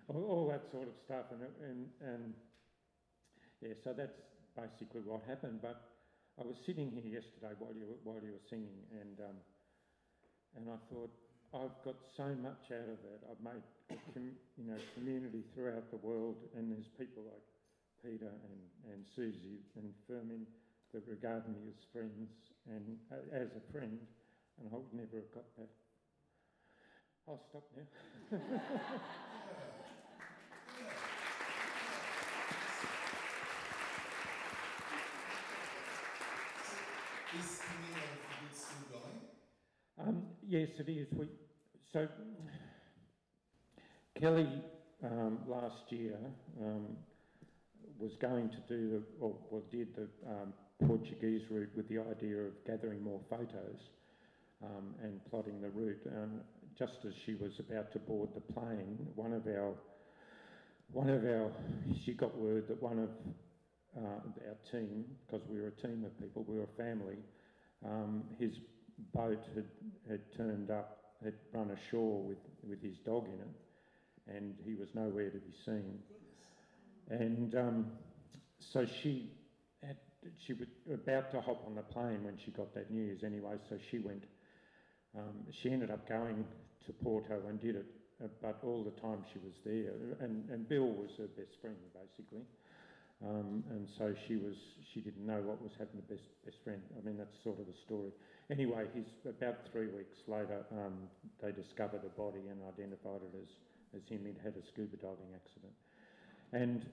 all, 0.09 0.25
all 0.25 0.49
that 0.49 0.65
sort 0.71 0.89
of 0.89 0.95
stuff. 1.05 1.27
And, 1.31 1.43
and, 1.63 1.87
and 2.01 2.35
yeah, 3.63 3.75
so 3.85 3.93
that's 3.97 4.21
basically 4.57 5.01
what 5.05 5.23
happened. 5.27 5.61
But 5.63 5.81
I 6.39 6.45
was 6.45 6.57
sitting 6.67 6.91
here 6.91 7.21
yesterday 7.21 7.55
while 7.59 7.73
you 7.73 7.97
while 8.05 8.21
you 8.21 8.33
were 8.33 8.47
singing, 8.49 8.85
and 8.93 9.17
um, 9.21 9.39
and 10.57 10.69
I 10.69 10.79
thought 10.93 11.13
I've 11.55 11.77
got 11.85 11.97
so 12.17 12.29
much 12.37 12.69
out 12.73 12.89
of 12.93 13.01
that. 13.01 13.21
I've 13.25 13.41
made 13.41 13.65
com- 14.13 14.37
you 14.57 14.65
know 14.69 14.79
community 14.95 15.45
throughout 15.55 15.91
the 15.91 16.01
world, 16.05 16.37
and 16.57 16.71
there's 16.71 16.89
people 16.99 17.25
like 17.25 17.47
Peter 18.05 18.29
and, 18.29 18.93
and 18.93 19.05
Susie 19.17 19.65
and 19.77 19.93
Fermin 20.07 20.47
that 20.93 21.09
regard 21.09 21.49
me 21.49 21.73
as 21.73 21.85
friends 21.93 22.29
and 22.69 22.97
uh, 23.11 23.17
as 23.33 23.49
a 23.57 23.73
friend, 23.73 23.99
and 24.61 24.69
I 24.73 24.77
would 24.77 24.93
never 24.93 25.17
have 25.17 25.33
got 25.33 25.49
that. 25.57 25.73
I'll 27.29 27.43
stop 27.49 27.65
now. 27.75 28.39
Is 37.37 37.61
Camino 37.61 38.01
for 38.17 38.33
Good 38.41 38.57
still 38.57 38.87
going? 38.93 39.21
Um, 39.99 40.23
yes, 40.47 40.69
it 40.79 40.91
is. 40.91 41.07
We, 41.17 41.27
so 41.93 42.07
Kelly 44.21 44.49
um, 45.03 45.39
last 45.49 45.91
year 45.91 46.17
um, 46.61 46.97
was 47.99 48.13
going 48.21 48.51
to 48.51 48.57
do 48.69 48.91
the, 48.91 49.03
or, 49.25 49.35
or 49.51 49.63
did 49.71 49.89
the 49.97 50.09
um, 50.29 50.53
Portuguese 50.87 51.43
route 51.51 51.71
with 51.75 51.89
the 51.89 51.99
idea 51.99 52.37
of 52.37 52.53
gathering 52.67 53.03
more 53.03 53.21
photos 53.31 53.79
um, 54.63 54.95
and 55.03 55.19
plotting 55.31 55.63
the 55.63 55.71
route. 55.71 56.05
And 56.05 56.41
just 56.79 56.99
as 57.07 57.13
she 57.25 57.35
was 57.35 57.53
about 57.59 57.91
to 57.95 57.99
board 58.01 58.29
the 58.35 58.53
plane, 58.53 58.99
one 59.15 59.33
of 59.33 59.47
our 59.47 59.73
one 60.93 61.09
of 61.09 61.25
our 61.25 61.51
she 62.05 62.13
got 62.13 62.37
word 62.37 62.69
that 62.69 62.81
one 62.81 62.99
of 62.99 63.09
uh, 63.97 64.21
our 64.47 64.57
team, 64.71 65.05
because 65.27 65.47
we 65.49 65.59
were 65.59 65.69
a 65.69 65.87
team 65.87 66.05
of 66.05 66.17
people, 66.21 66.45
we 66.47 66.57
were 66.57 66.65
a 66.65 66.77
family. 66.77 67.17
Um, 67.85 68.25
his 68.39 68.53
boat 69.13 69.45
had, 69.55 69.67
had 70.09 70.21
turned 70.37 70.71
up 70.71 70.97
had 71.23 71.35
run 71.53 71.71
ashore 71.71 72.23
with, 72.23 72.39
with 72.69 72.83
his 72.83 72.99
dog 73.05 73.27
in 73.27 73.41
it, 73.41 74.37
and 74.37 74.55
he 74.65 74.75
was 74.75 74.89
nowhere 74.95 75.31
to 75.31 75.39
be 75.39 75.55
seen. 75.65 75.99
And 77.09 77.55
um, 77.55 77.87
so 78.73 78.85
she 79.03 79.31
had, 79.83 79.97
she 80.47 80.53
was 80.53 80.69
about 80.93 81.31
to 81.33 81.41
hop 81.41 81.65
on 81.67 81.75
the 81.75 81.83
plane 81.83 82.25
when 82.25 82.37
she 82.45 82.51
got 82.51 82.75
that 82.75 82.91
news 82.91 83.23
anyway, 83.25 83.57
so 83.69 83.77
she 83.91 83.99
went. 83.99 84.25
Um, 85.17 85.47
she 85.63 85.71
ended 85.71 85.91
up 85.91 86.09
going 86.09 86.45
to 86.87 86.93
Porto 86.93 87.41
and 87.49 87.61
did 87.61 87.77
it, 87.77 87.87
uh, 88.23 88.29
but 88.43 88.59
all 88.63 88.85
the 88.85 89.01
time 89.01 89.25
she 89.33 89.39
was 89.39 89.55
there, 89.65 89.95
and, 90.21 90.49
and 90.51 90.69
Bill 90.69 90.89
was 90.89 91.11
her 91.19 91.27
best 91.27 91.61
friend 91.61 91.77
basically. 91.95 92.43
Um, 93.25 93.65
and 93.71 93.89
so 93.97 94.13
she 94.29 94.37
was, 94.37 94.55
she 94.93 95.01
didn't 95.01 95.25
know 95.25 95.41
what 95.41 95.63
was 95.63 95.73
happening 95.79 96.05
to 96.05 96.09
best, 96.15 96.29
best 96.45 96.61
friend. 96.63 96.83
I 96.93 97.01
mean, 97.01 97.17
that's 97.17 97.33
sort 97.43 97.59
of 97.59 97.67
the 97.67 97.79
story. 97.85 98.13
Anyway, 98.51 98.85
he's 98.93 99.09
about 99.25 99.57
three 99.73 99.89
weeks 99.89 100.21
later, 100.29 100.67
um, 100.73 101.09
they 101.41 101.51
discovered 101.51 102.05
a 102.05 102.13
body 102.13 102.45
and 102.45 102.61
identified 102.69 103.25
it 103.25 103.33
as, 103.41 103.49
as 103.97 104.05
him. 104.09 104.29
He'd 104.29 104.37
had 104.45 104.53
a 104.61 104.65
scuba 104.69 105.01
diving 105.01 105.33
accident. 105.33 105.73
And 106.53 106.85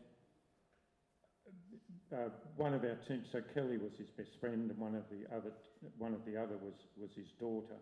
uh, 2.15 2.32
one 2.55 2.74
of 2.74 2.84
our 2.88 2.95
team, 3.07 3.28
so 3.32 3.43
Kelly 3.53 3.78
was 3.78 3.91
his 3.99 4.09
best 4.15 4.32
friend, 4.39 4.71
and 4.71 4.80
one 4.80 4.95
of 4.95 5.03
the 5.11 5.28
other, 5.36 5.51
one 5.97 6.13
of 6.13 6.24
the 6.24 6.39
other 6.39 6.55
was, 6.63 6.80
was 6.95 7.11
his 7.15 7.28
daughter. 7.39 7.76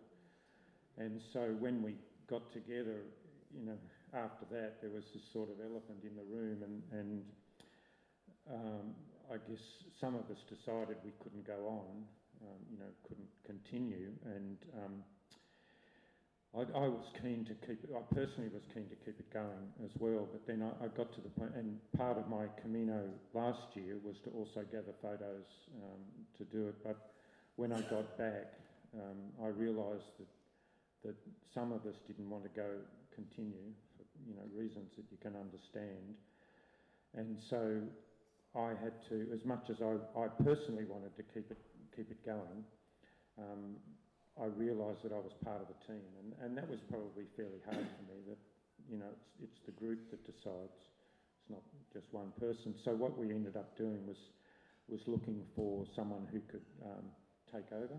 And 0.98 1.20
so 1.32 1.54
when 1.60 1.80
we 1.80 1.94
got 2.28 2.52
together, 2.52 3.06
you 3.54 3.64
know, 3.64 3.78
after 4.12 4.44
that, 4.50 4.82
there 4.82 4.90
was 4.90 5.04
this 5.14 5.22
sort 5.32 5.48
of 5.48 5.62
elephant 5.62 6.02
in 6.02 6.16
the 6.16 6.26
room, 6.26 6.64
and, 6.66 6.82
and 6.90 7.22
um, 8.50 8.94
I 9.30 9.36
guess 9.48 9.62
some 10.00 10.14
of 10.14 10.26
us 10.30 10.42
decided 10.48 10.96
we 11.04 11.12
couldn't 11.22 11.46
go 11.46 11.64
on, 11.68 12.04
um, 12.42 12.60
you 12.70 12.78
know, 12.78 12.90
couldn't 13.06 13.30
continue, 13.46 14.10
and 14.26 14.58
um, 14.82 14.94
I, 16.52 16.84
I, 16.84 16.88
was 16.88 17.06
keen 17.22 17.46
to 17.46 17.54
keep 17.66 17.80
it, 17.84 17.90
I 17.96 18.02
personally 18.14 18.50
was 18.52 18.60
keen 18.74 18.84
to 18.90 18.98
keep 19.00 19.16
it 19.16 19.32
going 19.32 19.72
as 19.84 19.90
well, 19.98 20.28
but 20.30 20.44
then 20.46 20.60
I, 20.60 20.84
I, 20.84 20.88
got 20.88 21.14
to 21.14 21.20
the 21.22 21.30
point, 21.30 21.52
and 21.56 21.78
part 21.96 22.18
of 22.18 22.28
my 22.28 22.44
Camino 22.60 23.08
last 23.32 23.72
year 23.74 23.96
was 24.04 24.16
to 24.24 24.30
also 24.36 24.66
gather 24.70 24.92
photos 25.00 25.48
um, 25.80 26.02
to 26.36 26.44
do 26.44 26.68
it, 26.68 26.76
but 26.84 27.14
when 27.56 27.72
I 27.72 27.80
got 27.88 28.18
back, 28.18 28.52
um, 28.94 29.32
I 29.42 29.48
realised 29.48 30.12
that, 30.18 31.08
that 31.08 31.16
some 31.54 31.72
of 31.72 31.86
us 31.86 31.96
didn't 32.06 32.28
want 32.28 32.44
to 32.44 32.50
go 32.50 32.68
continue 33.14 33.72
for, 33.96 34.04
you 34.28 34.34
know, 34.34 34.44
reasons 34.52 34.90
that 34.96 35.04
you 35.10 35.16
can 35.22 35.32
understand, 35.36 36.20
and 37.16 37.38
so 37.48 37.80
I 38.54 38.76
had 38.76 38.92
to, 39.08 39.28
as 39.32 39.44
much 39.44 39.70
as 39.70 39.80
I, 39.80 39.96
I 40.18 40.28
personally 40.44 40.84
wanted 40.84 41.16
to 41.16 41.24
keep 41.32 41.50
it, 41.50 41.58
keep 41.96 42.10
it 42.10 42.20
going, 42.24 42.64
um, 43.38 43.76
I 44.40 44.46
realised 44.46 45.04
that 45.04 45.12
I 45.12 45.20
was 45.20 45.32
part 45.44 45.60
of 45.60 45.68
the 45.68 45.78
team, 45.86 46.04
and, 46.20 46.32
and 46.44 46.56
that 46.56 46.68
was 46.68 46.80
probably 46.88 47.24
fairly 47.36 47.60
hard 47.64 47.84
for 47.84 48.04
me. 48.08 48.20
That 48.28 48.40
you 48.90 48.98
know, 48.98 49.08
it's, 49.12 49.50
it's 49.52 49.60
the 49.66 49.72
group 49.72 50.10
that 50.10 50.24
decides. 50.24 50.76
It's 50.76 51.50
not 51.50 51.62
just 51.92 52.06
one 52.12 52.32
person. 52.40 52.74
So 52.84 52.92
what 52.92 53.16
we 53.18 53.30
ended 53.30 53.56
up 53.56 53.76
doing 53.76 54.06
was 54.06 54.16
was 54.88 55.00
looking 55.06 55.42
for 55.56 55.86
someone 55.94 56.26
who 56.32 56.40
could 56.50 56.64
um, 56.84 57.04
take 57.52 57.70
over, 57.72 57.96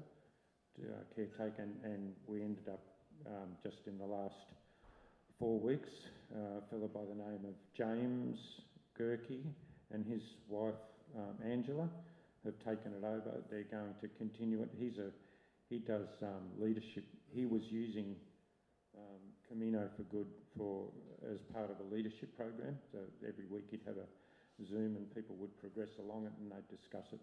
to, 0.76 0.82
uh, 0.82 1.02
caretake, 1.16 1.58
and, 1.58 1.74
and 1.84 2.14
we 2.28 2.42
ended 2.42 2.68
up 2.68 2.84
um, 3.26 3.50
just 3.64 3.78
in 3.88 3.98
the 3.98 4.06
last 4.06 4.36
four 5.40 5.60
weeks, 5.60 5.90
uh, 6.36 6.60
a 6.60 6.62
fellow 6.70 6.88
by 6.88 7.02
the 7.02 7.16
name 7.16 7.46
of 7.46 7.56
James 7.76 8.38
Gerke 9.00 9.42
and 9.94 10.06
his 10.06 10.22
wife 10.50 10.74
um, 11.16 11.36
Angela 11.46 11.88
have 12.44 12.58
taken 12.60 12.92
it 12.94 13.06
over. 13.06 13.40
They're 13.50 13.70
going 13.70 13.94
to 14.02 14.08
continue 14.18 14.62
it. 14.62 14.70
He's 14.78 14.98
a 14.98 15.10
he 15.70 15.80
does 15.80 16.08
um, 16.22 16.52
leadership. 16.60 17.06
He 17.34 17.46
was 17.46 17.62
using 17.70 18.16
um, 18.98 19.22
Camino 19.48 19.90
for 19.96 20.04
Good 20.04 20.28
for 20.58 20.86
as 21.32 21.40
part 21.54 21.72
of 21.72 21.78
a 21.80 21.96
leadership 21.96 22.36
program. 22.36 22.78
So 22.92 23.00
every 23.28 23.46
week 23.50 23.66
he'd 23.72 23.82
have 23.88 23.98
a 23.98 24.08
Zoom 24.70 24.98
and 24.98 25.10
people 25.16 25.36
would 25.40 25.58
progress 25.60 25.90
along 26.00 26.26
it 26.26 26.34
and 26.42 26.52
they'd 26.52 26.70
discuss 26.70 27.06
it. 27.14 27.20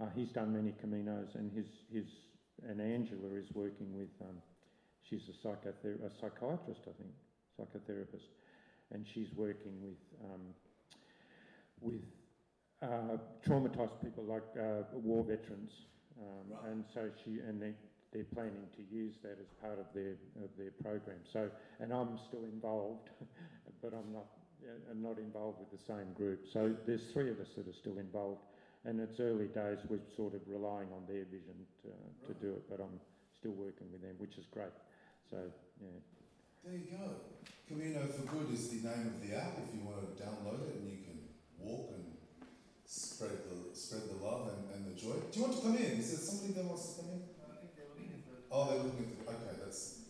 Uh, 0.00 0.06
he's 0.14 0.30
done 0.30 0.52
many 0.52 0.72
Caminos 0.82 1.34
and 1.34 1.52
his 1.52 1.66
his 1.92 2.06
and 2.68 2.80
Angela 2.80 3.34
is 3.36 3.48
working 3.54 3.92
with. 3.96 4.12
Um, 4.20 4.36
she's 5.08 5.22
a, 5.28 5.36
psychother- 5.42 6.00
a 6.04 6.10
psychiatrist, 6.20 6.80
I 6.86 6.94
think, 6.96 7.12
psychotherapist, 7.58 8.28
and 8.92 9.04
she's 9.14 9.28
working 9.36 9.80
with 9.82 9.98
um, 10.24 10.40
with 11.80 12.02
uh, 12.82 13.18
traumatized 13.46 14.00
people 14.02 14.24
like 14.24 14.42
uh, 14.58 14.82
war 14.94 15.24
veterans 15.24 15.72
um, 16.20 16.44
right. 16.52 16.72
And 16.72 16.84
so 16.92 17.08
she 17.24 17.40
and 17.40 17.60
they 17.60 17.72
they're 18.12 18.28
planning 18.34 18.66
to 18.76 18.82
use 18.90 19.14
that 19.22 19.38
as 19.40 19.48
part 19.62 19.78
of 19.78 19.86
their 19.94 20.20
of 20.42 20.50
their 20.58 20.72
program. 20.82 21.20
So 21.32 21.48
and 21.80 21.92
I'm 21.92 22.18
still 22.28 22.44
involved, 22.44 23.08
but 23.82 23.92
I'm 23.94 24.12
not 24.12 24.28
uh, 24.64 24.94
not 24.94 25.18
involved 25.18 25.58
with 25.60 25.72
the 25.72 25.82
same 25.84 26.12
group. 26.14 26.44
So 26.52 26.74
there's 26.86 27.04
three 27.12 27.30
of 27.30 27.40
us 27.40 27.48
that 27.56 27.68
are 27.68 27.78
still 27.78 27.98
involved, 27.98 28.42
and 28.84 29.00
it's 29.00 29.20
early 29.20 29.48
days. 29.48 29.78
We're 29.88 30.04
sort 30.16 30.34
of 30.34 30.40
relying 30.46 30.88
on 30.92 31.08
their 31.08 31.24
vision 31.24 31.56
to, 31.82 31.88
right. 31.88 32.26
to 32.28 32.32
do 32.34 32.52
it, 32.52 32.68
but 32.68 32.80
I'm 32.80 33.00
still 33.38 33.52
working 33.56 33.88
with 33.92 34.02
them, 34.02 34.14
which 34.18 34.36
is 34.36 34.44
great. 34.52 34.76
So 35.30 35.38
yeah. 35.80 36.00
There 36.60 36.76
you 36.76 36.92
go. 36.92 37.24
Camino 37.66 38.04
for 38.04 38.28
Good 38.28 38.52
is 38.52 38.68
the 38.68 38.84
name 38.84 39.16
of 39.16 39.16
the 39.24 39.32
app. 39.32 39.56
If 39.64 39.72
you 39.72 39.80
want 39.80 40.04
to 40.04 40.22
download 40.22 40.68
it, 40.68 40.76
and 40.76 40.90
you 40.90 40.98
can 41.00 41.09
walk 41.62 41.90
and 41.94 42.10
spread 42.90 43.30
the 43.48 43.76
spread 43.76 44.02
the 44.10 44.24
love 44.24 44.50
and, 44.50 44.74
and 44.74 44.90
the 44.90 45.00
joy. 45.00 45.14
Do 45.30 45.38
you 45.38 45.46
want 45.46 45.56
to 45.56 45.62
come 45.62 45.76
in? 45.76 46.00
Is 46.00 46.10
there 46.10 46.18
somebody 46.18 46.54
that 46.54 46.64
wants 46.64 46.94
to 46.94 47.02
come 47.02 47.10
in? 47.12 47.22
I 47.38 47.60
think 47.60 47.76
they're 47.76 47.86
looking 47.94 48.22
for. 48.26 48.34
Oh, 48.50 48.64
they're 48.66 48.82
looking 48.82 49.14
for. 49.14 49.30
Okay, 49.30 49.54
that's 49.62 50.00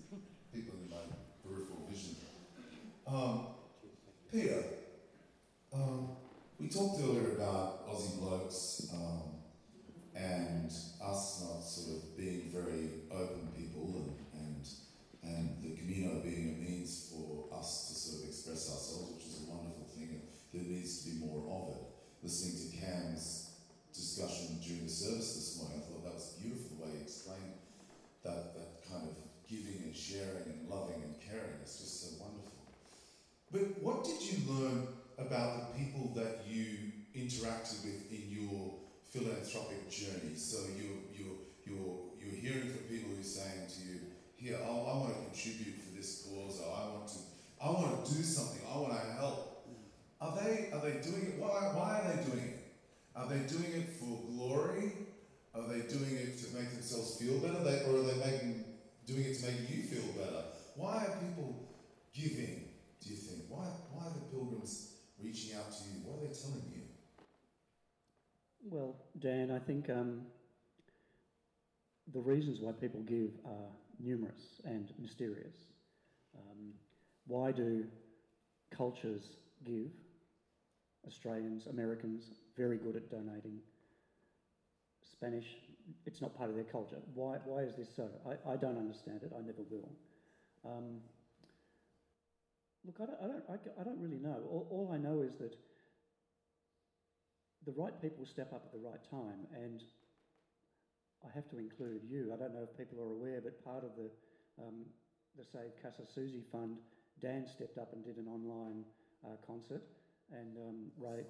people 0.53 0.75
in 0.81 0.89
my 0.89 1.05
peripheral 1.45 1.87
vision. 1.91 2.17
Um, 3.07 3.47
Peter, 4.33 4.65
um, 5.75 6.17
we 6.59 6.69
talked 6.69 7.01
earlier 7.03 7.33
about 7.37 7.89
Aussie 7.89 8.19
blokes 8.19 8.89
um, 8.95 9.43
and 10.15 10.71
us 11.03 11.43
not 11.45 11.63
sort 11.63 11.97
of 11.97 12.17
being 12.17 12.51
very 12.53 12.91
open 13.11 13.49
people 13.57 13.93
and, 13.97 14.15
and 14.41 14.67
and 15.23 15.63
the 15.63 15.77
Camino 15.77 16.21
being 16.21 16.57
a 16.57 16.71
means 16.71 17.13
for 17.13 17.55
us 17.55 17.89
to 17.89 17.95
sort 17.95 18.23
of 18.23 18.29
express 18.31 18.73
ourselves, 18.73 19.13
which 19.15 19.27
is 19.27 19.45
a 19.45 19.51
wonderful 19.51 19.85
thing. 19.95 20.09
And 20.09 20.23
there 20.55 20.63
needs 20.63 21.05
to 21.05 21.11
be 21.11 21.27
more 21.27 21.45
of 21.45 21.77
it 21.77 21.91
listening 22.23 22.71
to 22.71 22.77
Cam's 22.77 23.51
discussion 23.95 24.59
during 24.65 24.85
the 24.85 24.91
service 24.91 25.35
this 25.35 25.61
morning, 25.61 25.81
I 25.81 25.93
thought 25.93 26.05
that 26.05 26.15
was 26.15 26.37
beautiful 26.41 26.77
the 26.77 26.85
way 26.85 26.91
he 26.97 27.03
explained 27.03 27.57
that, 28.25 28.55
that 28.55 28.85
kind 28.89 29.09
of 29.09 29.17
giving 29.49 29.83
and 29.85 29.97
sharing 29.97 30.45
and 30.47 30.69
loving 30.69 31.03
and 31.03 31.17
caring. 31.21 31.57
It's 31.63 31.81
just 31.81 32.01
so 32.01 32.23
wonderful. 32.23 32.53
But 33.51 33.83
what 33.83 34.05
did 34.05 34.21
you 34.21 34.39
learn 34.53 34.87
about 35.19 35.73
the 35.73 35.85
people 35.85 36.13
that 36.15 36.45
you 36.47 36.93
interacted 37.17 37.85
with 37.85 38.13
in 38.13 38.29
your 38.29 38.75
philanthropic 39.11 39.91
journey? 39.91 40.37
So 40.37 40.59
you, 40.77 41.09
you, 41.17 41.25
you're, 41.65 41.97
you're 42.21 42.37
hearing 42.37 42.69
from 42.69 42.85
people 42.85 43.11
who 43.15 43.21
are 43.21 43.25
saying 43.25 43.67
to 43.69 43.81
you, 43.89 44.01
here, 44.37 44.57
I, 44.63 44.69
I 44.69 44.95
want 44.97 45.13
to 45.13 45.21
contribute 45.25 45.77
for 45.81 45.97
this 45.97 46.29
cause, 46.29 46.61
or 46.61 46.73
I 46.73 46.89
want 46.93 47.09
to, 47.09 47.19
I 47.61 47.71
want 47.71 48.05
to 48.05 48.15
do 48.15 48.23
something, 48.23 48.61
I 48.71 48.79
want 48.79 48.93
to 48.93 49.13
help. 49.13 49.51
Are 50.21 50.37
they, 50.37 50.69
are 50.73 50.81
they 50.81 51.01
doing 51.01 51.33
it? 51.33 51.39
Why, 51.39 51.73
why 51.73 52.01
are 52.01 52.17
they 52.17 52.23
doing 52.25 52.45
it? 52.45 52.61
Are 53.17 53.27
they 53.27 53.39
doing 53.41 53.73
it 53.73 53.89
for 53.89 54.21
glory? 54.31 54.93
Are 55.55 55.67
they 55.67 55.81
doing 55.81 56.15
it 56.15 56.39
to 56.39 56.55
make 56.55 56.71
themselves 56.71 57.17
feel 57.17 57.39
better? 57.39 57.65
They, 57.65 57.85
or 57.85 58.01
are 58.01 58.03
they 58.03 58.19
making, 58.31 58.65
doing 59.07 59.25
it 59.25 59.39
to 59.41 59.47
make 59.47 59.71
you 59.71 59.83
feel 59.83 60.13
better? 60.13 60.45
Why 60.77 61.07
are 61.07 61.17
people 61.17 61.69
giving, 62.15 62.69
do 63.03 63.11
you 63.11 63.17
think? 63.17 63.45
Why, 63.49 63.65
why 63.93 64.07
are 64.07 64.13
the 64.13 64.27
pilgrims 64.31 64.93
reaching 65.23 65.57
out 65.57 65.73
to 65.73 65.85
you? 65.85 66.05
What 66.05 66.19
are 66.23 66.29
they 66.29 66.35
telling 66.35 66.65
you? 66.75 66.83
Well, 68.63 68.97
Dan, 69.19 69.51
I 69.51 69.59
think 69.81 69.99
um, 69.99 70.21
the 72.13 72.21
reasons 72.21 72.59
why 72.61 72.73
people 72.73 73.01
give 73.01 73.31
are 73.47 73.71
numerous 73.99 74.61
and 74.65 74.93
mysterious. 74.99 75.55
Um, 76.37 76.73
why 77.27 77.53
do 77.53 77.85
cultures 78.77 79.23
give 79.65 79.91
Australians, 81.07 81.67
Americans, 81.67 82.25
very 82.57 82.77
good 82.77 82.97
at 82.97 83.11
donating. 83.11 83.59
Spanish, 85.13 85.47
it's 86.07 86.21
not 86.21 86.37
part 86.37 86.51
of 86.51 86.57
their 86.57 86.65
culture. 86.65 86.99
Why, 87.15 87.37
why 87.45 87.63
is 87.63 87.75
this 87.77 87.89
so? 87.95 88.09
I, 88.27 88.53
I 88.53 88.57
don't 88.57 88.77
understand 88.77 89.21
it. 89.23 89.33
I 89.37 89.41
never 89.41 89.63
will. 89.71 89.91
Um, 90.65 91.01
look, 92.85 92.97
I 93.01 93.07
don't, 93.07 93.19
I, 93.23 93.27
don't, 93.27 93.77
I, 93.81 93.85
don't 93.85 94.01
really 94.01 94.19
know. 94.19 94.37
All, 94.51 94.67
all 94.71 94.91
I 94.93 94.99
know 94.99 95.23
is 95.23 95.37
that 95.39 95.57
the 97.67 97.73
right 97.73 97.95
people 98.01 98.25
step 98.25 98.53
up 98.53 98.63
at 98.65 98.73
the 98.73 98.79
right 98.79 99.03
time, 99.11 99.47
and 99.55 99.83
I 101.25 101.29
have 101.35 101.49
to 101.51 101.59
include 101.59 102.03
you. 102.09 102.33
I 102.33 102.37
don't 102.37 102.55
know 102.55 102.65
if 102.65 102.77
people 102.77 102.99
are 103.01 103.13
aware, 103.13 103.41
but 103.43 103.63
part 103.65 103.85
of 103.85 103.93
the 103.97 104.09
um, 104.61 104.85
the 105.39 105.45
Save 105.45 105.73
Casa 105.81 106.03
Susie 106.05 106.45
Fund, 106.51 106.77
Dan 107.23 107.47
stepped 107.47 107.79
up 107.79 107.93
and 107.93 108.05
did 108.05 108.17
an 108.17 108.27
online 108.27 108.85
uh, 109.25 109.37
concert 109.47 109.83
and 110.33 110.57
um, 110.57 110.79
Ray. 110.99 111.25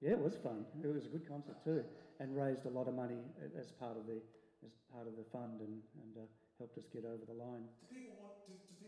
Yeah, 0.00 0.16
it 0.16 0.22
was 0.22 0.36
fun. 0.36 0.64
It 0.82 0.88
was 0.88 1.04
a 1.04 1.12
good 1.12 1.28
concert 1.28 1.60
too, 1.64 1.84
and 2.20 2.36
raised 2.36 2.64
a 2.64 2.72
lot 2.72 2.88
of 2.88 2.94
money 2.94 3.20
as 3.58 3.72
part 3.72 3.96
of 3.96 4.06
the 4.06 4.20
as 4.64 4.72
part 4.92 5.06
of 5.08 5.16
the 5.16 5.24
fund, 5.32 5.60
and 5.60 5.80
and 6.04 6.12
uh, 6.16 6.28
helped 6.58 6.76
us 6.76 6.84
get 6.92 7.04
over 7.04 7.24
the 7.24 7.36
line. 7.36 7.64
Do 7.80 7.88
people 7.92 8.16
want? 8.20 8.44
Do, 8.48 8.52
do 8.56 8.80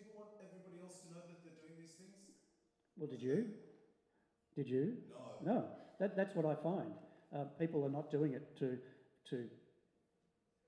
else 0.83 1.01
to 1.05 1.09
know 1.13 1.21
that 1.25 1.41
they're 1.41 1.61
doing 1.65 1.79
these 1.81 1.97
things? 1.97 2.17
Well, 2.97 3.09
did 3.09 3.23
you? 3.23 3.47
Did 4.57 4.69
you? 4.69 4.97
No. 5.45 5.55
No, 5.55 5.65
that, 6.03 6.17
that's 6.17 6.35
what 6.35 6.45
I 6.45 6.61
find. 6.61 6.91
Uh, 7.35 7.45
people 7.61 7.85
are 7.85 7.91
not 7.91 8.11
doing 8.11 8.33
it 8.33 8.59
to, 8.59 8.77
to, 9.31 9.45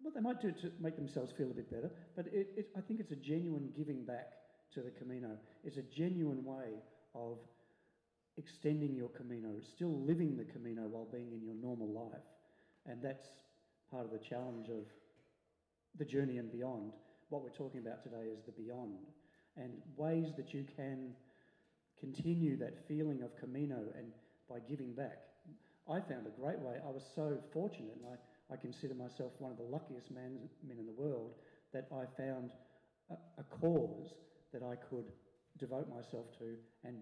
well, 0.01 0.13
they 0.15 0.21
might 0.21 0.41
do 0.41 0.49
it 0.49 0.61
to 0.61 0.71
make 0.81 0.95
themselves 0.95 1.33
feel 1.37 1.51
a 1.51 1.55
bit 1.55 1.69
better, 1.69 1.91
but 2.15 2.27
it, 2.29 2.49
it, 2.57 2.69
I 2.79 2.81
think 2.81 3.01
it's 3.01 3.11
a 3.11 3.17
genuine 3.17 3.71
giving 3.77 4.05
back 4.05 4.31
to 4.75 4.81
the 4.81 4.93
Camino. 4.93 5.37
It's 5.65 5.77
a 5.77 5.83
genuine 5.83 6.45
way 6.45 6.79
of 7.17 7.39
extending 8.37 8.95
your 8.95 9.09
Camino, 9.09 9.57
still 9.75 10.05
living 10.05 10.37
the 10.37 10.45
Camino 10.45 10.83
while 10.83 11.09
being 11.11 11.33
in 11.33 11.43
your 11.43 11.55
normal 11.55 11.93
life. 11.93 12.23
And 12.87 13.03
that's 13.03 13.27
part 13.91 14.05
of 14.05 14.13
the 14.13 14.19
challenge 14.19 14.69
of 14.69 14.85
the 15.99 16.05
journey 16.05 16.39
and 16.39 16.51
beyond. 16.51 16.93
What 17.29 17.43
we're 17.43 17.51
talking 17.51 17.81
about 17.81 18.05
today 18.05 18.29
is 18.33 18.45
the 18.47 18.53
beyond 18.53 18.99
and 19.57 19.73
ways 19.97 20.33
that 20.37 20.55
you 20.55 20.65
can 20.77 21.11
continue 21.99 22.57
that 22.59 22.87
feeling 22.87 23.23
of 23.23 23.37
Camino 23.37 23.79
and 23.97 24.13
by 24.49 24.59
giving 24.69 24.93
back. 24.93 25.19
I 25.89 26.01
found 26.01 26.27
a 26.27 26.41
great 26.41 26.59
way. 26.61 26.77
I 26.87 26.91
was 26.91 27.03
so 27.15 27.39
fortunate, 27.53 27.97
and 27.97 28.07
I, 28.07 28.55
I 28.55 28.57
consider 28.57 28.95
myself 28.95 29.33
one 29.39 29.53
of 29.53 29.59
the 29.59 29.65
luckiest 29.65 30.11
man, 30.11 30.39
men 30.67 30.79
in 30.79 30.87
the 30.87 30.93
world, 30.93 31.33
that 31.73 31.87
I 31.93 32.05
found 32.17 32.51
a, 33.11 33.15
a 33.39 33.45
cause 33.61 34.15
that 34.53 34.63
I 34.63 34.77
could 34.77 35.13
devote 35.59 35.89
myself 35.89 36.27
to 36.39 36.57
and 36.85 36.97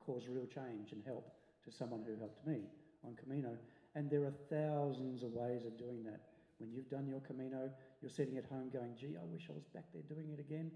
cause 0.00 0.28
real 0.28 0.46
change 0.46 0.92
and 0.92 1.02
help 1.04 1.32
to 1.64 1.70
someone 1.70 2.02
who 2.06 2.16
helped 2.18 2.46
me 2.46 2.60
on 3.04 3.16
Camino. 3.16 3.56
And 3.94 4.08
there 4.10 4.24
are 4.24 4.34
thousands 4.48 5.22
of 5.22 5.32
ways 5.32 5.64
of 5.66 5.78
doing 5.78 6.04
that. 6.04 6.20
When 6.58 6.70
you've 6.70 6.90
done 6.90 7.08
your 7.08 7.20
Camino, 7.20 7.70
you're 8.00 8.10
sitting 8.10 8.36
at 8.36 8.44
home 8.44 8.70
going, 8.72 8.94
gee, 9.00 9.16
I 9.20 9.24
wish 9.24 9.46
I 9.48 9.52
was 9.52 9.64
back 9.74 9.84
there 9.92 10.02
doing 10.02 10.30
it 10.30 10.38
again. 10.38 10.70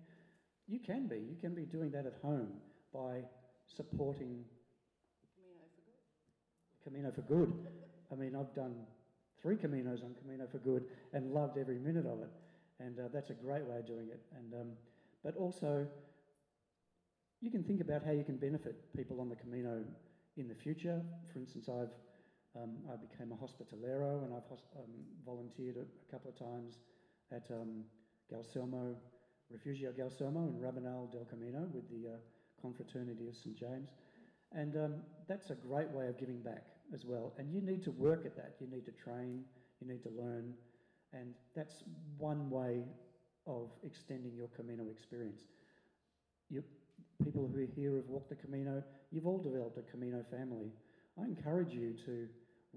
You 0.67 0.79
can 0.79 1.07
be. 1.07 1.17
You 1.17 1.37
can 1.41 1.55
be 1.55 1.65
doing 1.65 1.91
that 1.91 2.07
at 2.07 2.15
home 2.23 2.49
by 2.93 3.21
supporting 3.77 4.45
Camino 6.85 7.11
for 7.11 7.23
Good. 7.23 7.53
I 8.13 8.15
mean, 8.15 8.37
I've 8.37 8.55
done 8.55 8.75
three 9.41 9.57
Caminos 9.57 10.05
on 10.05 10.15
Camino 10.23 10.47
for 10.51 10.59
Good 10.59 10.85
and 11.13 11.33
loved 11.33 11.59
every 11.59 11.79
minute 11.79 12.07
of 12.07 12.21
it. 12.21 12.31
And 12.81 12.99
uh, 12.99 13.03
that's 13.13 13.31
a 13.31 13.35
great 13.35 13.65
way 13.65 13.79
of 13.79 13.87
doing 13.87 14.09
it. 14.09 14.21
And, 14.37 14.55
um, 14.55 14.69
but 15.23 15.37
also, 15.37 15.87
you 17.41 17.51
can 17.51 17.63
think 17.63 17.81
about 17.81 18.05
how 18.05 18.13
you 18.13 18.25
can 18.25 18.37
benefit 18.37 18.95
people 18.97 19.21
on 19.21 19.29
the 19.29 19.37
Camino 19.37 19.85
in 20.37 20.49
the 20.49 20.55
future. 20.55 21.01
For 21.33 21.39
instance, 21.39 21.69
I've 21.69 21.93
um, 22.57 22.71
I 22.91 22.95
became 22.97 23.33
a 23.33 23.35
hospitalero 23.35 24.23
and 24.25 24.33
I've 24.33 24.51
um, 24.77 24.91
volunteered 25.27 25.77
a, 25.77 25.81
a, 25.81 26.13
couple 26.13 26.31
of 26.31 26.39
times 26.39 26.79
at 27.33 27.43
um, 27.51 27.83
Gaucelmo, 28.33 28.95
Refugio 29.51 29.91
Gaucelmo 29.91 30.49
in 30.49 30.55
Rabanal 30.61 31.11
del 31.11 31.25
Camino 31.25 31.67
with 31.73 31.89
the 31.91 32.11
uh, 32.11 32.17
Confraternity 32.61 33.27
of 33.29 33.37
St 33.37 33.59
James. 33.59 33.91
And 34.53 34.77
um, 34.77 34.95
that's 35.27 35.51
a 35.51 35.55
great 35.55 35.91
way 35.91 36.07
of 36.07 36.17
giving 36.17 36.41
back 36.43 36.63
as 36.93 37.05
well. 37.05 37.33
And 37.39 37.53
you 37.53 37.61
need 37.61 37.83
to 37.85 37.91
work 37.91 38.27
at 38.27 38.37
that. 38.37 38.57
You 38.61 38.67
need 38.67 38.85
to 38.87 38.93
train, 38.93 39.45
you 39.81 39.89
need 39.89 40.03
to 40.03 40.11
learn. 40.11 40.55
And 41.13 41.35
that's 41.55 41.85
one 42.19 42.51
way 42.51 42.85
of 43.47 43.71
extending 43.85 44.35
your 44.35 44.49
Camino 44.49 44.85
experience. 44.91 45.43
You, 46.51 46.63
people 47.23 47.49
who 47.53 47.63
are 47.63 47.67
here 47.67 47.97
have 47.97 48.09
walked 48.09 48.31
the 48.31 48.37
Camino, 48.37 48.83
you've 49.11 49.27
all 49.27 49.39
developed 49.39 49.79
a 49.79 49.83
Camino 49.83 50.25
family. 50.31 50.73
I 51.21 51.25
encourage 51.27 51.73
you 51.73 51.95
to 52.07 52.27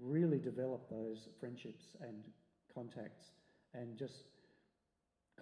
really 0.00 0.38
develop 0.38 0.88
those 0.88 1.28
friendships 1.40 1.84
and 2.00 2.16
contacts 2.72 3.32
and 3.74 3.96
just 3.98 4.24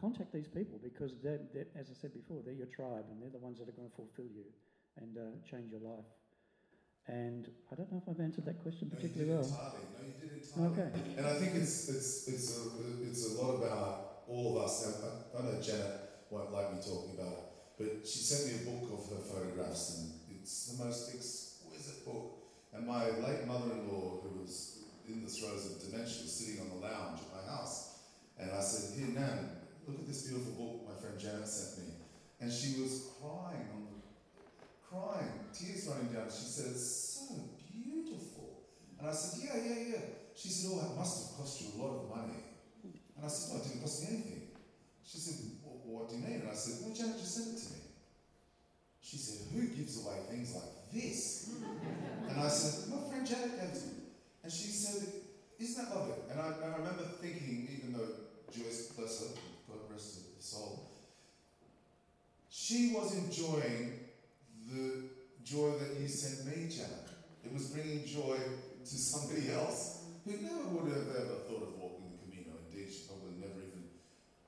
contact 0.01 0.33
these 0.33 0.49
people 0.49 0.79
because 0.83 1.13
they're, 1.23 1.41
they're, 1.53 1.67
as 1.79 1.89
I 1.91 1.95
said 2.01 2.15
before, 2.15 2.43
they're 2.45 2.55
your 2.55 2.67
tribe 2.67 3.05
and 3.11 3.21
they're 3.21 3.31
the 3.31 3.39
ones 3.39 3.59
that 3.59 3.69
are 3.69 3.73
going 3.73 3.89
to 3.89 3.97
fulfill 3.97 4.31
you 4.35 4.45
and 5.01 5.17
uh, 5.17 5.37
change 5.51 5.71
your 5.71 5.81
life. 5.81 6.05
And 7.09 7.47
I 7.71 7.75
don't 7.77 7.91
know 7.93 8.03
if 8.03 8.09
I've 8.09 8.21
answered 8.21 8.45
that 8.47 8.61
question 8.63 8.89
No, 8.91 8.97
particularly 8.97 9.31
you 9.31 9.39
did 9.39 9.47
well. 9.47 9.49
entirely. 9.49 9.87
No, 9.95 10.01
you 10.07 10.15
did 10.19 10.43
entirely. 10.43 10.73
Okay. 10.75 11.17
And 11.19 11.27
I 11.27 11.35
think 11.39 11.55
it's 11.55 11.89
it's 11.89 12.29
it's 12.29 12.59
a 12.59 12.63
it's 13.07 13.23
a 13.35 13.43
lot 13.43 13.63
about 13.63 14.25
all 14.29 14.59
of 14.59 14.65
us. 14.65 14.75
I, 14.87 15.39
I 15.39 15.43
know 15.43 15.61
Janet 15.63 16.01
won't 16.31 16.53
like 16.53 16.75
me 16.75 16.81
talking 16.83 17.15
about 17.19 17.33
it, 17.33 17.45
but 17.79 18.07
she 18.09 18.19
sent 18.19 18.43
me 18.51 18.53
a 18.59 18.71
book 18.75 18.91
of 18.99 19.07
her 19.11 19.23
photographs, 19.23 19.99
and 19.99 20.13
it's 20.43 20.73
the 20.75 20.85
most 20.85 21.15
exquisite 21.15 22.05
book. 22.05 22.43
And 22.75 22.87
my 22.87 23.07
late 23.07 23.47
mother-in-law, 23.47 24.21
who 24.27 24.41
was 24.43 24.83
in 25.09 25.23
the 25.23 25.31
throes 25.31 25.65
of 25.71 25.79
dementia, 25.81 26.27
was 26.27 26.33
sitting 26.35 26.61
on 26.61 26.69
the 26.75 26.87
lounge 26.87 27.21
at 27.23 27.31
my 27.47 27.53
house, 27.55 28.01
and 28.37 28.51
I 28.51 28.61
said, 28.61 28.99
"Here, 28.99 29.15
Nan, 29.15 29.51
look 29.87 30.01
at 30.01 30.07
this 30.09 30.27
beautiful 30.27 30.53
book 30.59 30.89
my 30.91 31.01
friend 31.01 31.17
Janet 31.21 31.47
sent 31.47 31.87
me," 31.87 31.95
and 32.41 32.51
she 32.53 32.83
was 32.83 33.15
crying 33.23 33.71
on 33.73 33.86
crying, 34.97 35.29
tears 35.53 35.89
running 35.89 36.13
down. 36.13 36.29
She 36.29 36.47
said, 36.47 36.73
It's 36.73 37.21
so 37.21 37.35
beautiful. 37.69 38.65
And 38.99 39.09
I 39.09 39.13
said, 39.13 39.45
Yeah, 39.45 39.57
yeah, 39.61 39.81
yeah. 39.93 40.05
She 40.35 40.49
said, 40.49 40.73
Oh, 40.75 40.93
it 40.93 40.97
must 40.97 41.29
have 41.29 41.39
cost 41.39 41.61
you 41.61 41.69
a 41.77 41.83
lot 41.83 42.05
of 42.05 42.09
money. 42.09 42.41
And 43.17 43.25
I 43.25 43.29
said, 43.29 43.55
No, 43.55 43.61
it 43.61 43.69
didn't 43.69 43.83
cost 43.83 44.03
me 44.03 44.09
anything. 44.17 44.43
She 45.05 45.19
said, 45.19 45.51
well, 45.63 45.81
What 45.85 46.09
do 46.09 46.17
you 46.17 46.23
mean? 46.23 46.41
And 46.41 46.51
I 46.51 46.55
said, 46.55 46.85
Well, 46.85 46.95
Janet 46.95 47.19
just 47.19 47.35
sent 47.35 47.57
it 47.57 47.61
to 47.63 47.73
me. 47.75 47.81
She 49.01 49.17
said, 49.17 49.53
Who 49.53 49.69
gives 49.69 50.01
away 50.03 50.19
things 50.31 50.55
like 50.55 50.73
this? 50.93 51.51
and 52.29 52.41
I 52.41 52.49
said, 52.49 52.93
My 52.93 53.09
friend 53.09 53.27
Janet 53.27 53.61
gave 53.61 53.71
it 53.71 53.75
to 53.75 53.87
me. 53.87 54.03
And 54.43 54.53
she 54.53 54.69
said, 54.69 55.09
Isn't 55.59 55.85
that 55.85 55.95
lovely? 55.95 56.15
And 56.31 56.41
I, 56.41 56.49
I 56.65 56.77
remember 56.79 57.05
thinking, 57.21 57.69
even 57.71 57.93
though 57.93 58.09
Joyce, 58.53 58.93
bless 58.97 59.21
her, 59.21 59.35
God 59.69 59.79
rest 59.91 60.17
her 60.17 60.43
soul, 60.43 60.91
she 62.49 62.93
was 62.95 63.15
enjoying 63.15 64.07
the 64.73 65.05
joy 65.45 65.73
that 65.79 66.01
you 66.01 66.09
sent 66.09 66.47
me, 66.47 66.69
Janet. 66.69 67.09
It 67.45 67.53
was 67.53 67.69
bringing 67.69 68.05
joy 68.05 68.37
to 69.17 69.23
somebody 69.23 69.53
else 69.53 70.05
who 70.25 70.33
never 70.43 70.69
would 70.77 70.93
have 70.93 71.09
ever 71.17 71.37
thought 71.49 71.63
of 71.63 71.81
walking 71.81 72.13
the 72.13 72.19
Camino. 72.29 72.59
Indeed, 72.69 72.93
she 72.93 73.09
probably 73.09 73.41
never 73.41 73.57
even 73.65 73.85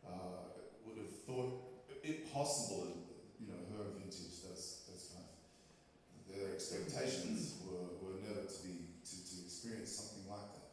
uh, 0.04 0.52
would 0.84 0.98
have 0.98 1.14
thought 1.24 1.88
it 2.04 2.32
possible. 2.32 2.92
And, 2.92 3.00
you 3.40 3.46
know, 3.48 3.60
her 3.76 3.84
vintage, 3.96 4.44
that's, 4.44 4.84
that's 4.88 5.08
kind 5.14 5.24
of, 5.24 6.36
their 6.36 6.52
expectations 6.52 7.64
were, 7.64 7.96
were 8.04 8.20
never 8.20 8.44
to 8.44 8.58
be, 8.66 8.92
to, 9.04 9.16
to 9.16 9.34
experience 9.44 9.96
something 9.96 10.28
like 10.28 10.52
that. 10.52 10.68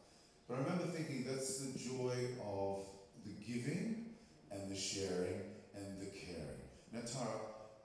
But 0.47 0.55
I 0.55 0.57
remember 0.63 0.91
thinking 0.91 1.23
that's 1.27 1.59
the 1.59 1.77
joy 1.79 2.35
of 2.43 2.85
the 3.23 3.33
giving 3.45 4.11
and 4.51 4.71
the 4.71 4.75
sharing 4.75 5.41
and 5.75 6.01
the 6.01 6.11
caring. 6.11 6.67
Now, 6.91 7.01
Tara, 7.07 7.39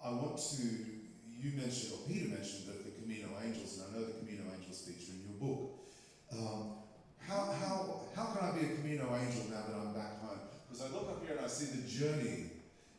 I 0.04 0.11
want 0.11 0.38
to 0.58 1.00
you 1.40 1.56
mentioned, 1.56 1.94
or 1.94 2.04
Peter 2.06 2.28
mentioned, 2.28 2.68
that 2.68 2.84
the 2.84 2.92
Camino 3.00 3.28
Angels, 3.42 3.80
and 3.80 3.88
I 3.88 3.98
know 3.98 4.04
the 4.04 4.12
Camino 4.20 4.42
Angels 4.52 4.84
feature 4.84 5.12
in 5.16 5.24
your 5.24 5.40
book. 5.40 5.80
Um, 6.32 6.72
how, 7.26 7.50
how, 7.58 8.00
how 8.14 8.24
can 8.26 8.48
I 8.48 8.58
be 8.58 8.66
a 8.66 8.76
Camino 8.76 9.08
Angel 9.16 9.48
now 9.50 9.64
that 9.66 9.74
I'm 9.74 9.94
back 9.94 10.20
home? 10.20 10.38
Because 10.68 10.84
I 10.84 10.92
look 10.94 11.08
up 11.08 11.24
here 11.24 11.36
and 11.36 11.44
I 11.44 11.48
see 11.48 11.66
the 11.66 11.88
journey 11.88 12.50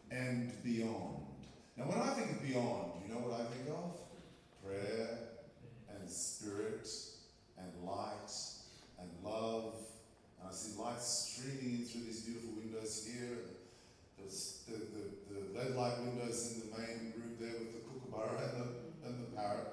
and 0.10 0.52
beyond. 0.64 1.24
Now, 1.78 1.86
when 1.86 2.00
I 2.00 2.14
think 2.14 2.32
of 2.32 2.42
beyond, 2.42 3.04
you 3.06 3.14
know 3.14 3.22
what 3.22 3.40
I 3.40 3.46
think 3.46 3.70
of? 3.70 4.02
Prayer 4.66 5.18
and 5.94 6.10
spirit 6.10 6.90
and 7.58 7.72
light 7.86 8.32
and 9.00 9.10
love. 9.24 9.76
And 10.40 10.50
I 10.50 10.52
see 10.52 10.80
light 10.82 11.00
streaming 11.00 11.80
in 11.80 11.86
through 11.86 12.02
these 12.02 12.22
beautiful 12.22 12.56
windows 12.56 13.08
here. 13.08 13.38
The, 14.18 14.72
the, 14.72 14.78
the, 15.34 15.60
lead 15.60 15.76
light 15.76 16.00
windows 16.00 16.54
in 16.54 16.72
the 16.72 16.78
main 16.78 17.14
room 17.18 17.36
there 17.40 17.52
with 17.60 17.74
the 17.74 17.82
kookaburra 17.90 18.38
and 18.38 18.62
the, 18.62 19.08
and 19.08 19.20
the 19.20 19.36
parrot. 19.36 19.68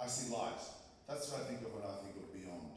I 0.00 0.06
see 0.06 0.32
light. 0.32 0.60
That's 1.08 1.30
what 1.30 1.42
I 1.42 1.44
think 1.44 1.62
of 1.62 1.74
when 1.74 1.82
I 1.82 2.02
think 2.02 2.16
of 2.16 2.32
beyond. 2.32 2.68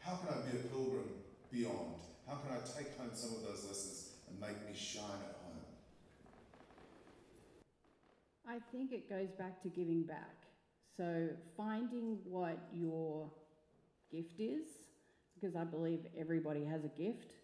How 0.00 0.16
can 0.16 0.28
I 0.36 0.50
be 0.50 0.58
a 0.58 0.62
pilgrim 0.68 1.08
beyond? 1.50 1.96
How 2.26 2.36
can 2.36 2.52
I 2.52 2.60
take 2.60 2.96
home 2.98 3.10
some 3.14 3.36
of 3.36 3.42
those 3.42 3.64
lessons 3.66 4.10
and 4.28 4.40
make 4.40 4.56
me 4.68 4.76
shine 4.76 5.20
at 5.24 5.36
home? 5.44 5.60
I 8.46 8.58
think 8.74 8.90
it 8.90 9.08
goes 9.08 9.30
back 9.38 9.62
to 9.62 9.68
giving 9.68 10.02
back. 10.02 10.34
So 10.96 11.28
finding 11.56 12.18
what 12.24 12.58
your 12.72 13.30
gift 14.10 14.40
is, 14.40 14.66
because 15.32 15.54
I 15.54 15.62
believe 15.62 16.00
everybody 16.18 16.64
has 16.64 16.84
a 16.84 16.88
gift, 16.88 17.34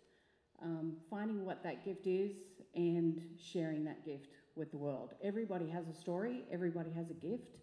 um, 0.61 0.95
finding 1.09 1.45
what 1.45 1.63
that 1.63 1.85
gift 1.85 2.09
is 2.09 2.33
and 2.75 3.23
sharing 3.39 3.85
that 3.85 4.05
gift 4.05 4.39
with 4.57 4.73
the 4.73 4.77
world. 4.77 5.15
Everybody 5.23 5.69
has 5.69 5.87
a 5.87 5.95
story, 5.95 6.43
everybody 6.51 6.91
has 6.91 7.11
a 7.11 7.15
gift, 7.15 7.59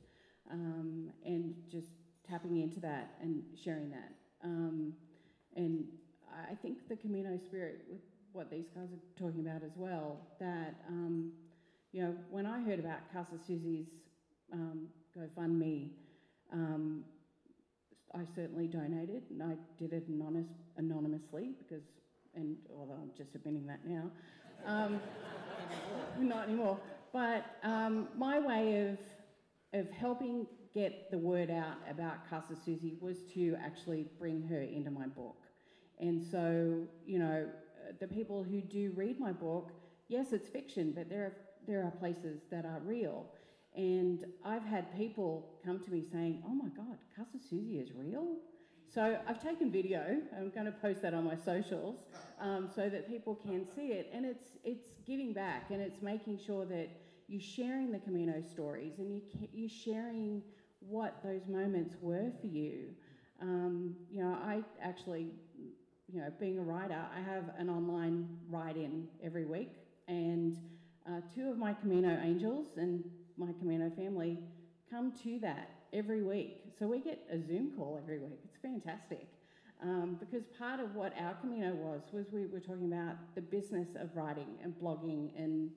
um, 0.50 1.10
and 1.26 1.54
just 1.70 1.90
tapping 2.28 2.62
into 2.62 2.80
that 2.80 3.16
and 3.22 3.44
sharing 3.62 3.90
that. 3.90 4.14
Um, 4.46 4.94
and 5.58 5.84
I 6.50 6.56
think 6.56 6.88
the 6.88 6.96
Camino 6.96 7.38
spirit, 7.38 7.82
with 7.90 8.00
what 8.32 8.50
these 8.50 8.68
guys 8.74 8.88
are 8.94 9.22
talking 9.22 9.42
about 9.42 9.64
as 9.64 9.76
well, 9.76 10.22
that, 10.40 10.76
um, 10.88 11.34
you 11.92 12.04
know, 12.04 12.16
when 12.30 12.46
I 12.46 12.62
heard 12.62 12.80
about 12.80 13.00
Casa 13.14 13.38
Susie's 13.46 13.88
um, 14.54 14.88
GoFundMe, 15.18 15.90
um, 16.54 17.04
I 18.14 18.24
certainly 18.36 18.68
donated 18.68 19.24
and 19.30 19.44
I 19.44 19.56
did 19.78 19.94
it 19.94 20.08
anonymous, 20.08 20.48
anonymously 20.78 21.56
because 21.58 21.84
and 22.36 22.56
although 22.78 22.94
I'm 22.94 23.12
just 23.18 23.34
admitting 23.34 23.66
that 23.66 23.80
now, 23.86 24.12
um, 24.66 25.00
not 26.20 26.48
anymore. 26.48 26.80
But 27.12 27.46
um, 27.64 28.10
my 28.16 28.40
way 28.40 28.90
of 28.90 29.00
of 29.74 29.90
helping 29.92 30.48
get 30.74 31.10
the 31.12 31.18
word 31.18 31.50
out 31.50 31.78
about 31.90 32.30
Casa 32.30 32.56
Susie 32.56 32.98
was 33.02 33.18
to 33.34 33.56
actually 33.64 34.06
bring 34.20 34.42
her 34.44 34.62
into 34.62 34.92
my 34.92 35.08
book. 35.08 35.38
And 36.00 36.24
so, 36.24 36.84
you 37.06 37.20
know, 37.20 37.48
uh, 37.48 37.94
the 38.00 38.08
people 38.08 38.44
who 38.44 38.62
do 38.62 38.92
read 38.96 39.20
my 39.20 39.32
book, 39.32 39.72
yes, 40.08 40.34
it's 40.34 40.48
fiction, 40.48 40.94
but 40.96 41.10
there 41.10 41.24
are, 41.24 41.34
there 41.68 41.84
are 41.84 41.92
places 41.92 42.42
that 42.52 42.66
are 42.66 42.80
real. 42.84 43.28
And 43.76 44.26
I've 44.44 44.64
had 44.64 44.96
people 44.98 45.60
come 45.64 45.80
to 45.84 45.92
me 45.92 46.04
saying, 46.12 46.44
oh 46.48 46.54
my 46.54 46.70
God, 46.70 46.98
Casa 47.16 47.38
Susie 47.50 47.78
is 47.78 47.90
real? 47.96 48.38
So 48.94 49.20
I've 49.28 49.44
taken 49.44 49.72
video. 49.72 50.18
I'm 50.36 50.50
going 50.50 50.66
to 50.66 50.72
post 50.72 51.02
that 51.02 51.14
on 51.14 51.26
my 51.26 51.36
socials 51.36 51.98
um, 52.42 52.70
so 52.74 52.90
that 52.90 53.08
people 53.08 53.36
can 53.36 53.68
see 53.76 53.88
it. 53.88 54.10
And 54.14 54.26
it's, 54.26 54.48
it's 54.64 54.88
giving 55.06 55.34
back 55.34 55.70
and 55.70 55.82
it's 55.82 56.02
making 56.02 56.40
sure 56.44 56.66
that 56.66 56.90
you're 57.28 57.42
sharing 57.42 57.92
the 57.92 58.00
Camino 58.00 58.42
stories 58.42 58.94
and 58.98 59.14
you, 59.14 59.22
you're 59.54 59.70
sharing 59.70 60.42
what 60.80 61.18
those 61.24 61.42
moments 61.48 61.96
were 62.02 62.32
for 62.40 62.48
you. 62.48 62.86
Um, 63.42 63.96
you 64.10 64.24
know, 64.24 64.38
I 64.44 64.62
actually, 64.82 65.32
you 66.08 66.22
know, 66.22 66.32
being 66.40 66.58
a 66.58 66.64
writer, 66.64 67.00
I 67.16 67.20
have 67.20 67.44
an 67.58 67.70
online 67.70 68.28
write-in 68.50 69.08
every 69.24 69.46
week, 69.46 69.74
and 70.08 70.58
uh, 71.08 71.22
two 71.34 71.50
of 71.50 71.58
my 71.58 71.74
Camino 71.74 72.20
angels 72.24 72.68
and 72.78 73.04
my 73.38 73.52
Camino 73.60 73.90
family 73.96 74.40
come 74.90 75.14
to 75.24 75.40
that 75.40 75.70
every 75.94 76.22
week. 76.22 76.64
So 76.78 76.88
we 76.88 77.00
get 77.00 77.26
a 77.32 77.40
Zoom 77.40 77.72
call 77.78 78.00
every 78.02 78.20
week. 78.20 78.40
It's 78.44 78.58
fantastic. 78.62 79.28
Um, 79.82 80.18
because 80.20 80.44
part 80.58 80.80
of 80.80 80.96
what 80.96 81.14
our 81.20 81.36
Camino 81.36 81.74
was 81.74 82.02
was 82.12 82.26
we 82.32 82.48
were 82.48 82.60
talking 82.60 82.92
about 82.92 83.16
the 83.36 83.42
business 83.42 83.90
of 84.00 84.10
writing 84.16 84.58
and 84.64 84.74
blogging 84.74 85.30
and 85.38 85.70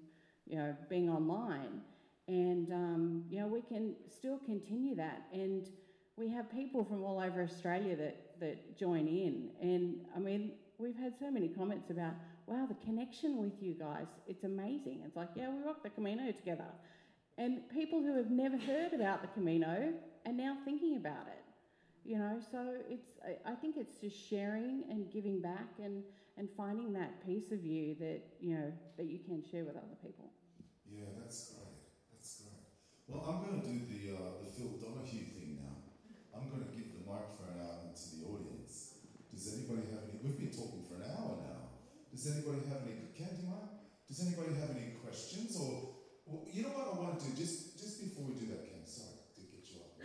you 0.47 0.57
know 0.57 0.75
being 0.89 1.11
online 1.11 1.81
and 2.29 2.73
um, 2.73 3.25
you 3.29 3.41
know 3.41 3.47
we 3.47 3.61
can 3.61 3.95
still 4.09 4.39
continue 4.39 4.95
that 4.95 5.23
and 5.33 5.69
we 6.17 6.29
have 6.29 6.51
people 6.51 6.85
from 6.85 7.03
all 7.03 7.21
over 7.21 7.43
australia 7.43 7.97
that, 7.97 8.39
that 8.41 8.79
join 8.79 9.07
in 9.07 9.51
and 9.61 9.97
i 10.17 10.19
mean 10.19 10.53
we've 10.79 10.97
had 10.97 11.13
so 11.19 11.31
many 11.31 11.49
comments 11.49 11.91
about 11.91 12.13
wow 12.51 12.67
the 12.67 12.85
connection 12.85 13.39
with 13.39 13.53
you 13.61 13.75
guys 13.75 14.07
it's 14.27 14.45
amazing 14.45 15.01
it's 15.07 15.17
like 15.17 15.29
yeah 15.37 15.49
we 15.49 15.63
rock 15.63 15.83
the 15.83 15.91
camino 15.91 16.31
together 16.33 16.71
and 17.39 17.69
people 17.71 18.03
who 18.03 18.17
have 18.17 18.31
never 18.31 18.59
heard 18.59 18.93
about 18.93 19.23
the 19.23 19.29
camino 19.29 19.93
are 20.27 20.33
now 20.33 20.57
thinking 20.65 20.97
about 20.97 21.27
it 21.29 21.45
you 22.05 22.19
know 22.19 22.41
so 22.51 22.75
it's 22.89 23.07
i 23.47 23.55
think 23.55 23.77
it's 23.77 23.97
just 24.01 24.17
sharing 24.29 24.83
and 24.91 25.13
giving 25.13 25.41
back 25.41 25.69
and 25.83 26.03
and 26.37 26.49
finding 26.57 26.93
that 26.93 27.25
piece 27.25 27.53
of 27.53 27.65
you 27.65 27.95
that 27.95 28.21
you 28.41 28.55
know 28.55 28.73
that 28.97 29.07
you 29.07 29.19
can 29.21 29.43
share 29.51 29.65
with 29.65 29.77
other 29.77 29.99
people 30.03 30.31
yeah 30.91 31.05
that's 31.23 31.53
great. 31.53 31.79
that's 32.13 32.43
great 32.43 32.61
well, 33.11 33.27
I'm 33.27 33.43
going 33.43 33.59
to 33.59 33.67
do 33.67 33.83
the, 33.91 34.15
uh, 34.15 34.39
the 34.39 34.51
Phil 34.55 34.79
Donahue 34.79 35.35
thing 35.35 35.59
now. 35.59 35.83
I'm 36.31 36.47
going 36.47 36.63
to 36.63 36.71
give 36.71 36.95
the 36.95 37.03
microphone 37.03 37.59
out 37.59 37.83
into 37.91 38.23
the 38.23 38.31
audience. 38.31 39.03
Does 39.35 39.51
anybody 39.51 39.91
have 39.91 40.07
any? 40.07 40.23
We've 40.23 40.39
been 40.39 40.55
talking 40.55 40.87
for 40.87 41.03
an 41.03 41.11
hour 41.11 41.43
now. 41.43 41.75
Does 42.21 42.37
anybody 42.37 42.61
have 42.69 42.85
any? 42.85 43.17
Candy? 43.17 43.49
Does 44.05 44.21
anybody 44.21 44.53
have 44.61 44.77
any 44.77 44.93
questions? 45.01 45.57
Or, 45.57 45.97
you 46.53 46.61
know 46.61 46.77
what 46.77 46.93
I 46.93 47.01
want 47.01 47.17
to 47.17 47.25
do? 47.25 47.33
Just 47.33 47.81
just 47.81 47.97
before 47.97 48.29
we 48.29 48.37
do 48.37 48.45
that, 48.53 48.61
Ken. 48.69 48.85
Sorry 48.85 49.17
to 49.33 49.41
get 49.49 49.65
you 49.65 49.81
up. 49.81 49.97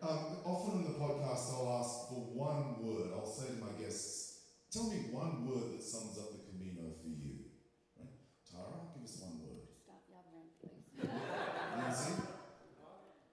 Um, 0.00 0.40
often 0.48 0.80
in 0.80 0.84
the 0.88 0.96
podcast, 0.96 1.52
I'll 1.52 1.84
ask 1.84 2.08
for 2.08 2.32
one 2.32 2.80
word. 2.80 3.12
I'll 3.12 3.28
say 3.28 3.52
to 3.52 3.60
my 3.60 3.76
guests, 3.76 4.40
"Tell 4.72 4.88
me 4.88 5.12
one 5.12 5.44
word 5.44 5.76
that 5.76 5.84
sums 5.84 6.16
up 6.16 6.32
the 6.32 6.48
Camino 6.48 6.96
for 6.96 7.12
you." 7.12 7.52
Right? 8.00 8.08
Tara, 8.48 8.96
give 8.96 9.04
us 9.04 9.20
one 9.20 9.36
word. 9.44 9.68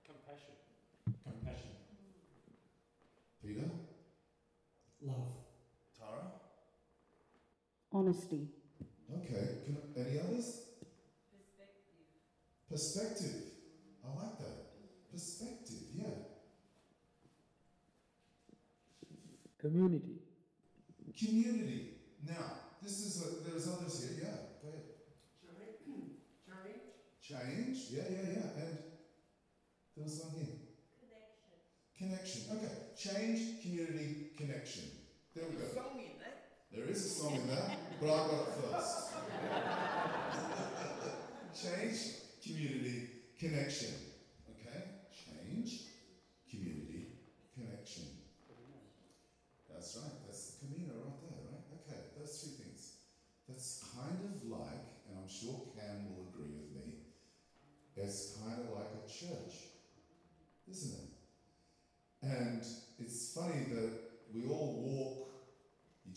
Compassion. 0.04 0.60
Compassion. 1.24 1.72
Peter? 3.40 3.72
Love. 5.00 5.48
Tara? 5.98 6.44
Honesty. 7.98 8.48
Okay. 9.12 9.48
Can, 9.66 9.78
any 9.98 10.20
others? 10.20 10.70
Perspective. 11.34 11.98
Perspective. 12.70 13.36
I 14.06 14.10
like 14.22 14.38
that. 14.38 15.12
Perspective, 15.12 15.82
yeah. 15.96 16.06
Community. 19.60 20.20
Community. 21.18 21.96
Now, 22.28 22.62
this 22.84 23.00
is 23.00 23.14
a, 23.26 23.50
there's 23.50 23.68
others 23.68 24.00
here. 24.00 24.30
Yeah, 24.30 24.38
go 24.62 24.70
ahead. 24.70 24.84
Change. 27.20 27.78
Change. 27.78 27.78
Yeah, 27.90 28.04
yeah, 28.12 28.30
yeah. 28.30 28.62
And 28.62 28.78
there 29.96 30.04
was 30.04 30.22
one 30.22 30.36
here. 30.38 30.54
Connection. 31.98 32.42
Connection. 32.46 32.58
Okay. 32.58 32.74
Change, 32.96 33.64
community, 33.64 34.34
connection. 34.38 34.84
There 35.34 35.46
we 35.50 35.56
go. 35.56 35.88
There 36.72 36.86
is 36.86 37.06
a 37.06 37.10
song 37.10 37.36
in 37.36 37.48
that, 37.48 37.78
but 38.00 38.08
I 38.08 38.28
got 38.28 38.34
it 38.34 38.54
first. 38.62 39.14
Change, 41.64 42.00
community, 42.44 43.10
connection. 43.40 43.94
Okay? 44.52 44.84
Change, 45.12 45.82
community, 46.50 47.08
connection. 47.56 48.04
That's 49.70 49.98
right. 49.98 50.12
That's 50.26 50.52
the 50.52 50.66
Camino 50.66 50.94
right 51.06 51.22
there, 51.22 51.40
right? 51.50 51.64
Okay, 51.80 52.02
those 52.20 52.34
three 52.42 52.66
things. 52.66 52.94
That's 53.48 53.86
kind 53.96 54.20
of 54.26 54.50
like, 54.50 54.86
and 55.08 55.18
I'm 55.18 55.30
sure 55.30 55.70
Cam 55.76 56.10
will 56.10 56.28
agree 56.34 56.52
with 56.52 56.76
me, 56.76 56.94
it's 57.96 58.38
kind 58.44 58.60
of 58.60 58.78
like 58.78 58.92
a 58.94 59.08
church, 59.08 59.70
isn't 60.70 60.94
it? 60.94 61.10
And 62.22 62.66
it's 63.00 63.34
funny 63.34 63.66
that 63.74 63.92
we 64.34 64.46
all 64.50 64.82
walk, 64.82 65.27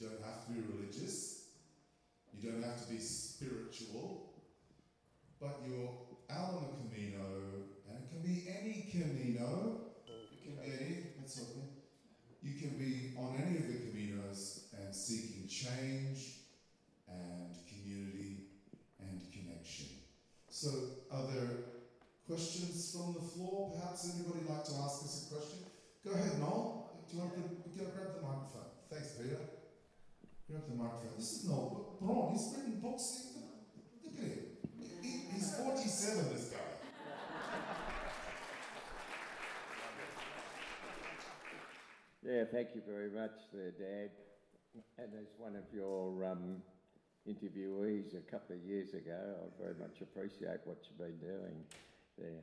you 0.00 0.08
don't 0.08 0.24
have 0.24 0.46
to 0.46 0.52
be 0.52 0.60
religious, 0.60 1.48
you 2.32 2.50
don't 2.50 2.62
have 2.62 2.80
to 2.86 2.92
be 2.92 2.98
spiritual, 2.98 4.32
but 5.40 5.60
you're 5.66 5.90
out 6.30 6.54
on 6.54 6.64
the 6.64 6.88
Camino, 6.88 7.26
and 7.88 7.98
it 7.98 8.10
can 8.10 8.22
be 8.22 8.48
any 8.48 8.88
Camino, 8.90 9.92
it 10.06 10.42
can 10.42 10.56
be 10.56 10.72
any, 10.72 10.96
that's 11.18 11.38
okay. 11.40 11.66
You 12.42 12.58
can 12.58 12.78
be 12.78 13.12
on 13.18 13.36
any 13.36 13.58
of 13.58 13.66
the 13.68 13.74
Caminos 13.74 14.72
and 14.78 14.94
seeking 14.94 15.46
change 15.46 16.38
and 17.06 17.54
community 17.68 18.44
and 19.00 19.20
connection. 19.30 19.86
So, 20.48 20.70
are 21.12 21.26
there 21.26 21.70
Questions 22.30 22.94
from 22.94 23.14
the 23.14 23.26
floor? 23.26 23.72
Perhaps 23.74 24.14
anybody 24.14 24.46
like 24.48 24.64
to 24.66 24.74
ask 24.84 25.02
us 25.02 25.26
a 25.26 25.34
question? 25.34 25.58
Go 26.04 26.12
ahead, 26.12 26.38
Noel. 26.38 27.02
Do 27.10 27.16
you 27.16 27.22
want 27.24 27.34
to 27.34 27.40
grab 27.90 28.14
the 28.14 28.22
microphone? 28.22 28.70
Thanks, 28.88 29.18
Peter. 29.18 29.59
This 31.20 31.32
is 31.32 31.48
Noel 31.48 31.96
Braun. 32.00 32.32
He's 32.32 32.54
written 32.56 32.80
books. 32.80 33.34
Look 34.02 34.14
at 34.18 34.24
him. 34.24 34.38
He, 35.02 35.08
he's 35.32 35.54
47, 35.54 36.32
this 36.32 36.48
guy. 36.48 36.58
Yeah, 42.26 42.44
thank 42.50 42.68
you 42.74 42.80
very 42.88 43.10
much 43.10 43.30
there, 43.52 43.70
Dad. 43.70 44.10
And 44.98 45.12
as 45.20 45.28
one 45.38 45.56
of 45.56 45.64
your 45.72 46.24
um, 46.24 46.56
interviewees 47.28 48.16
a 48.16 48.30
couple 48.30 48.56
of 48.56 48.62
years 48.62 48.94
ago, 48.94 49.36
I 49.44 49.62
very 49.62 49.74
much 49.78 50.00
appreciate 50.00 50.60
what 50.64 50.78
you've 50.88 50.98
been 50.98 51.18
doing 51.18 51.62
there. 52.18 52.40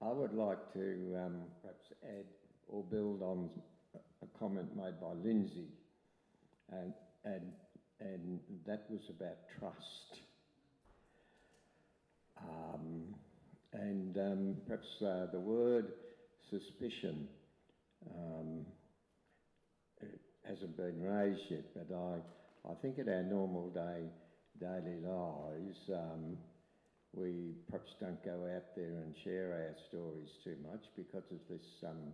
I 0.00 0.12
would 0.12 0.32
like 0.32 0.72
to 0.74 1.16
um, 1.22 1.42
perhaps 1.60 1.86
add 2.02 2.26
or 2.68 2.82
build 2.84 3.20
on 3.20 3.50
a 3.94 4.38
comment 4.38 4.76
made 4.76 5.00
by 5.00 5.12
Lindsay, 5.22 5.68
and, 6.72 6.92
and, 7.24 7.52
and 8.00 8.40
that 8.66 8.84
was 8.90 9.00
about 9.10 9.36
trust. 9.58 10.20
Um, 12.38 13.14
and 13.72 14.16
um, 14.18 14.56
perhaps 14.66 14.86
uh, 15.02 15.26
the 15.32 15.40
word 15.40 15.92
suspicion 16.50 17.26
um, 18.14 18.66
hasn't 20.46 20.76
been 20.76 21.02
raised 21.02 21.40
yet, 21.50 21.64
but 21.74 21.94
I, 21.94 22.70
I 22.70 22.74
think 22.82 22.98
in 22.98 23.08
our 23.08 23.22
normal 23.22 23.70
day, 23.70 24.04
daily 24.60 25.00
lives, 25.02 25.76
um, 25.92 26.36
we 27.14 27.54
perhaps 27.70 27.90
don't 28.00 28.22
go 28.24 28.48
out 28.54 28.74
there 28.76 29.02
and 29.02 29.14
share 29.24 29.52
our 29.52 29.74
stories 29.88 30.28
too 30.42 30.56
much 30.70 30.84
because 30.96 31.24
of 31.30 31.38
this 31.48 31.66
um, 31.88 32.12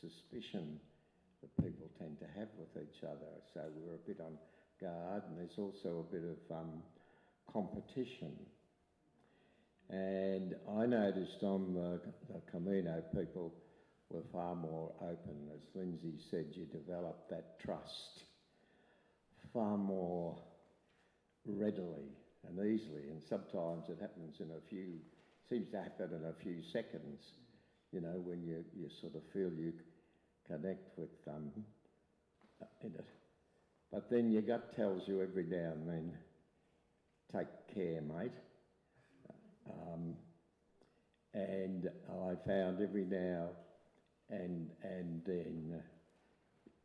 suspicion 0.00 0.78
that 1.46 1.64
people 1.64 1.86
tend 1.98 2.18
to 2.18 2.26
have 2.38 2.48
with 2.58 2.82
each 2.82 3.02
other. 3.02 3.30
So 3.54 3.60
we're 3.76 3.94
a 3.94 4.06
bit 4.06 4.20
on 4.20 4.38
guard, 4.80 5.22
and 5.28 5.38
there's 5.38 5.58
also 5.58 6.04
a 6.08 6.12
bit 6.12 6.24
of 6.24 6.56
um, 6.56 6.82
competition. 7.52 8.32
And 9.88 10.54
I 10.76 10.86
noticed 10.86 11.42
on 11.42 11.74
the, 11.74 12.00
the 12.32 12.40
Camino, 12.50 13.02
people 13.16 13.54
were 14.10 14.22
far 14.32 14.54
more 14.54 14.92
open. 15.00 15.48
As 15.54 15.60
Lindsay 15.74 16.14
said, 16.30 16.46
you 16.52 16.66
develop 16.66 17.28
that 17.30 17.60
trust 17.60 18.24
far 19.52 19.76
more 19.76 20.36
readily 21.46 22.10
and 22.48 22.58
easily. 22.58 23.08
And 23.10 23.22
sometimes 23.28 23.84
it 23.88 23.98
happens 24.00 24.40
in 24.40 24.50
a 24.50 24.60
few, 24.68 24.98
seems 25.48 25.70
to 25.70 25.78
happen 25.78 26.10
in 26.12 26.28
a 26.28 26.34
few 26.42 26.62
seconds, 26.72 27.20
you 27.92 28.00
know, 28.00 28.20
when 28.24 28.42
you, 28.42 28.64
you 28.76 28.88
sort 29.00 29.14
of 29.14 29.22
feel 29.32 29.50
you 29.52 29.72
connect 30.48 30.98
with 30.98 31.10
um, 31.28 31.50
in 32.82 32.94
it. 32.94 33.06
But 33.92 34.10
then 34.10 34.30
your 34.30 34.42
gut 34.42 34.74
tells 34.76 35.02
you 35.06 35.22
every 35.22 35.44
now 35.44 35.72
and 35.72 35.88
then, 35.88 36.12
take 37.32 37.74
care, 37.74 38.02
mate. 38.02 38.32
Um, 39.70 40.14
and 41.34 41.88
I 42.08 42.34
found 42.46 42.80
every 42.80 43.04
now 43.04 43.50
and 44.30 44.70
and 44.82 45.22
then 45.24 45.82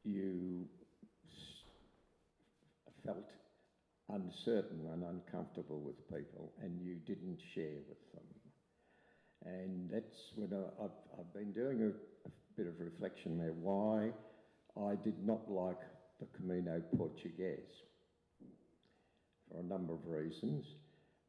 you 0.04 0.68
felt 3.06 3.30
uncertain 4.10 4.82
and 4.94 5.04
uncomfortable 5.04 5.80
with 5.80 6.08
people, 6.10 6.52
and 6.62 6.80
you 6.82 6.96
didn't 6.96 7.40
share 7.56 7.80
with 7.88 8.14
them. 8.14 8.24
And 9.46 9.90
that's 9.90 10.34
when 10.36 10.54
I, 10.54 10.82
have 10.82 10.92
I've 11.18 11.34
been 11.34 11.52
doing 11.52 11.82
a 11.82 12.30
bit 12.58 12.68
of 12.68 12.80
reflection 12.80 13.38
there. 13.38 13.54
Why 13.54 14.12
I 14.78 14.96
did 14.96 15.26
not 15.26 15.50
like 15.50 15.80
the 16.20 16.28
Camino 16.38 16.82
Portuguese 16.98 17.84
for 19.50 19.60
a 19.60 19.64
number 19.64 19.94
of 19.94 20.06
reasons. 20.06 20.66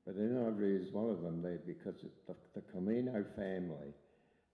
But 0.07 0.17
then 0.17 0.37
I 0.45 0.49
realised 0.49 0.93
one 0.93 1.11
of 1.11 1.23
them 1.23 1.43
there 1.43 1.61
because 1.67 1.95
the, 2.27 2.35
the 2.55 2.61
Camino 2.73 3.25
family 3.37 3.95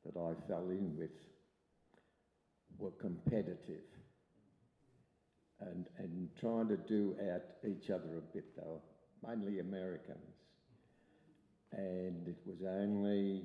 that 0.04 0.18
I 0.18 0.32
fell 0.48 0.68
in 0.70 0.94
with 0.96 1.10
were 2.78 2.92
competitive 2.92 3.84
and, 5.60 5.86
and 5.98 6.28
trying 6.38 6.68
to 6.68 6.76
do 6.76 7.16
out 7.32 7.42
each 7.66 7.90
other 7.90 8.18
a 8.18 8.34
bit, 8.34 8.44
though, 8.56 8.80
mainly 9.26 9.58
Americans. 9.58 10.18
And 11.72 12.28
it 12.28 12.38
was 12.46 12.58
only 12.66 13.42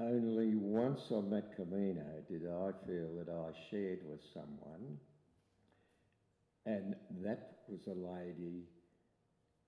only 0.00 0.54
once 0.54 1.10
on 1.10 1.30
that 1.30 1.54
Camino 1.54 2.22
did 2.28 2.46
I 2.46 2.72
feel 2.86 3.14
that 3.16 3.28
I 3.28 3.52
shared 3.70 4.00
with 4.04 4.20
someone, 4.32 4.98
and 6.66 6.94
that 7.22 7.40
was 7.68 7.80
a 7.86 7.94
lady 7.94 8.64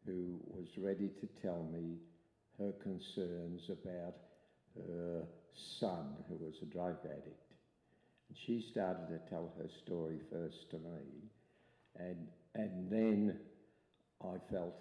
who 0.06 0.40
was 0.46 0.68
ready 0.78 1.10
to 1.20 1.28
tell 1.42 1.64
me 1.64 1.98
her 2.58 2.72
concerns 2.82 3.68
about 3.70 4.14
her 4.76 5.26
son, 5.52 6.16
who 6.28 6.36
was 6.36 6.54
a 6.62 6.66
drug 6.66 6.96
addict. 7.04 7.52
And 8.28 8.36
she 8.36 8.60
started 8.60 9.08
to 9.08 9.18
tell 9.30 9.52
her 9.58 9.68
story 9.68 10.20
first 10.30 10.70
to 10.70 10.78
me, 10.78 11.30
and, 11.98 12.28
and 12.54 12.90
then 12.90 13.36
I 14.22 14.36
felt 14.50 14.74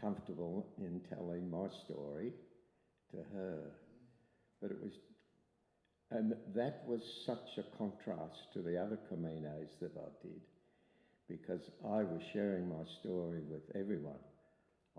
comfortable 0.00 0.66
in 0.78 1.00
telling 1.08 1.50
my 1.50 1.68
story 1.68 2.34
to 3.10 3.18
her. 3.34 3.72
But 4.60 4.70
it 4.72 4.82
was, 4.82 4.92
and 6.10 6.34
that 6.54 6.82
was 6.86 7.02
such 7.24 7.58
a 7.58 7.76
contrast 7.76 8.52
to 8.54 8.62
the 8.62 8.76
other 8.80 8.98
Caminos 9.12 9.68
that 9.80 9.92
I 9.96 10.08
did, 10.26 10.40
because 11.28 11.70
I 11.84 12.02
was 12.02 12.20
sharing 12.32 12.68
my 12.68 12.84
story 13.00 13.40
with 13.48 13.62
everyone 13.74 14.18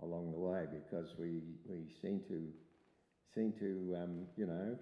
along 0.02 0.32
the 0.32 0.38
way, 0.38 0.64
because 0.72 1.10
we, 1.18 1.42
we 1.68 1.84
seem 2.00 2.20
to, 2.28 2.48
seem 3.34 3.52
to, 3.58 3.96
um, 4.02 4.26
you 4.36 4.46
know, 4.46 4.78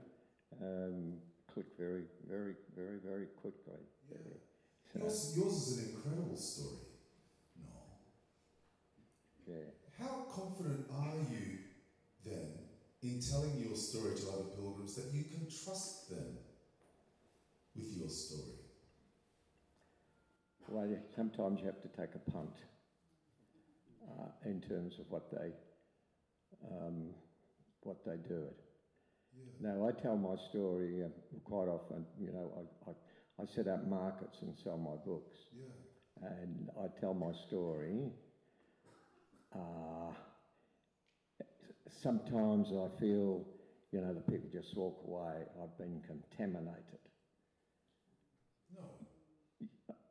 um, 0.62 1.14
click 1.52 1.66
very, 1.78 2.04
very, 2.28 2.54
very, 2.76 2.98
very 3.04 3.26
quickly. 3.40 3.82
Yeah. 4.10 4.18
So, 4.92 5.00
Yours, 5.00 5.32
yours 5.36 5.52
is 5.68 5.78
an 5.78 5.94
incredible 5.96 6.36
story, 6.36 6.86
Noel. 7.60 7.98
yeah. 9.46 9.70
How 9.98 10.24
confident 10.32 10.86
are 10.94 11.16
you 11.32 11.58
then 12.24 12.57
in 13.02 13.20
telling 13.30 13.56
your 13.58 13.76
story 13.76 14.14
to 14.16 14.28
other 14.30 14.50
pilgrims 14.56 14.96
that 14.96 15.12
you 15.12 15.24
can 15.24 15.46
trust 15.64 16.10
them 16.10 16.38
with 17.76 17.92
your 17.96 18.08
story? 18.08 18.58
Well, 20.68 20.88
sometimes 21.16 21.60
you 21.60 21.66
have 21.66 21.80
to 21.82 21.88
take 21.88 22.14
a 22.14 22.30
punt 22.30 22.54
uh, 24.08 24.28
in 24.48 24.60
terms 24.60 24.98
of 24.98 25.06
what 25.10 25.30
they 25.30 25.52
um, 26.70 27.10
what 27.82 28.04
they 28.04 28.16
do 28.28 28.42
it. 28.44 28.56
Yeah. 29.60 29.70
No, 29.74 29.88
I 29.88 29.92
tell 30.02 30.16
my 30.16 30.36
story 30.50 31.02
uh, 31.04 31.08
quite 31.44 31.68
often. 31.68 32.04
You 32.20 32.32
know, 32.32 32.52
I, 32.86 32.90
I, 32.90 33.42
I 33.42 33.46
set 33.46 33.68
up 33.68 33.86
markets 33.86 34.38
and 34.42 34.54
sell 34.62 34.76
my 34.76 34.96
books, 35.06 35.36
Yeah. 35.56 36.28
and 36.28 36.68
I 36.78 37.00
tell 37.00 37.14
my 37.14 37.32
story. 37.46 38.10
Uh, 39.54 40.12
sometimes 41.90 42.68
I 42.72 42.88
feel, 43.00 43.44
you 43.92 44.00
know, 44.00 44.14
the 44.14 44.20
people 44.32 44.48
just 44.52 44.76
walk 44.76 45.00
away. 45.06 45.44
I've 45.62 45.76
been 45.78 46.00
contaminated. 46.06 47.00
No. 48.74 48.84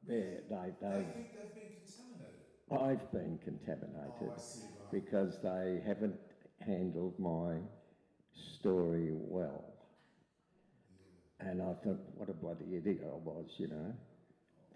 Yeah, 0.08 0.16
they, 0.50 0.74
They 0.82 0.88
they, 0.88 1.04
think 1.14 1.28
they've 1.34 1.54
been 1.54 1.74
contaminated. 1.86 2.42
I've 2.72 3.12
been 3.12 3.40
Oh, 3.42 3.46
contaminated 3.46 4.32
I 4.36 4.40
see, 4.40 4.62
right. 4.80 4.92
because 4.92 5.40
they 5.42 5.82
haven't 5.86 6.20
handled 6.60 7.18
my 7.20 7.56
story 8.34 9.10
well. 9.14 9.74
And 11.40 11.62
I 11.62 11.74
thought, 11.84 12.00
what 12.16 12.30
a 12.30 12.34
bloody 12.34 12.76
idiot 12.76 13.02
I 13.06 13.16
was, 13.16 13.46
you 13.58 13.68
know, 13.68 13.94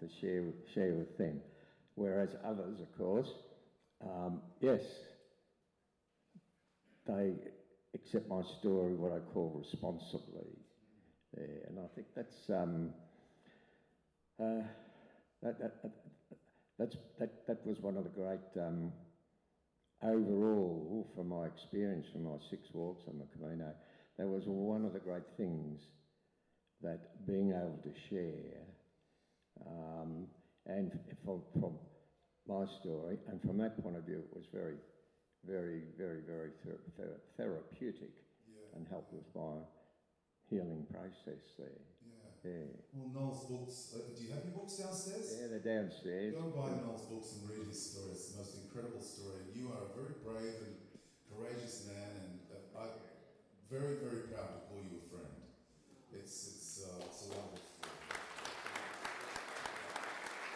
to 0.00 0.08
share 0.20 0.44
share 0.72 0.94
with 0.94 1.16
them. 1.18 1.40
Whereas 1.96 2.30
others, 2.44 2.80
of 2.80 2.96
course, 2.96 3.28
um, 4.02 4.40
yes, 4.60 4.80
they 7.06 7.32
accept 7.94 8.28
my 8.28 8.42
story, 8.60 8.94
what 8.94 9.12
I 9.12 9.20
call 9.32 9.62
responsibly. 9.62 10.48
Yeah, 11.36 11.68
and 11.68 11.78
I 11.78 11.88
think 11.94 12.06
that's 12.14 12.50
um, 12.50 12.90
uh, 14.40 14.62
that, 15.42 15.58
that, 15.60 15.82
that, 15.82 15.92
that's 16.78 16.96
that, 17.18 17.46
that 17.46 17.66
was 17.66 17.78
one 17.80 17.96
of 17.96 18.04
the 18.04 18.10
great 18.10 18.40
um, 18.60 18.92
overall 20.02 21.06
from 21.14 21.28
my 21.28 21.46
experience 21.46 22.06
from 22.12 22.24
my 22.24 22.36
six 22.50 22.68
walks 22.72 23.02
on 23.08 23.18
the 23.18 23.26
Camino. 23.36 23.72
That 24.18 24.26
was 24.26 24.42
one 24.46 24.84
of 24.84 24.92
the 24.92 24.98
great 24.98 25.24
things 25.36 25.80
that 26.82 27.26
being 27.26 27.50
able 27.50 27.78
to 27.82 27.92
share 28.10 28.66
um, 29.66 30.26
and 30.66 30.90
from, 31.24 31.42
from 31.58 31.72
my 32.48 32.64
story 32.80 33.18
and 33.28 33.40
from 33.40 33.58
that 33.58 33.80
point 33.82 33.96
of 33.96 34.04
view 34.04 34.18
it 34.18 34.36
was 34.36 34.44
very 34.52 34.74
very 35.46 35.82
very 35.98 36.20
very 36.26 36.50
ther- 36.64 36.80
ther- 36.96 37.20
therapeutic 37.36 38.14
Yeah. 38.48 38.76
and 38.76 38.86
helped 38.88 39.12
with 39.12 39.26
my 39.34 39.62
healing 40.48 40.86
process 40.92 41.42
there 41.58 41.82
Yeah. 42.06 42.50
yeah 42.50 42.66
Well, 42.94 43.10
Noel's 43.14 43.44
books. 43.46 43.94
Uh, 43.96 44.14
do 44.14 44.22
you 44.24 44.30
have 44.32 44.44
your 44.44 44.54
books 44.54 44.76
downstairs? 44.78 45.38
yeah 45.40 45.46
they're 45.48 45.64
downstairs 45.64 46.34
Go 46.34 46.44
and 46.46 46.54
buy 46.54 46.70
Noel's 46.78 47.06
books 47.10 47.28
and 47.36 47.50
read 47.50 47.66
his 47.66 47.80
story. 47.80 48.12
It's 48.12 48.30
the 48.32 48.38
most 48.38 48.54
incredible 48.62 49.00
story. 49.00 49.42
And 49.48 49.56
you 49.56 49.72
are 49.74 49.82
a 49.88 49.92
very 49.98 50.14
brave 50.22 50.58
and 50.66 50.76
courageous 51.32 51.88
man, 51.88 52.10
and 52.22 52.32
uh, 52.52 52.78
I'm 52.78 52.94
very, 53.70 53.96
very 54.04 54.28
proud 54.28 54.52
to 54.52 54.60
call 54.68 54.78
you 54.84 55.00
a 55.00 55.04
friend. 55.08 55.32
It's 56.12 56.36
it's 56.52 56.84
uh, 56.84 57.08
it's 57.08 57.24
a 57.26 57.28
wonderful 57.32 57.56
story. 57.56 57.96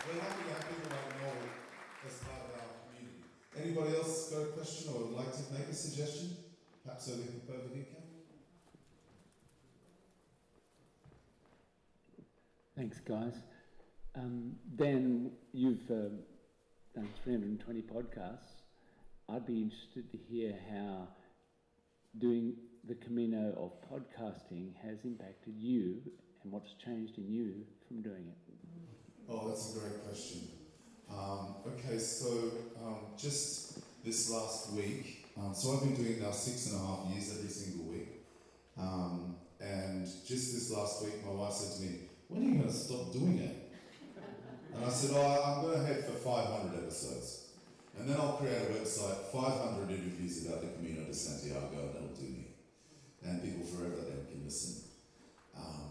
We're 0.07 0.21
happy 0.21 0.43
to 0.47 0.53
have 0.53 0.65
people 0.69 0.91
like 0.93 1.09
Noel 1.17 1.49
as 2.07 2.15
part 2.23 2.43
of 2.45 2.51
our. 2.61 2.76
Anybody 3.63 3.97
else 3.97 4.31
got 4.31 4.43
a 4.43 4.47
question 4.47 4.93
or 4.93 5.05
would 5.05 5.17
like 5.17 5.33
to 5.33 5.53
make 5.53 5.69
a 5.69 5.75
suggestion? 5.75 6.37
Perhaps 6.85 7.11
over, 7.11 7.23
here? 7.75 7.85
Thanks, 12.77 13.01
guys. 13.01 13.33
Um, 14.15 14.57
Dan, 14.77 15.31
you've 15.53 15.91
um, 15.91 16.19
done 16.95 17.09
320 17.25 17.83
podcasts. 17.83 18.63
I'd 19.29 19.47
be 19.47 19.63
interested 19.63 20.11
to 20.13 20.19
hear 20.19 20.55
how 20.71 21.09
doing 22.19 22.55
the 22.87 22.95
Camino 22.95 23.55
of 23.57 23.73
podcasting 23.91 24.73
has 24.83 24.99
impacted 25.05 25.55
you 25.57 26.03
and 26.43 26.53
what's 26.53 26.75
changed 26.85 27.19
in 27.19 27.31
you 27.31 27.65
from 27.89 28.03
doing 28.03 28.29
it. 28.29 28.37
Oh, 29.29 29.49
that's 29.49 29.75
a 29.75 29.81
great 29.81 30.05
question. 30.07 30.43
Um, 31.11 31.55
okay, 31.67 31.99
so 31.99 32.51
um, 32.85 32.97
just 33.17 33.79
this 34.05 34.31
last 34.31 34.73
week, 34.73 35.27
um, 35.39 35.55
so 35.55 35.75
I've 35.75 35.81
been 35.83 35.95
doing 35.95 36.13
it 36.13 36.23
now 36.23 36.31
six 36.31 36.73
and 36.73 36.81
a 36.81 36.85
half 36.85 37.07
years 37.11 37.37
every 37.39 37.51
single 37.51 37.93
week. 37.93 38.25
Um, 38.79 39.37
and 39.61 40.07
just 40.27 40.55
this 40.55 40.71
last 40.71 41.05
week, 41.05 41.25
my 41.25 41.33
wife 41.33 41.53
said 41.53 41.77
to 41.77 41.83
me, 41.83 41.99
When 42.29 42.43
are 42.43 42.47
you 42.47 42.55
going 42.59 42.69
to 42.69 42.75
stop 42.75 43.13
doing 43.13 43.39
it? 43.39 43.73
And 44.75 44.85
I 44.85 44.89
said, 44.89 45.11
Oh, 45.15 45.43
I'm 45.43 45.63
going 45.63 45.81
to 45.81 45.87
head 45.87 46.05
for 46.05 46.13
500 46.13 46.77
episodes. 46.77 47.47
And 47.99 48.09
then 48.09 48.17
I'll 48.21 48.35
create 48.35 48.57
a 48.57 48.73
website, 48.73 49.33
500 49.33 49.91
interviews 49.91 50.47
about 50.47 50.61
the 50.61 50.69
Camino 50.69 51.05
de 51.05 51.15
Santiago, 51.15 51.71
and 51.73 51.95
that'll 51.95 52.09
do 52.09 52.25
me. 52.25 52.49
And 53.25 53.43
people 53.43 53.65
forever 53.65 53.97
then 53.97 54.27
can 54.31 54.45
listen. 54.45 54.85
Um, 55.57 55.91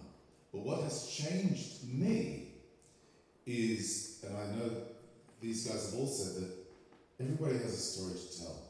but 0.53 0.61
what 0.61 0.83
has 0.83 1.07
changed 1.07 1.91
me 1.91 2.49
is, 3.45 4.23
and 4.27 4.37
I 4.37 4.45
know 4.55 4.71
these 5.41 5.67
guys 5.67 5.91
have 5.91 5.99
all 5.99 6.07
said 6.07 6.43
that 6.43 6.51
everybody 7.19 7.57
has 7.57 7.73
a 7.73 7.77
story 7.77 8.13
to 8.13 8.39
tell. 8.39 8.61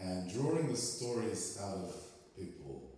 And 0.00 0.32
drawing 0.32 0.68
the 0.68 0.76
stories 0.76 1.58
out 1.62 1.76
of 1.76 1.94
people 2.36 2.90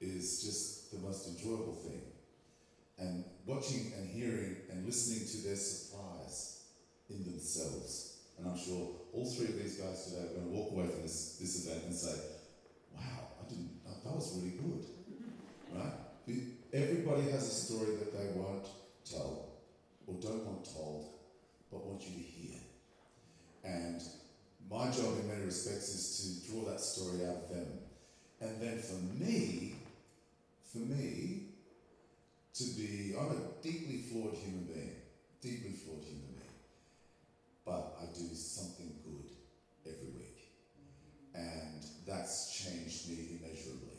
is 0.00 0.42
just 0.42 0.92
the 0.92 0.98
most 0.98 1.28
enjoyable 1.28 1.74
thing. 1.74 2.02
And 2.98 3.24
watching 3.46 3.92
and 3.96 4.08
hearing 4.08 4.56
and 4.70 4.84
listening 4.84 5.26
to 5.26 5.48
their 5.48 5.56
surprise 5.56 6.64
in 7.08 7.24
themselves. 7.24 8.18
And 8.38 8.48
I'm 8.48 8.58
sure 8.58 8.90
all 9.12 9.24
three 9.24 9.46
of 9.46 9.62
these 9.62 9.76
guys 9.76 10.04
today 10.04 10.24
are 10.24 10.34
going 10.34 10.50
to 10.50 10.52
walk 10.52 10.72
away 10.72 10.88
from 10.88 11.02
this, 11.02 11.38
this 11.40 11.66
event 11.66 11.84
and 11.84 11.94
say, 11.94 12.18
wow, 12.94 13.28
I 13.40 13.48
didn't, 13.48 13.84
that 13.84 14.04
that 14.04 14.14
was 14.14 14.36
really 14.36 14.56
good. 14.56 14.84
Right? 15.74 15.92
Everybody 16.72 17.22
has 17.30 17.42
a 17.42 17.50
story 17.50 17.96
that 17.96 18.16
they 18.16 18.38
won't 18.38 18.66
tell 19.04 19.46
or 20.06 20.14
don't 20.20 20.44
want 20.46 20.64
told, 20.64 21.06
but 21.70 21.84
want 21.84 22.02
you 22.02 22.14
to 22.14 22.22
hear. 22.22 22.60
And 23.64 24.02
my 24.70 24.90
job 24.90 25.18
in 25.20 25.28
many 25.28 25.44
respects 25.44 25.88
is 25.88 26.42
to 26.44 26.50
draw 26.50 26.70
that 26.70 26.80
story 26.80 27.26
out 27.26 27.36
of 27.44 27.48
them. 27.50 27.66
And 28.40 28.60
then 28.60 28.78
for 28.78 28.96
me, 29.22 29.74
for 30.72 30.78
me, 30.78 31.42
to 32.54 32.64
be, 32.76 33.14
I'm 33.18 33.30
a 33.30 33.62
deeply 33.62 33.98
flawed 33.98 34.34
human 34.34 34.64
being, 34.64 34.96
deeply 35.42 35.72
flawed 35.72 36.02
human 36.02 36.32
being. 36.32 36.56
But 37.64 37.96
I 38.00 38.06
do 38.06 38.34
something 38.34 38.92
good 39.04 39.30
every 39.84 40.12
week. 40.16 40.52
And 41.34 41.84
that's 42.06 42.52
changed 42.52 43.10
me 43.10 43.38
immeasurably 43.38 43.96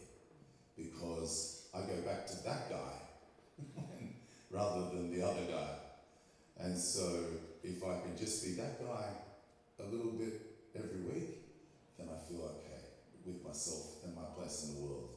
because 0.76 1.68
I 1.74 1.82
go 1.82 2.02
back 2.06 2.26
to 2.28 2.44
that 2.46 2.70
guy 2.70 3.74
rather 4.52 4.90
than 4.90 5.12
the 5.12 5.26
other 5.26 5.44
guy. 5.50 5.70
And 6.60 6.78
so 6.78 7.26
if 7.68 7.84
I 7.84 8.00
can 8.00 8.18
just 8.18 8.44
be 8.44 8.52
that 8.62 8.80
guy 8.80 9.06
a 9.80 9.84
little 9.84 10.14
bit 10.14 10.42
every 10.76 11.02
week, 11.02 11.44
then 11.98 12.08
I 12.08 12.18
feel 12.28 12.44
okay 12.44 12.82
with 13.26 13.44
myself 13.44 14.04
and 14.06 14.16
my 14.16 14.24
place 14.36 14.70
in 14.70 14.76
the 14.76 14.82
world. 14.88 15.10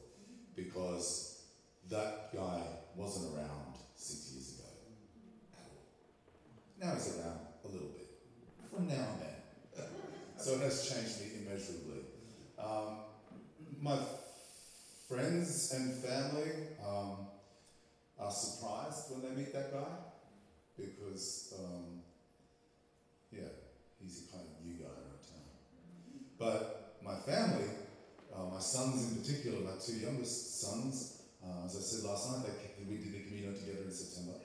Because 0.55 1.43
that 1.89 2.33
guy 2.35 2.61
wasn't 2.95 3.33
around 3.35 3.75
six 3.95 4.33
years 4.33 4.59
ago 4.59 4.69
at 5.53 5.65
all. 5.69 6.87
Now 6.87 6.93
he's 6.95 7.17
around 7.17 7.39
a 7.63 7.67
little 7.67 7.89
bit, 7.89 8.09
from 8.69 8.87
now 8.87 9.07
and 9.13 9.21
then. 9.21 9.87
so 10.37 10.55
it 10.55 10.61
has 10.61 10.89
changed 10.89 11.21
me 11.21 11.45
immeasurably. 11.45 12.03
Um, 12.59 12.97
my 13.81 13.97
friends 15.07 15.73
and 15.73 15.93
family 16.03 16.51
um, 16.85 17.27
are 18.19 18.31
surprised 18.31 19.11
when 19.11 19.21
they 19.21 19.41
meet 19.41 19.53
that 19.53 19.71
guy 19.71 19.87
because, 20.77 21.53
um, 21.59 22.00
yeah, 23.31 23.51
he's 24.01 24.27
a 24.27 24.31
kind 24.31 24.43
of 24.43 24.65
new 24.65 24.75
guy 24.75 24.91
around 24.91 25.23
town. 25.23 25.47
But 26.37 26.99
my 27.03 27.15
family, 27.15 27.69
uh, 28.33 28.45
my 28.51 28.59
sons 28.59 29.11
in 29.11 29.21
particular, 29.21 29.59
my 29.61 29.79
two 29.79 29.97
youngest 29.97 30.61
sons, 30.61 31.23
uh, 31.43 31.65
as 31.65 31.75
I 31.75 31.79
said 31.79 32.09
last 32.09 32.29
night, 32.31 32.45
they, 32.45 32.83
we 32.89 32.97
did 32.97 33.13
the 33.13 33.23
Camino 33.27 33.53
together 33.53 33.83
in 33.85 33.91
September, 33.91 34.37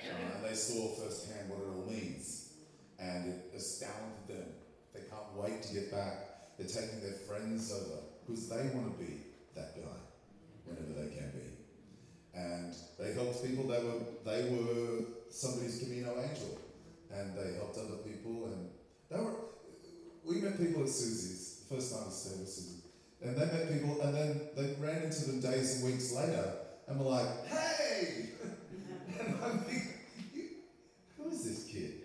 uh, 0.00 0.36
and 0.36 0.44
they 0.44 0.54
saw 0.54 0.94
firsthand 0.96 1.50
what 1.50 1.60
it 1.60 1.68
all 1.68 1.90
means, 1.90 2.54
and 2.98 3.28
it 3.28 3.52
astounded 3.54 4.26
them. 4.28 4.48
They 4.94 5.00
can't 5.00 5.32
wait 5.36 5.62
to 5.62 5.74
get 5.74 5.90
back. 5.90 6.56
They're 6.58 6.66
taking 6.66 7.00
their 7.00 7.18
friends 7.26 7.72
over 7.72 8.02
because 8.26 8.48
they 8.48 8.70
want 8.74 8.98
to 8.98 9.04
be 9.04 9.20
that 9.54 9.74
guy 9.76 9.98
whenever 10.64 10.92
they 10.92 11.14
can 11.14 11.30
be. 11.32 11.48
And 12.34 12.74
they 12.98 13.12
helped 13.12 13.44
people. 13.44 13.64
They 13.68 13.82
were 13.82 14.00
they 14.24 14.48
were 14.50 15.04
somebody's 15.30 15.78
Camino 15.80 16.20
angel, 16.20 16.58
and 17.14 17.36
they 17.36 17.54
helped 17.54 17.78
other 17.78 17.98
people. 18.04 18.46
And 18.46 18.70
they 19.10 19.18
were. 19.18 19.34
We 20.24 20.40
met 20.40 20.58
people 20.58 20.82
at 20.82 20.88
Susie's 20.88 21.64
first 21.68 21.94
time 21.94 22.04
we 22.06 22.12
stayed 22.12 22.48
Susie, 22.48 22.82
and 23.22 23.36
they 23.36 23.46
met 23.46 23.72
people, 23.72 24.00
and 24.02 24.14
then 24.14 24.40
they 24.56 24.74
ran 24.84 25.02
into 25.02 25.24
them 25.24 25.40
days 25.40 25.76
and 25.82 25.92
weeks 25.92 26.12
later, 26.14 26.54
and 26.86 26.98
were 26.98 27.10
like, 27.10 27.46
"Hey!" 27.46 28.30
and 29.20 29.36
I'm 29.42 29.58
thinking, 29.60 29.94
"Who 31.16 31.30
is 31.30 31.44
this 31.44 31.64
kid?" 31.64 32.02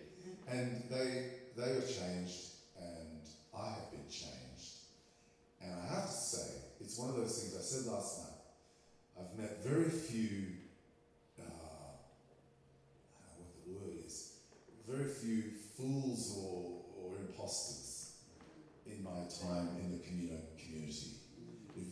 And 0.48 0.84
they 0.90 1.32
they 1.58 1.74
were 1.74 1.82
changed, 1.82 2.54
and 2.80 3.22
I 3.54 3.70
have 3.70 3.92
been 3.92 4.08
changed. 4.10 4.38
And 5.62 5.74
I 5.74 5.96
have 5.96 6.06
to 6.06 6.16
say, 6.16 6.48
it's 6.80 6.98
one 6.98 7.10
of 7.10 7.16
those 7.16 7.42
things 7.42 7.58
I 7.58 7.62
said 7.62 7.92
last 7.92 8.20
night. 8.20 8.38
I've 9.20 9.38
met 9.38 9.64
very 9.64 9.90
few, 9.90 10.54
uh, 11.40 11.44
I 11.44 13.26
don't 13.26 13.40
know 13.40 13.48
what 13.50 13.66
the 13.66 13.74
word 13.74 14.06
is, 14.06 14.34
very 14.88 15.10
few 15.10 15.44
fools 15.76 16.40
or, 16.40 16.80
or 16.96 17.18
imposters 17.20 18.16
in 18.86 19.04
my 19.04 19.28
time 19.28 19.76
in 19.84 19.92
the 19.92 20.00
Camino 20.00 20.40
community. 20.58 21.20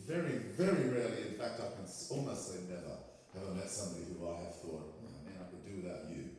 Very, 0.08 0.38
very 0.56 0.88
rarely, 0.88 1.28
in 1.28 1.34
fact, 1.38 1.60
I 1.60 1.76
can 1.76 1.84
almost 2.10 2.52
say 2.52 2.60
never, 2.68 2.96
have 3.34 3.52
I 3.52 3.54
met 3.54 3.70
somebody 3.70 4.06
who 4.08 4.26
I 4.26 4.48
have 4.48 4.54
thought, 4.56 4.96
man, 5.02 5.36
I 5.38 5.44
could 5.50 5.62
do 5.66 5.82
without 5.82 6.08
you. 6.08 6.30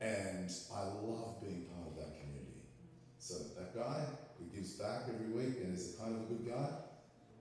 And 0.00 0.50
I 0.74 0.82
love 0.82 1.40
being 1.40 1.70
part 1.70 1.86
of 1.86 1.96
that 1.96 2.18
community. 2.18 2.66
So 3.18 3.34
that 3.56 3.76
guy 3.76 4.02
who 4.36 4.50
gives 4.50 4.72
back 4.74 5.06
every 5.06 5.30
week 5.30 5.62
and 5.62 5.78
is 5.78 5.94
a 5.94 6.02
kind 6.02 6.16
of 6.16 6.22
a 6.22 6.24
good 6.26 6.50
guy, 6.50 6.68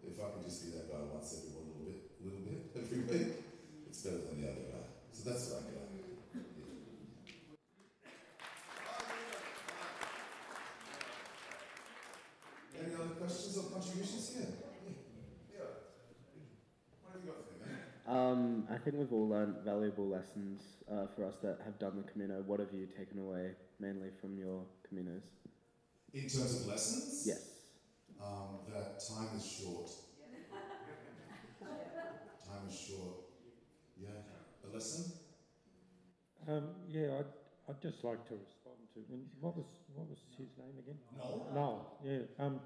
if 0.06 0.20
I 0.22 0.30
could 0.30 0.46
just 0.46 0.64
be 0.64 0.78
that 0.78 0.92
guy 0.92 1.02
once 1.12 1.42
every 1.42 1.58
one 1.58 1.74
little 1.74 1.90
bit, 1.90 2.00
little 2.22 2.46
bit 2.46 2.62
every 2.86 3.02
week, 3.02 3.34
it's 3.88 4.04
better 4.04 4.22
than 4.30 4.42
the 4.42 4.48
other 4.48 4.68
guy. 4.70 4.86
So 5.12 5.30
that's 5.30 5.50
what 5.50 5.64
I 5.64 5.72
get. 5.72 5.82
Any 12.84 12.96
other 12.96 13.14
questions 13.14 13.58
or 13.58 13.70
contributions 13.70 14.34
here? 14.34 14.48
Yeah. 15.54 15.60
What 17.04 17.14
have 17.14 17.22
you 17.24 17.30
got 17.30 17.46
for 17.46 17.54
me, 17.54 17.70
man? 17.70 18.18
Um, 18.18 18.68
I 18.72 18.78
think 18.78 18.96
we've 18.98 19.14
all 19.14 19.30
learned 19.30 19.61
valuable 19.72 20.08
lessons 20.08 20.62
uh, 20.92 21.08
for 21.16 21.26
us 21.26 21.36
that 21.42 21.58
have 21.64 21.80
done 21.80 21.96
the 21.96 22.12
Camino. 22.12 22.44
What 22.46 22.60
have 22.60 22.74
you 22.74 22.88
taken 22.98 23.20
away 23.20 23.52
mainly 23.80 24.10
from 24.20 24.38
your 24.38 24.64
Caminos? 24.84 25.24
In 26.14 26.24
terms 26.24 26.62
of 26.62 26.68
lessons? 26.68 27.24
Yes. 27.26 27.42
Um, 28.22 28.60
that 28.74 29.00
time 29.00 29.30
is 29.38 29.46
short. 29.46 29.90
time 32.46 32.68
is 32.70 32.78
short. 32.78 33.16
Yeah. 33.98 34.10
A 34.70 34.74
lesson? 34.74 35.12
Um, 36.48 36.64
yeah, 36.90 37.20
I'd, 37.20 37.32
I'd 37.70 37.82
just 37.82 38.04
like 38.04 38.28
to 38.28 38.34
respond 38.34 38.78
to 38.94 39.00
what 39.40 39.56
was 39.56 39.66
what 39.96 40.10
was 40.10 40.20
his 40.38 40.50
name 40.58 40.76
again? 40.80 40.98
No. 41.18 41.48
No, 41.56 41.86
yeah. 42.04 42.46
Um, 42.46 42.60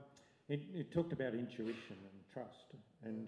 it, 0.50 0.62
it 0.74 0.94
talked 0.94 1.14
about 1.14 1.34
intuition 1.34 1.98
and 2.02 2.18
trust. 2.34 2.74
And 3.04 3.28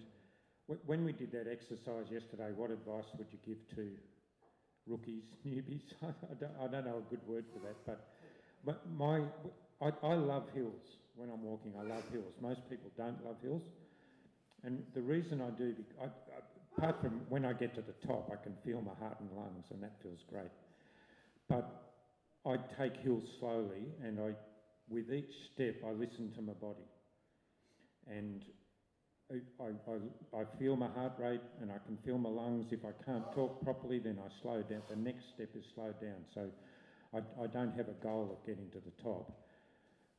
when 0.86 1.04
we 1.04 1.12
did 1.12 1.32
that 1.32 1.46
exercise 1.50 2.10
yesterday, 2.10 2.52
what 2.54 2.70
advice 2.70 3.08
would 3.16 3.26
you 3.32 3.38
give 3.46 3.76
to 3.76 3.88
rookies, 4.86 5.24
newbies? 5.46 5.80
I, 6.02 6.34
don't, 6.38 6.52
I 6.62 6.66
don't 6.68 6.84
know 6.84 6.98
a 6.98 7.10
good 7.10 7.26
word 7.26 7.44
for 7.52 7.60
that, 7.66 7.76
but 7.86 8.08
but 8.64 8.82
my 8.96 9.22
I, 9.80 9.90
I 10.02 10.14
love 10.14 10.44
hills. 10.54 10.82
When 11.16 11.30
I'm 11.30 11.42
walking, 11.42 11.72
I 11.78 11.82
love 11.82 12.04
hills. 12.12 12.34
Most 12.40 12.60
people 12.70 12.90
don't 12.96 13.24
love 13.24 13.36
hills, 13.42 13.62
and 14.62 14.82
the 14.94 15.00
reason 15.00 15.40
I 15.40 15.50
do, 15.58 15.74
I, 16.00 16.04
I, 16.04 16.08
apart 16.76 17.00
from 17.00 17.22
when 17.28 17.44
I 17.44 17.52
get 17.54 17.74
to 17.74 17.82
the 17.82 18.06
top, 18.06 18.30
I 18.32 18.42
can 18.42 18.54
feel 18.64 18.80
my 18.80 18.94
heart 19.00 19.18
and 19.20 19.28
lungs, 19.36 19.64
and 19.70 19.82
that 19.82 19.94
feels 20.02 20.20
great. 20.30 20.50
But 21.48 21.94
I 22.46 22.56
take 22.78 22.96
hills 22.98 23.24
slowly, 23.40 23.88
and 24.04 24.20
I, 24.20 24.30
with 24.88 25.12
each 25.12 25.32
step, 25.54 25.76
I 25.84 25.90
listen 25.90 26.32
to 26.36 26.42
my 26.42 26.52
body, 26.52 26.86
and 28.06 28.44
I, 29.30 29.62
I, 29.62 30.40
I, 30.40 30.44
feel 30.58 30.76
my 30.76 30.88
heart 30.88 31.12
rate, 31.18 31.40
and 31.60 31.70
I 31.70 31.78
can 31.86 31.98
feel 32.04 32.16
my 32.16 32.30
lungs. 32.30 32.66
If 32.70 32.80
I 32.84 32.92
can't 33.04 33.24
talk 33.34 33.62
properly, 33.62 33.98
then 33.98 34.18
I 34.18 34.28
slow 34.42 34.62
down. 34.62 34.82
The 34.88 34.96
next 34.96 35.24
step 35.34 35.50
is 35.54 35.64
slow 35.74 35.92
down, 36.00 36.24
so 36.34 36.48
I, 37.12 37.18
I 37.42 37.46
don't 37.46 37.74
have 37.76 37.88
a 37.88 38.02
goal 38.02 38.38
of 38.38 38.46
getting 38.46 38.70
to 38.70 38.78
the 38.78 39.02
top. 39.02 39.30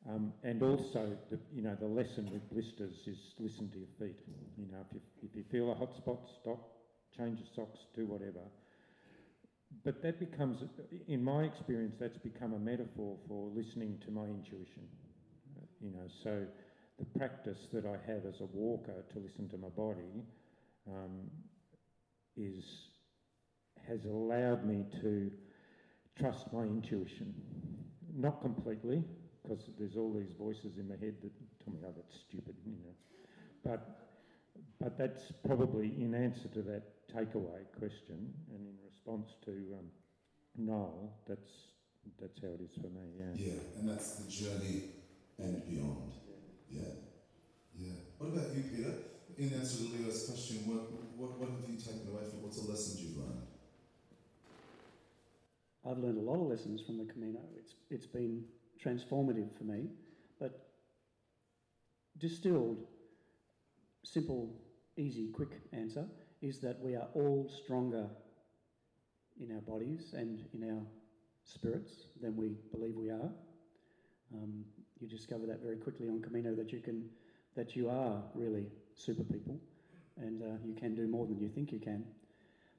Um, 0.07 0.31
and 0.43 0.61
also, 0.61 1.17
the, 1.29 1.39
you 1.53 1.61
know, 1.61 1.75
the 1.79 1.87
lesson 1.87 2.29
with 2.31 2.47
blisters 2.51 2.93
is 3.05 3.17
listen 3.39 3.69
to 3.71 3.79
your 3.79 3.87
feet. 3.99 4.15
You 4.57 4.67
know, 4.71 4.77
if 4.89 4.93
you, 4.93 5.01
if 5.23 5.35
you 5.35 5.43
feel 5.51 5.71
a 5.71 5.75
hot 5.75 5.95
spot, 5.97 6.19
stop, 6.41 6.59
change 7.17 7.39
your 7.39 7.49
socks, 7.55 7.79
do 7.95 8.05
whatever. 8.05 8.45
But 9.83 10.01
that 10.03 10.19
becomes, 10.19 10.63
in 11.07 11.23
my 11.23 11.43
experience, 11.43 11.95
that's 11.99 12.17
become 12.17 12.53
a 12.53 12.59
metaphor 12.59 13.17
for 13.27 13.49
listening 13.53 13.99
to 14.05 14.11
my 14.11 14.23
intuition. 14.23 14.87
You 15.81 15.91
know, 15.91 16.07
so 16.23 16.45
the 16.99 17.05
practice 17.19 17.67
that 17.73 17.85
I 17.85 17.97
have 18.11 18.25
as 18.25 18.41
a 18.41 18.45
walker 18.45 19.03
to 19.13 19.19
listen 19.19 19.47
to 19.49 19.57
my 19.57 19.69
body 19.69 20.23
um, 20.87 21.29
is 22.35 22.65
has 23.87 24.05
allowed 24.05 24.65
me 24.65 24.85
to 25.01 25.31
trust 26.19 26.51
my 26.53 26.63
intuition. 26.63 27.33
Not 28.15 28.41
completely, 28.41 29.03
because 29.41 29.69
there's 29.79 29.95
all 29.95 30.13
these 30.13 30.33
voices 30.37 30.77
in 30.77 30.87
my 30.87 30.95
head 30.95 31.15
that 31.23 31.31
tell 31.63 31.73
me, 31.73 31.79
"Oh, 31.85 31.93
that's 31.95 32.19
stupid," 32.27 32.55
you 32.65 32.73
know. 32.73 32.95
But 33.63 34.09
but 34.79 34.97
that's 34.97 35.31
probably 35.45 35.93
in 36.01 36.13
answer 36.13 36.47
to 36.49 36.61
that 36.63 36.83
takeaway 37.07 37.63
question 37.77 38.33
and 38.53 38.67
in 38.67 38.75
response 38.85 39.35
to 39.45 39.51
um, 39.51 39.85
Noel, 40.57 41.13
that's 41.27 41.49
that's 42.19 42.39
how 42.41 42.47
it 42.49 42.61
is 42.61 42.73
for 42.75 42.89
me. 42.89 43.07
Yeah. 43.17 43.25
Yeah, 43.35 43.59
and 43.79 43.89
that's 43.89 44.15
the 44.15 44.29
journey 44.31 44.83
and 45.37 45.65
beyond. 45.67 46.11
Yeah, 46.71 46.81
yeah. 47.77 47.93
What 48.17 48.27
about 48.27 48.55
you, 48.55 48.63
Peter? 48.63 48.93
In 49.37 49.53
answer 49.53 49.77
to 49.85 49.89
Leo's 49.95 50.25
question, 50.27 50.57
what, 50.67 50.91
what, 51.17 51.39
what 51.39 51.49
have 51.49 51.69
you 51.69 51.77
taken 51.77 52.07
away 52.11 52.23
from 52.29 52.43
What's 52.43 52.57
a 52.57 52.69
lesson 52.69 52.97
you've 52.99 53.17
learned? 53.17 53.47
I've 55.85 55.97
learned 55.97 56.17
a 56.17 56.21
lot 56.21 56.35
of 56.35 56.47
lessons 56.49 56.81
from 56.85 56.97
the 56.97 57.05
Camino. 57.11 57.39
It's, 57.57 57.73
it's 57.89 58.05
been 58.05 58.43
transformative 58.83 59.57
for 59.57 59.63
me, 59.63 59.87
but 60.39 60.67
distilled, 62.17 62.85
simple, 64.03 64.53
easy, 64.97 65.29
quick 65.31 65.61
answer 65.73 66.05
is 66.41 66.59
that 66.59 66.79
we 66.81 66.95
are 66.95 67.07
all 67.13 67.49
stronger 67.63 68.07
in 69.39 69.51
our 69.55 69.61
bodies 69.61 70.13
and 70.13 70.43
in 70.53 70.69
our 70.69 70.81
spirits 71.43 71.93
than 72.21 72.35
we 72.35 72.55
believe 72.71 72.95
we 72.95 73.09
are. 73.09 73.31
Um, 74.33 74.63
you 74.99 75.07
discover 75.07 75.45
that 75.45 75.61
very 75.61 75.77
quickly 75.77 76.09
on 76.09 76.21
Camino 76.21 76.53
that 76.55 76.71
you 76.71 76.79
can, 76.79 77.05
that 77.55 77.75
you 77.75 77.89
are 77.89 78.21
really 78.33 78.65
super 78.95 79.23
people, 79.23 79.59
and 80.17 80.41
uh, 80.41 80.57
you 80.65 80.75
can 80.75 80.95
do 80.95 81.07
more 81.07 81.25
than 81.25 81.39
you 81.39 81.49
think 81.49 81.71
you 81.71 81.79
can. 81.79 82.03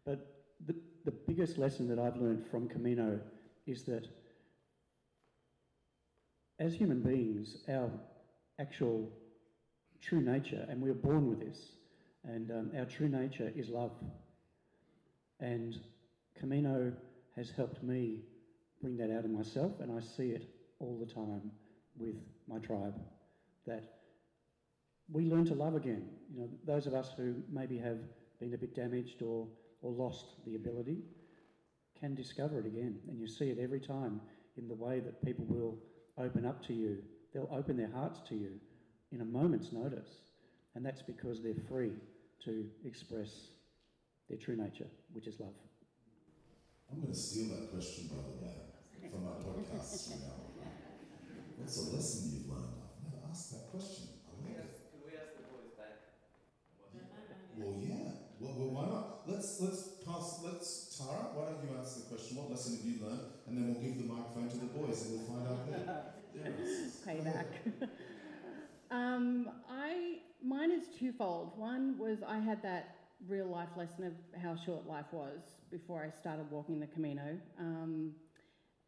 But 0.04 0.26
the, 0.66 0.74
the 1.04 1.10
biggest 1.10 1.58
lesson 1.58 1.88
that 1.88 1.98
I've 1.98 2.16
learned 2.16 2.46
from 2.50 2.68
Camino 2.68 3.20
is 3.66 3.84
that 3.84 4.06
as 6.58 6.74
human 6.74 7.00
beings, 7.00 7.56
our 7.68 7.90
actual 8.58 9.10
true 10.02 10.20
nature, 10.20 10.66
and 10.68 10.80
we 10.80 10.90
are 10.90 10.94
born 10.94 11.28
with 11.28 11.40
this, 11.40 11.58
and 12.24 12.50
um, 12.50 12.70
our 12.76 12.84
true 12.84 13.08
nature 13.08 13.50
is 13.56 13.70
love. 13.70 13.92
And 15.40 15.78
Camino 16.38 16.92
has 17.34 17.50
helped 17.50 17.82
me 17.82 18.18
bring 18.82 18.98
that 18.98 19.10
out 19.10 19.24
in 19.24 19.32
myself, 19.32 19.72
and 19.80 19.90
I 19.90 20.00
see 20.00 20.30
it 20.30 20.50
all 20.80 20.98
the 20.98 21.10
time 21.10 21.50
with 21.98 22.16
my 22.48 22.58
tribe. 22.58 22.94
That 23.66 23.84
we 25.10 25.24
learn 25.24 25.44
to 25.46 25.54
love 25.54 25.74
again. 25.74 26.04
You 26.32 26.42
know, 26.42 26.48
those 26.64 26.86
of 26.86 26.94
us 26.94 27.10
who 27.16 27.34
maybe 27.50 27.78
have 27.78 27.98
been 28.38 28.54
a 28.54 28.58
bit 28.58 28.74
damaged 28.74 29.22
or, 29.22 29.46
or 29.82 29.92
lost 29.92 30.44
the 30.46 30.54
ability 30.54 30.98
can 31.98 32.14
discover 32.14 32.58
it 32.58 32.66
again. 32.66 32.98
And 33.08 33.18
you 33.18 33.26
see 33.26 33.50
it 33.50 33.58
every 33.60 33.80
time 33.80 34.20
in 34.56 34.68
the 34.68 34.74
way 34.74 35.00
that 35.00 35.24
people 35.24 35.44
will 35.48 35.78
open 36.18 36.46
up 36.46 36.64
to 36.66 36.72
you. 36.72 36.98
They'll 37.32 37.50
open 37.52 37.76
their 37.76 37.90
hearts 37.90 38.20
to 38.28 38.34
you 38.34 38.52
in 39.12 39.20
a 39.20 39.24
moment's 39.24 39.72
notice. 39.72 40.08
And 40.74 40.84
that's 40.84 41.02
because 41.02 41.42
they're 41.42 41.54
free 41.68 41.92
to 42.44 42.64
express 42.84 43.30
their 44.28 44.38
true 44.38 44.56
nature, 44.56 44.86
which 45.12 45.26
is 45.26 45.40
love. 45.40 45.54
I'm 46.90 47.00
going 47.00 47.12
to 47.12 47.18
steal 47.18 47.48
that 47.48 47.70
question, 47.72 48.08
by 48.08 48.16
the 48.16 48.46
way, 48.46 49.10
from 49.10 49.26
our 49.26 49.34
podcast 49.34 50.10
now 50.10 50.49
on. 51.60 51.66
What's 51.66 51.76
a 51.76 51.96
lesson 51.96 52.32
you've 52.32 52.48
learned? 52.48 52.72
I've 52.80 53.12
never 53.12 53.28
asked 53.30 53.52
that 53.52 53.70
question. 53.70 54.08
I 54.26 54.48
love 54.48 54.64
it. 54.64 54.80
Can 54.90 55.00
we 55.04 55.12
ask 55.16 55.36
the 55.36 55.44
boys 55.52 55.72
back? 55.76 55.96
Well, 57.56 57.76
yeah. 57.80 58.16
Well, 58.40 58.54
well, 58.56 58.70
why 58.72 58.84
not? 58.88 59.28
Let's 59.28 59.60
let's 59.60 60.00
pass. 60.04 60.40
Let's 60.42 60.96
Tara. 60.96 61.32
Why 61.34 61.52
don't 61.52 61.60
you 61.62 61.76
answer 61.76 62.00
the 62.00 62.06
question? 62.06 62.36
What 62.38 62.50
lesson 62.50 62.76
have 62.76 62.86
you 62.86 63.04
learned? 63.04 63.20
And 63.46 63.56
then 63.56 63.64
we'll 63.68 63.82
give 63.82 63.98
the 63.98 64.08
microphone 64.08 64.48
to 64.48 64.58
the 64.58 64.72
boys, 64.72 65.06
and 65.06 65.20
we'll 65.20 65.28
find 65.28 65.46
out 65.46 65.68
there. 65.68 66.04
Yes. 66.32 67.02
Payback. 67.06 67.88
um, 68.90 69.50
I 69.68 70.18
mine 70.42 70.70
is 70.70 70.84
twofold. 70.98 71.58
One 71.58 71.98
was 71.98 72.22
I 72.26 72.38
had 72.38 72.62
that 72.62 72.96
real 73.28 73.46
life 73.46 73.68
lesson 73.76 74.04
of 74.04 74.14
how 74.40 74.56
short 74.56 74.86
life 74.86 75.12
was 75.12 75.40
before 75.70 76.02
I 76.02 76.10
started 76.10 76.50
walking 76.50 76.80
the 76.80 76.86
Camino. 76.86 77.38
Um, 77.58 78.12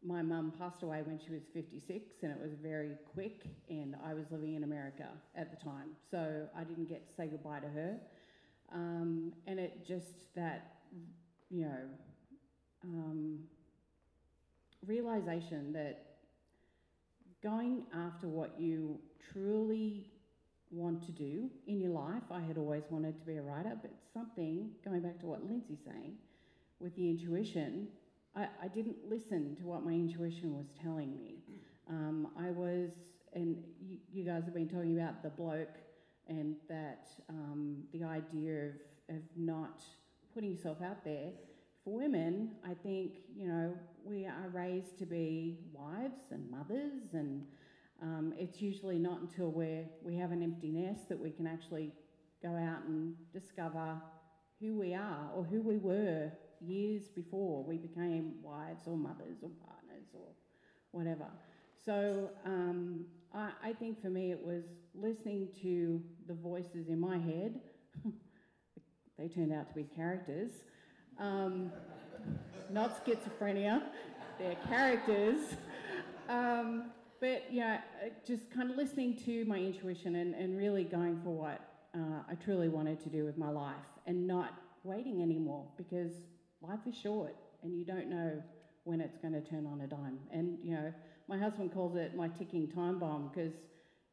my 0.05 0.21
mum 0.21 0.53
passed 0.57 0.83
away 0.83 1.01
when 1.03 1.19
she 1.19 1.31
was 1.31 1.43
56, 1.53 2.23
and 2.23 2.31
it 2.31 2.39
was 2.41 2.53
very 2.61 2.91
quick, 3.13 3.43
and 3.69 3.95
I 4.05 4.13
was 4.13 4.25
living 4.31 4.55
in 4.55 4.63
America 4.63 5.07
at 5.35 5.49
the 5.51 5.63
time, 5.63 5.89
so 6.11 6.47
I 6.57 6.63
didn't 6.63 6.89
get 6.89 7.07
to 7.07 7.15
say 7.15 7.27
goodbye 7.27 7.59
to 7.59 7.67
her. 7.67 7.97
Um, 8.73 9.33
and 9.47 9.59
it 9.59 9.85
just 9.87 10.33
that, 10.35 10.77
you 11.49 11.63
know, 11.63 11.79
um, 12.83 13.39
realization 14.85 15.71
that 15.73 16.05
going 17.41 17.83
after 17.93 18.27
what 18.27 18.59
you 18.59 18.99
truly 19.31 20.07
want 20.73 21.05
to 21.05 21.11
do 21.11 21.49
in 21.67 21.79
your 21.79 21.91
life. 21.91 22.23
I 22.31 22.41
had 22.41 22.57
always 22.57 22.83
wanted 22.89 23.17
to 23.19 23.25
be 23.25 23.37
a 23.37 23.41
writer, 23.41 23.77
but 23.81 23.91
something, 24.13 24.71
going 24.83 25.01
back 25.01 25.19
to 25.19 25.27
what 25.27 25.45
Lindsay's 25.45 25.83
saying, 25.85 26.13
with 26.79 26.95
the 26.95 27.09
intuition, 27.09 27.87
I, 28.35 28.47
I 28.63 28.67
didn't 28.67 28.97
listen 29.07 29.55
to 29.57 29.63
what 29.63 29.83
my 29.83 29.91
intuition 29.91 30.55
was 30.55 30.67
telling 30.81 31.15
me. 31.15 31.35
Um, 31.89 32.29
I 32.39 32.51
was, 32.51 32.91
and 33.33 33.57
you, 33.81 33.97
you 34.11 34.23
guys 34.23 34.45
have 34.45 34.53
been 34.53 34.69
talking 34.69 34.97
about 34.97 35.21
the 35.21 35.29
bloke 35.29 35.77
and 36.27 36.55
that 36.69 37.09
um, 37.29 37.83
the 37.91 38.03
idea 38.03 38.67
of, 38.67 39.15
of 39.15 39.21
not 39.35 39.83
putting 40.33 40.51
yourself 40.51 40.77
out 40.81 41.03
there. 41.03 41.31
For 41.83 41.93
women, 41.93 42.51
I 42.65 42.73
think, 42.73 43.17
you 43.35 43.47
know, 43.47 43.73
we 44.05 44.25
are 44.25 44.49
raised 44.51 44.97
to 44.99 45.05
be 45.05 45.59
wives 45.73 46.31
and 46.31 46.49
mothers 46.49 47.13
and 47.13 47.43
um, 48.01 48.33
it's 48.37 48.61
usually 48.61 48.99
not 48.99 49.21
until 49.21 49.49
we 49.49 49.85
we 50.03 50.17
have 50.17 50.31
an 50.31 50.43
empty 50.43 50.69
nest 50.69 51.07
that 51.07 51.17
we 51.17 51.31
can 51.31 51.47
actually 51.47 51.93
go 52.41 52.49
out 52.49 52.83
and 52.85 53.15
discover 53.31 54.01
who 54.59 54.77
we 54.77 54.93
are 54.93 55.29
or 55.35 55.43
who 55.43 55.61
we 55.61 55.77
were 55.77 56.31
years 56.65 57.03
before 57.09 57.63
we 57.63 57.77
became 57.77 58.33
wives 58.41 58.83
or 58.85 58.97
mothers 58.97 59.37
or 59.41 59.49
partners 59.65 60.07
or 60.13 60.27
whatever. 60.91 61.25
So 61.85 62.29
um, 62.45 63.05
I, 63.33 63.49
I 63.63 63.73
think 63.73 64.01
for 64.01 64.09
me 64.09 64.31
it 64.31 64.43
was 64.43 64.63
listening 64.95 65.49
to 65.61 66.01
the 66.27 66.33
voices 66.33 66.87
in 66.89 66.99
my 66.99 67.17
head. 67.17 67.59
they 69.17 69.27
turned 69.27 69.53
out 69.53 69.67
to 69.69 69.75
be 69.75 69.83
characters, 69.83 70.51
um, 71.19 71.71
not 72.71 73.05
schizophrenia. 73.05 73.83
They're 74.39 74.55
characters. 74.67 75.39
Um, 76.29 76.85
but 77.19 77.43
yeah, 77.51 77.81
uh, 78.03 78.09
just 78.25 78.49
kind 78.51 78.69
of 78.69 78.77
listening 78.77 79.17
to 79.25 79.45
my 79.45 79.57
intuition 79.57 80.15
and, 80.15 80.33
and 80.33 80.57
really 80.57 80.83
going 80.83 81.21
for 81.23 81.29
what 81.29 81.61
uh, 81.95 82.21
I 82.29 82.35
truly 82.35 82.69
wanted 82.69 82.99
to 83.01 83.09
do 83.09 83.23
with 83.23 83.37
my 83.37 83.49
life 83.49 83.75
and 84.07 84.27
not 84.27 84.53
waiting 84.83 85.21
anymore 85.21 85.65
because 85.77 86.11
life 86.67 86.79
is 86.87 86.95
short 86.95 87.35
and 87.63 87.77
you 87.77 87.85
don't 87.85 88.09
know 88.09 88.41
when 88.83 88.99
it's 88.99 89.17
going 89.17 89.33
to 89.33 89.41
turn 89.41 89.65
on 89.65 89.81
a 89.81 89.87
dime. 89.87 90.19
And, 90.31 90.57
you 90.61 90.73
know, 90.73 90.93
my 91.27 91.37
husband 91.37 91.73
calls 91.73 91.95
it 91.95 92.15
my 92.15 92.27
ticking 92.27 92.67
time 92.67 92.99
bomb 92.99 93.29
because, 93.33 93.53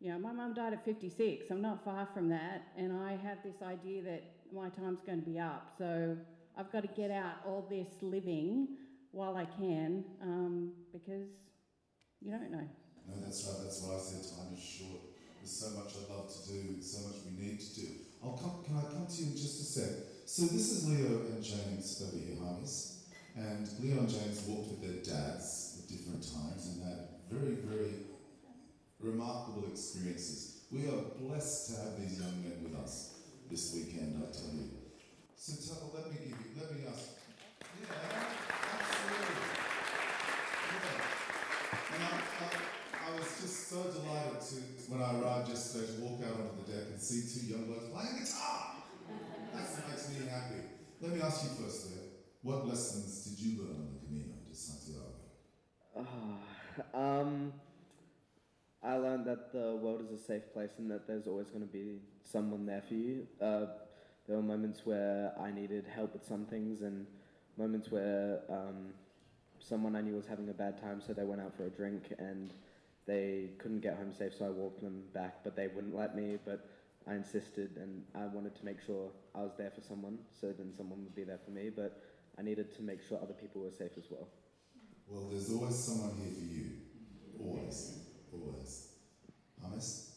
you 0.00 0.10
know, 0.10 0.18
my 0.18 0.32
mum 0.32 0.54
died 0.54 0.72
at 0.72 0.84
56. 0.84 1.46
I'm 1.50 1.60
not 1.60 1.84
far 1.84 2.08
from 2.14 2.28
that. 2.28 2.62
And 2.76 2.92
I 2.92 3.12
have 3.16 3.38
this 3.44 3.62
idea 3.62 4.02
that 4.02 4.22
my 4.54 4.68
time's 4.68 5.00
going 5.04 5.20
to 5.20 5.28
be 5.28 5.38
up. 5.38 5.72
So 5.76 6.16
I've 6.56 6.70
got 6.72 6.82
to 6.82 6.88
get 6.88 7.10
out 7.10 7.34
all 7.46 7.66
this 7.68 7.88
living 8.00 8.68
while 9.12 9.36
I 9.36 9.44
can 9.44 10.04
um, 10.22 10.72
because 10.92 11.28
you 12.20 12.30
don't 12.30 12.50
know. 12.50 12.68
No, 13.08 13.14
that's 13.24 13.44
right. 13.46 13.64
That's 13.64 13.82
why 13.82 13.96
I 13.96 13.98
said 13.98 14.36
time 14.36 14.54
is 14.54 14.62
short. 14.62 15.00
There's 15.38 15.50
so 15.50 15.70
much 15.70 15.94
I'd 15.96 16.14
love 16.14 16.30
to 16.30 16.52
do, 16.52 16.82
so 16.82 17.08
much 17.08 17.16
we 17.24 17.44
need 17.44 17.58
to 17.58 17.74
do. 17.74 17.86
I'll 18.22 18.36
come, 18.36 18.62
can 18.64 18.76
I 18.76 18.82
come 18.82 19.06
to 19.06 19.22
you 19.22 19.30
in 19.30 19.36
just 19.36 19.60
a 19.60 19.64
sec? 19.64 20.09
So 20.30 20.42
this 20.42 20.70
is 20.70 20.88
Leo 20.88 21.26
and 21.26 21.42
James 21.42 22.06
over 22.06 22.16
here, 22.16 22.36
Harneys. 22.38 23.02
And 23.34 23.68
Leo 23.82 23.98
and 23.98 24.08
James 24.08 24.46
walked 24.46 24.70
with 24.70 24.80
their 24.80 25.02
dads 25.02 25.82
at 25.82 25.90
different 25.90 26.22
times 26.22 26.70
and 26.70 26.86
had 26.86 27.18
very, 27.28 27.56
very 27.66 28.06
remarkable 29.00 29.64
experiences. 29.66 30.62
We 30.70 30.86
are 30.86 31.02
blessed 31.18 31.74
to 31.74 31.80
have 31.82 32.00
these 32.00 32.20
young 32.20 32.44
men 32.46 32.62
with 32.62 32.78
us 32.78 33.18
this 33.50 33.74
weekend, 33.74 34.22
I 34.22 34.30
tell 34.30 34.54
you. 34.54 34.70
So 35.34 35.58
tell, 35.66 35.90
let 35.98 36.06
me 36.12 36.18
give 36.22 36.30
you, 36.30 36.62
let 36.62 36.78
me 36.78 36.86
ask. 36.86 37.10
Yeah, 37.82 37.90
absolutely. 38.78 39.34
Yeah. 40.78 41.10
And 41.90 42.02
I, 42.06 42.06
I, 42.06 43.10
I 43.10 43.18
was 43.18 43.26
just 43.42 43.68
so 43.68 43.82
delighted 43.82 44.40
to, 44.46 44.54
when 44.94 45.02
I 45.02 45.10
arrived 45.18 45.48
yesterday, 45.48 45.90
to 45.90 46.02
walk 46.02 46.22
out 46.22 46.38
onto 46.38 46.62
the 46.62 46.70
deck 46.70 46.86
and 46.92 47.02
see 47.02 47.26
two 47.26 47.50
young 47.50 47.66
blokes 47.66 47.90
playing 47.90 48.22
guitar. 48.22 48.79
What 49.60 49.88
makes 49.90 50.08
me 50.08 50.26
happy. 50.26 50.62
Let 51.02 51.12
me 51.12 51.20
ask 51.20 51.44
you 51.44 51.50
first, 51.62 51.90
Leo. 51.90 52.00
What 52.42 52.66
lessons 52.66 53.24
did 53.24 53.44
you 53.44 53.62
learn 53.62 53.76
on 53.76 53.90
the 53.92 54.06
Camino 54.06 54.32
de 54.48 54.54
Santiago? 54.54 55.12
Ah, 55.98 56.94
um, 57.20 57.52
I 58.82 58.94
learned 58.94 59.26
that 59.26 59.52
the 59.52 59.76
world 59.76 60.00
is 60.00 60.18
a 60.18 60.22
safe 60.22 60.50
place 60.54 60.70
and 60.78 60.90
that 60.90 61.06
there's 61.06 61.26
always 61.26 61.48
going 61.48 61.60
to 61.60 61.72
be 61.72 61.98
someone 62.22 62.64
there 62.64 62.82
for 62.88 62.94
you. 62.94 63.26
Uh, 63.38 63.66
there 64.26 64.36
were 64.36 64.42
moments 64.42 64.80
where 64.84 65.32
I 65.38 65.50
needed 65.50 65.84
help 65.94 66.14
with 66.14 66.24
some 66.24 66.46
things 66.46 66.80
and 66.80 67.06
moments 67.58 67.90
where 67.90 68.40
um, 68.48 68.94
someone 69.58 69.94
I 69.94 70.00
knew 70.00 70.14
was 70.14 70.26
having 70.26 70.48
a 70.48 70.54
bad 70.54 70.80
time, 70.80 71.02
so 71.06 71.12
they 71.12 71.24
went 71.24 71.42
out 71.42 71.54
for 71.54 71.66
a 71.66 71.70
drink 71.70 72.04
and 72.18 72.54
they 73.06 73.50
couldn't 73.58 73.80
get 73.80 73.98
home 73.98 74.14
safe, 74.16 74.32
so 74.38 74.46
I 74.46 74.50
walked 74.50 74.80
them 74.80 75.02
back, 75.12 75.44
but 75.44 75.54
they 75.54 75.66
wouldn't 75.66 75.94
let 75.94 76.16
me. 76.16 76.38
But 76.46 76.66
I 77.08 77.14
insisted, 77.14 77.76
and 77.76 78.02
I 78.14 78.26
wanted 78.26 78.54
to 78.56 78.64
make 78.64 78.80
sure 78.84 79.10
I 79.34 79.40
was 79.40 79.52
there 79.56 79.70
for 79.70 79.80
someone, 79.80 80.18
so 80.40 80.52
then 80.52 80.72
someone 80.76 81.02
would 81.02 81.14
be 81.14 81.24
there 81.24 81.40
for 81.44 81.50
me. 81.50 81.70
But 81.74 82.02
I 82.38 82.42
needed 82.42 82.74
to 82.76 82.82
make 82.82 83.00
sure 83.08 83.18
other 83.22 83.34
people 83.34 83.62
were 83.62 83.70
safe 83.70 83.92
as 83.96 84.04
well. 84.10 84.28
Well, 85.08 85.28
there's 85.30 85.50
always 85.52 85.74
someone 85.74 86.16
here 86.16 86.32
for 86.34 86.54
you. 86.54 86.70
Always. 87.40 87.98
Always. 88.32 88.88
Hummus? 89.64 90.10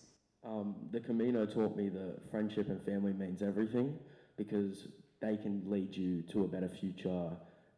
Um, 0.46 0.76
the 0.92 1.00
Camino 1.00 1.46
taught 1.46 1.76
me 1.76 1.90
that 1.90 2.30
friendship 2.30 2.68
and 2.70 2.84
family 2.84 3.14
means 3.14 3.42
everything 3.42 3.98
because 4.38 4.88
they 5.22 5.38
can 5.38 5.64
lead 5.66 5.96
you 5.96 6.22
to 6.34 6.44
a 6.44 6.48
better 6.48 6.68
future 6.70 7.30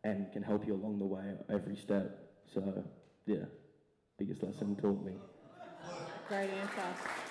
and 0.03 0.31
can 0.33 0.41
help 0.41 0.65
you 0.65 0.73
along 0.73 0.99
the 0.99 1.05
way 1.05 1.33
every 1.49 1.75
step. 1.75 2.19
So, 2.53 2.83
yeah, 3.25 3.45
biggest 4.17 4.41
lesson 4.43 4.75
taught 4.75 5.03
me. 5.05 5.13
Great 6.27 6.49
answer. 6.49 7.24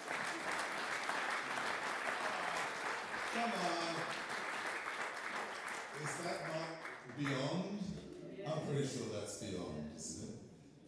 Come 3.35 3.51
on. 3.51 3.97
Is 6.05 6.15
that 6.23 6.39
not 6.47 7.19
beyond? 7.19 7.79
I'm 8.47 8.67
pretty 8.67 8.87
sure 8.87 9.07
that's 9.13 9.39
beyond, 9.39 9.91
isn't 9.97 10.29
it? 10.29 10.37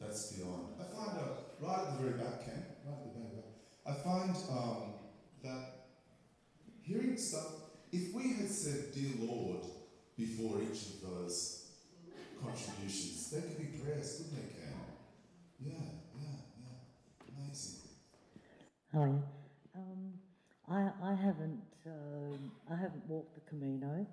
That's 0.00 0.32
beyond. 0.32 0.66
I 0.78 0.84
find 0.94 1.18
out 1.18 1.54
right 1.60 1.78
at 1.80 1.98
the 1.98 2.04
very 2.04 2.18
back, 2.22 2.44
Ken, 2.44 2.64
right 2.86 2.94
at 2.94 3.04
the 3.04 3.18
very 3.18 3.34
back. 3.34 3.50
I 3.84 3.92
find 3.94 4.36
um, 4.56 4.94
that 5.42 5.86
hearing 6.82 7.16
stuff. 7.16 7.52
If 7.90 8.14
we 8.14 8.34
had 8.34 8.48
said 8.48 8.94
"Dear 8.94 9.26
Lord" 9.26 9.64
before 10.16 10.62
each 10.62 10.82
of 10.86 11.10
those 11.10 11.72
contributions, 12.40 13.28
they 13.30 13.40
could 13.40 13.58
be 13.58 13.78
prayers, 13.78 14.18
couldn't 14.18 14.36
they, 14.36 14.54
Ken? 14.54 14.72
Yeah, 15.58 15.72
yeah, 16.22 16.38
yeah. 16.62 17.44
Amazing. 17.44 17.80
Hi. 18.92 19.10
Um, 19.74 20.12
I, 20.68 20.90
I 21.02 21.14
haven't 21.14 21.60
um, 21.86 22.52
I 22.70 22.76
haven't 22.76 23.06
walked 23.08 23.34
the 23.34 23.40
Camino, 23.48 24.06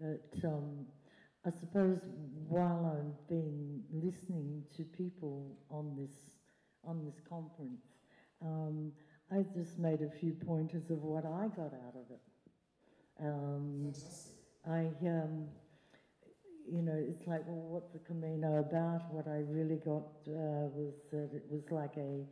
but 0.00 0.44
um, 0.44 0.86
I 1.46 1.50
suppose 1.50 2.00
while 2.48 2.96
I've 2.96 3.28
been 3.28 3.82
listening 3.92 4.64
to 4.76 4.84
people 4.84 5.56
on 5.70 5.94
this 5.96 6.12
on 6.84 7.04
this 7.04 7.20
conference, 7.28 7.82
um, 8.44 8.92
I 9.30 9.44
just 9.54 9.78
made 9.78 10.02
a 10.02 10.10
few 10.10 10.32
pointers 10.32 10.90
of 10.90 11.02
what 11.02 11.24
I 11.24 11.48
got 11.56 11.72
out 11.72 11.94
of 11.94 12.10
it. 12.10 12.20
Um, 13.20 13.92
I, 14.68 14.90
um, 15.06 15.46
you 16.68 16.82
know, 16.82 16.94
it's 16.96 17.26
like, 17.26 17.42
well, 17.46 17.68
what's 17.68 17.92
the 17.92 17.98
Camino 18.00 18.58
about? 18.58 19.12
What 19.12 19.28
I 19.28 19.42
really 19.48 19.76
got 19.76 20.08
uh, 20.28 20.66
was 20.74 20.94
that 21.12 21.30
it 21.34 21.44
was 21.50 21.62
like 21.70 21.96
a, 21.96 22.26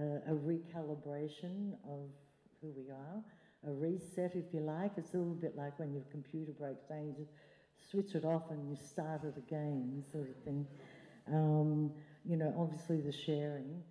a, 0.00 0.32
a 0.32 0.34
recalibration 0.34 1.74
of 1.84 2.10
who 2.60 2.72
we 2.76 2.90
are, 2.90 3.22
a 3.66 3.72
reset, 3.72 4.34
if 4.34 4.52
you 4.52 4.60
like. 4.60 4.92
It's 4.96 5.14
a 5.14 5.18
little 5.18 5.34
bit 5.34 5.56
like 5.56 5.78
when 5.78 5.92
your 5.92 6.04
computer 6.10 6.52
breaks 6.52 6.84
down, 6.84 7.06
you 7.06 7.14
just 7.14 7.32
switch 7.90 8.14
it 8.14 8.24
off 8.24 8.50
and 8.50 8.68
you 8.68 8.76
start 8.76 9.24
it 9.24 9.36
again, 9.36 10.04
sort 10.10 10.28
of 10.28 10.36
thing. 10.44 10.66
Um, 11.32 11.92
you 12.24 12.36
know, 12.36 12.54
obviously 12.58 13.00
the 13.00 13.12
sharing, 13.12 13.82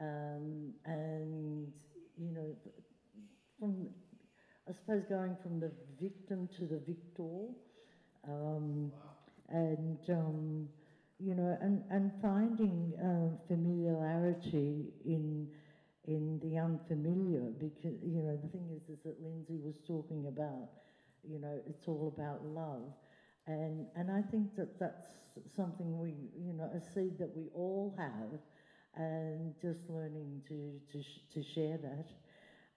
um, 0.00 0.72
and 0.84 1.72
you 2.16 2.32
know, 2.32 2.54
from 3.58 3.88
I 4.68 4.72
suppose 4.72 5.04
going 5.08 5.36
from 5.42 5.60
the 5.60 5.72
victim 6.00 6.48
to 6.58 6.66
the 6.66 6.78
victor, 6.78 7.48
um, 8.28 8.92
and 9.48 9.98
um, 10.08 10.68
you 11.18 11.34
know, 11.34 11.56
and 11.60 11.82
and 11.90 12.12
finding 12.20 12.94
uh, 13.02 13.36
familiarity 13.48 14.92
in 15.04 15.48
in 16.08 16.40
the 16.40 16.56
unfamiliar 16.58 17.52
because 17.60 18.02
you 18.02 18.22
know 18.22 18.36
the 18.42 18.48
thing 18.48 18.68
is 18.74 18.88
is 18.88 18.98
that 19.04 19.22
Lindsay 19.22 19.58
was 19.62 19.76
talking 19.86 20.26
about, 20.26 20.70
you 21.22 21.38
know, 21.38 21.60
it's 21.66 21.86
all 21.86 22.12
about 22.16 22.44
love, 22.46 22.94
and 23.46 23.86
and 23.94 24.10
I 24.10 24.22
think 24.22 24.56
that 24.56 24.80
that's 24.80 25.10
something 25.54 25.98
we 25.98 26.14
you 26.34 26.54
know 26.54 26.70
a 26.74 26.80
seed 26.80 27.18
that 27.18 27.36
we 27.36 27.50
all 27.54 27.94
have, 27.98 28.40
and 28.96 29.54
just 29.60 29.80
learning 29.90 30.42
to 30.48 30.80
to 30.92 31.04
to 31.34 31.42
share 31.42 31.78
that. 31.78 32.08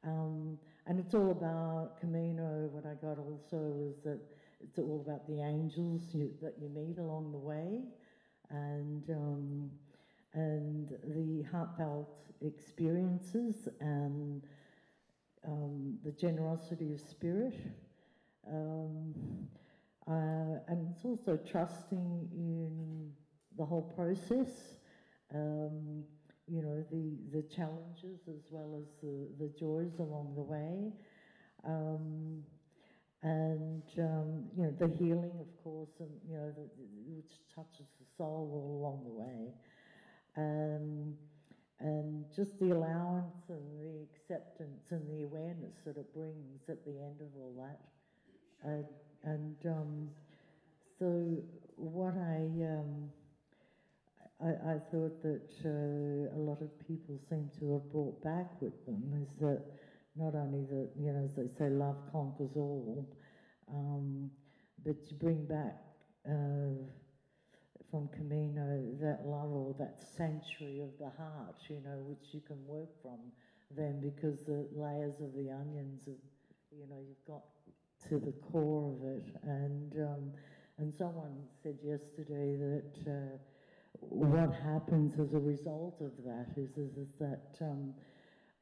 Um, 0.04 0.58
and 0.88 1.00
it's 1.00 1.14
all 1.14 1.32
about 1.32 2.00
Camino. 2.02 2.70
What 2.72 2.86
I 2.86 2.96
got 2.96 3.18
also 3.20 3.58
was 3.80 3.96
that 4.04 4.20
it's 4.60 4.78
all 4.78 5.04
about 5.06 5.28
the 5.28 5.42
angels 5.42 6.02
you, 6.14 6.32
that 6.42 6.56
you 6.60 6.70
meet 6.70 6.98
along 6.98 7.32
the 7.32 7.40
way, 7.40 7.84
and 8.50 9.10
um, 9.10 9.72
and 10.34 10.90
the 11.04 11.44
heartfelt 11.52 12.16
experiences 12.42 13.68
and 13.80 14.42
um, 15.48 15.98
the 16.04 16.12
generosity 16.12 16.94
of 16.94 17.00
spirit. 17.00 17.56
Um, 18.48 19.14
uh, 20.08 20.60
and 20.68 20.88
it's 20.90 21.06
also 21.06 21.38
trusting 21.50 22.30
in 22.34 23.12
the 23.58 23.66
whole 23.66 23.94
process. 23.96 24.78
Um, 25.34 26.04
you 26.48 26.62
know, 26.62 26.84
the, 26.92 27.18
the 27.32 27.44
challenges 27.44 28.28
as 28.28 28.44
well 28.50 28.76
as 28.82 28.88
the, 29.02 29.28
the 29.40 29.50
joys 29.58 30.00
along 30.00 30.34
the 30.36 30.42
way. 30.42 30.92
Um, 31.66 32.44
and, 33.24 33.84
um, 34.00 34.46
you 34.58 34.64
know, 34.64 34.74
the 34.80 34.88
healing, 34.88 35.32
of 35.40 35.64
course, 35.64 35.92
and, 36.00 36.10
you 36.28 36.36
know, 36.36 36.52
the, 36.56 36.68
which 37.16 37.32
touches 37.56 37.86
the 38.00 38.06
soul 38.18 38.50
all 38.52 38.82
along 38.82 39.04
the 39.06 39.14
way. 39.14 39.54
Um, 40.38 41.14
and 41.80 42.26
just 42.36 42.60
the 42.60 42.72
allowance 42.72 43.50
and 43.50 43.82
the 43.82 44.06
acceptance 44.14 44.86
and 44.92 45.02
the 45.10 45.24
awareness 45.24 45.74
that 45.86 45.98
it 45.98 46.14
brings 46.14 46.62
at 46.70 46.86
the 46.86 46.92
end 46.92 47.22
of 47.22 47.28
all 47.36 47.54
that. 47.58 47.80
And, 48.64 48.86
and 49.24 49.56
um, 49.66 50.10
so, 51.00 51.38
what 51.76 52.14
I. 52.16 52.46
Um, 52.64 53.10
I, 54.44 54.74
I 54.74 54.80
thought 54.92 55.22
that 55.22 55.52
uh, 55.66 56.36
a 56.36 56.42
lot 56.42 56.62
of 56.62 56.70
people 56.88 57.20
seem 57.30 57.50
to 57.60 57.74
have 57.74 57.92
brought 57.92 58.24
back 58.24 58.60
with 58.60 58.74
them 58.88 59.04
is 59.22 59.30
that 59.40 59.62
not 60.16 60.36
only 60.36 60.66
that, 60.66 60.90
you 61.00 61.12
know, 61.12 61.24
as 61.24 61.36
they 61.36 61.48
say, 61.58 61.70
love 61.70 61.98
conquers 62.12 62.52
all, 62.56 63.08
um, 63.72 64.32
but 64.84 64.96
you 65.10 65.18
bring 65.18 65.46
back 65.46 65.78
uh, 66.28 66.82
from 67.92 68.08
Camino 68.08 68.82
that 69.02 69.26
love 69.26 69.52
or 69.52 69.76
that 69.78 70.02
sanctuary 70.18 70.82
of 70.82 70.90
the 70.98 71.12
heart, 71.22 71.56
you 71.70 71.82
know, 71.84 72.02
which 72.08 72.34
you 72.34 72.42
can 72.42 72.58
work 72.66 72.90
from 73.02 73.20
then 73.76 74.00
because 74.02 74.40
the 74.48 74.66
layers 74.74 75.20
of 75.22 75.34
the 75.36 75.52
onions, 75.52 76.08
of, 76.08 76.16
you 76.72 76.88
know, 76.90 76.98
you've 77.08 77.26
got 77.28 77.44
to 78.10 78.18
the 78.18 78.34
core 78.52 78.96
of 78.96 79.18
it. 79.18 79.36
And, 79.44 79.94
um, 80.00 80.32
and 80.78 80.94
someone 80.98 81.36
said 81.62 81.78
yesterday 81.84 82.56
that. 82.56 83.12
Uh, 83.12 83.38
what 84.00 84.54
happens 84.54 85.20
as 85.20 85.34
a 85.34 85.40
result 85.40 86.02
of 86.02 86.12
that 86.26 86.48
is, 86.58 86.78
is, 86.78 86.98
is 86.98 87.10
that 87.20 87.58
um, 87.62 87.94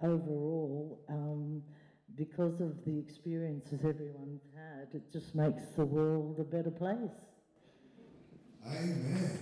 overall, 0.01 0.99
um, 1.09 1.61
because 2.15 2.59
of 2.59 2.83
the 2.85 2.97
experiences 2.97 3.79
everyone's 3.85 4.41
had, 4.55 4.87
it 4.93 5.11
just 5.11 5.35
makes 5.35 5.63
the 5.77 5.85
world 5.85 6.39
a 6.39 6.43
better 6.43 6.71
place. 6.71 7.28
Amen. 8.65 9.39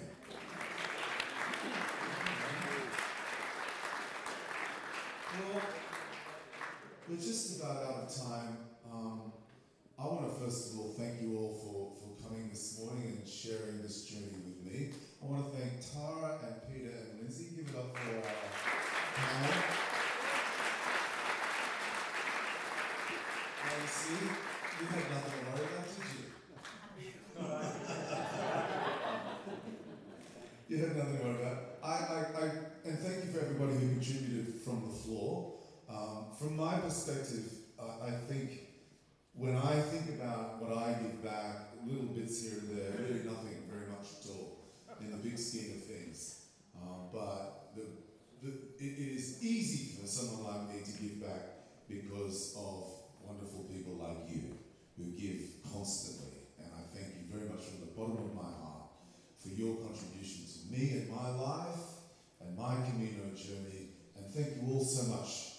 Well, 5.34 5.62
we're 7.10 7.16
just 7.18 7.60
about 7.60 7.78
out 7.78 8.04
of 8.04 8.16
time. 8.16 8.58
Um, 8.92 9.32
I 10.00 10.06
want 10.06 10.34
to 10.34 10.46
first 10.46 10.74
of 10.74 10.80
all 10.80 10.94
thank 10.98 11.22
you 11.22 11.38
all 11.38 11.54
for, 11.54 11.94
for 12.00 12.24
coming 12.28 12.50
this 12.50 12.80
morning 12.80 13.18
and 13.18 13.28
sharing 13.28 13.82
this 13.82 14.06
journey 14.06 14.28
with 14.46 14.64
me. 14.72 14.92
I 15.22 15.26
want 15.26 15.52
to 15.52 15.58
thank 15.58 15.74
Tara 15.82 16.38
and 16.46 16.56
Peter 16.74 16.92
and 16.92 17.20
Lindsay. 17.20 17.48
Give 17.56 17.68
it 17.68 17.76
up 17.76 17.98
for 17.98 18.16
our 18.16 18.22
panel. 19.16 19.54
And 23.80 23.90
see, 23.90 24.14
you 24.14 24.88
had 24.88 25.10
nothing 25.12 25.32
to 25.34 25.52
worry 25.52 25.68
about, 25.74 25.88
did 25.88 26.06
you? 26.18 26.37
You 30.68 30.80
had 30.80 30.98
nothing 30.98 31.20
to 31.20 31.24
worry 31.24 31.42
about. 31.42 31.80
I, 31.82 31.88
I, 31.88 32.44
I, 32.44 32.52
and 32.84 33.00
thank 33.00 33.24
you 33.24 33.32
for 33.32 33.40
everybody 33.40 33.74
who 33.80 33.88
contributed 33.96 34.56
from 34.66 34.84
the 34.86 34.94
floor. 34.94 35.54
Um, 35.90 36.26
from 36.38 36.58
my 36.58 36.76
perspective, 36.80 37.54
uh, 37.80 38.06
I 38.06 38.12
think 38.28 38.68
when 39.34 39.56
I 39.56 39.80
think 39.80 40.20
about 40.20 40.62
what 40.62 40.78
I 40.78 40.92
give 41.02 41.24
back, 41.24 41.72
little 41.86 42.12
bits 42.12 42.44
here 42.44 42.60
and 42.60 42.78
there, 42.78 42.92
really 43.00 43.24
nothing 43.24 43.64
very 43.72 43.88
much 43.88 44.08
at 44.20 44.30
all 44.30 44.76
in 45.00 45.12
the 45.12 45.18
big 45.18 45.40
scheme 45.40 45.78
of 45.78 45.86
things. 45.86 46.48
Um, 46.76 47.08
but 47.14 47.72
the, 47.74 47.86
the, 48.44 48.52
it 48.84 49.16
is 49.16 49.42
easy 49.42 50.02
for 50.02 50.06
someone 50.06 50.44
like 50.44 50.76
me 50.76 50.82
to 50.84 51.02
give 51.02 51.22
back 51.22 51.88
because 51.88 52.56
of 52.58 52.92
wonderful 53.24 53.64
people 53.72 53.94
like 53.94 54.28
you 54.28 54.58
who 54.98 55.16
give 55.16 55.64
constantly. 55.72 56.40
And 56.60 56.68
I 56.76 56.94
thank 56.94 57.16
you 57.16 57.32
very 57.32 57.48
much 57.48 57.64
from 57.64 57.80
the 57.80 57.94
bottom 57.96 58.18
of 58.18 58.36
my 58.36 58.42
heart 58.42 58.68
for 59.38 59.50
your 59.50 59.76
contribution 59.78 60.46
to 60.46 60.57
me 60.70 60.92
and 60.92 61.10
my 61.10 61.30
life 61.30 61.80
and 62.42 62.58
my 62.58 62.76
Camino 62.86 63.34
journey. 63.36 63.90
And 64.16 64.34
thank 64.34 64.58
you 64.58 64.74
all 64.74 64.84
so 64.84 65.08
much 65.10 65.54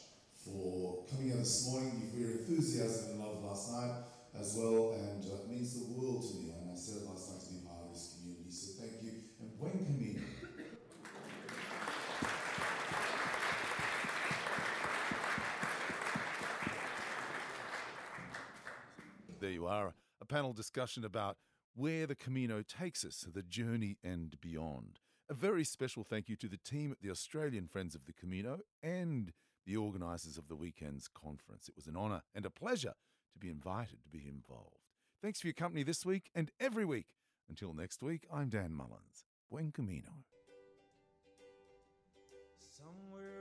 for 0.45 1.05
coming 1.11 1.29
here 1.29 1.37
this 1.37 1.69
morning, 1.71 2.11
for 2.13 2.19
your 2.19 2.31
enthusiasm 2.33 3.13
and 3.13 3.21
love 3.21 3.45
last 3.45 3.73
night 3.73 3.93
as 4.39 4.57
well. 4.57 4.93
And 4.93 5.25
uh, 5.25 5.43
it 5.43 5.51
means 5.51 5.75
the 5.75 6.01
world 6.01 6.23
to 6.31 6.37
me. 6.39 6.53
And 6.61 6.71
I 6.71 6.77
said 6.77 7.03
last 7.09 7.31
night 7.33 7.41
to 7.41 7.53
be 7.53 7.67
part 7.67 7.87
of 7.87 7.93
this 7.93 8.17
community. 8.19 8.51
So 8.51 8.81
thank 8.81 9.03
you. 9.03 9.13
And 9.41 9.59
buen 9.59 9.85
Camino. 9.85 10.21
There 19.41 19.51
you 19.51 19.67
are, 19.67 19.95
a 20.21 20.25
panel 20.25 20.53
discussion 20.53 21.05
about 21.05 21.37
where 21.75 22.07
the 22.07 22.15
Camino 22.15 22.63
takes 22.63 23.05
us, 23.05 23.27
the 23.33 23.43
journey 23.43 23.97
and 24.03 24.41
beyond. 24.41 25.01
A 25.31 25.35
very 25.35 25.65
special 25.65 26.05
thank 26.05 26.29
you 26.29 26.37
to 26.37 26.49
the 26.49 26.57
team 26.57 26.91
at 26.91 27.01
the 27.01 27.11
Australian 27.11 27.67
Friends 27.67 27.95
of 27.95 28.07
the 28.07 28.13
Camino 28.13 28.61
and 28.83 29.33
the 29.67 29.77
organisers 29.77 30.39
of 30.39 30.49
the 30.49 30.57
weekend's 30.57 31.09
conference. 31.09 31.69
It 31.69 31.77
was 31.77 31.87
an 31.87 31.97
honour 31.97 32.23
and 32.35 32.47
a 32.47 32.51
pleasure 32.51 32.95
to 33.35 33.39
be 33.39 33.51
invited 33.51 34.03
to 34.03 34.09
be 34.09 34.27
involved. 34.27 34.87
Thanks 35.23 35.41
for 35.41 35.49
your 35.49 35.55
company 35.55 35.83
this 35.83 36.07
week 36.07 36.31
and 36.35 36.51
every 36.59 36.85
week. 36.85 37.09
Until 37.49 37.75
next 37.75 38.03
week, 38.03 38.27
I'm 38.33 38.49
Dan 38.49 38.73
Mullins. 38.73 39.25
Buen 39.51 39.73
Camino. 39.73 40.09
Somewhere 42.59 43.38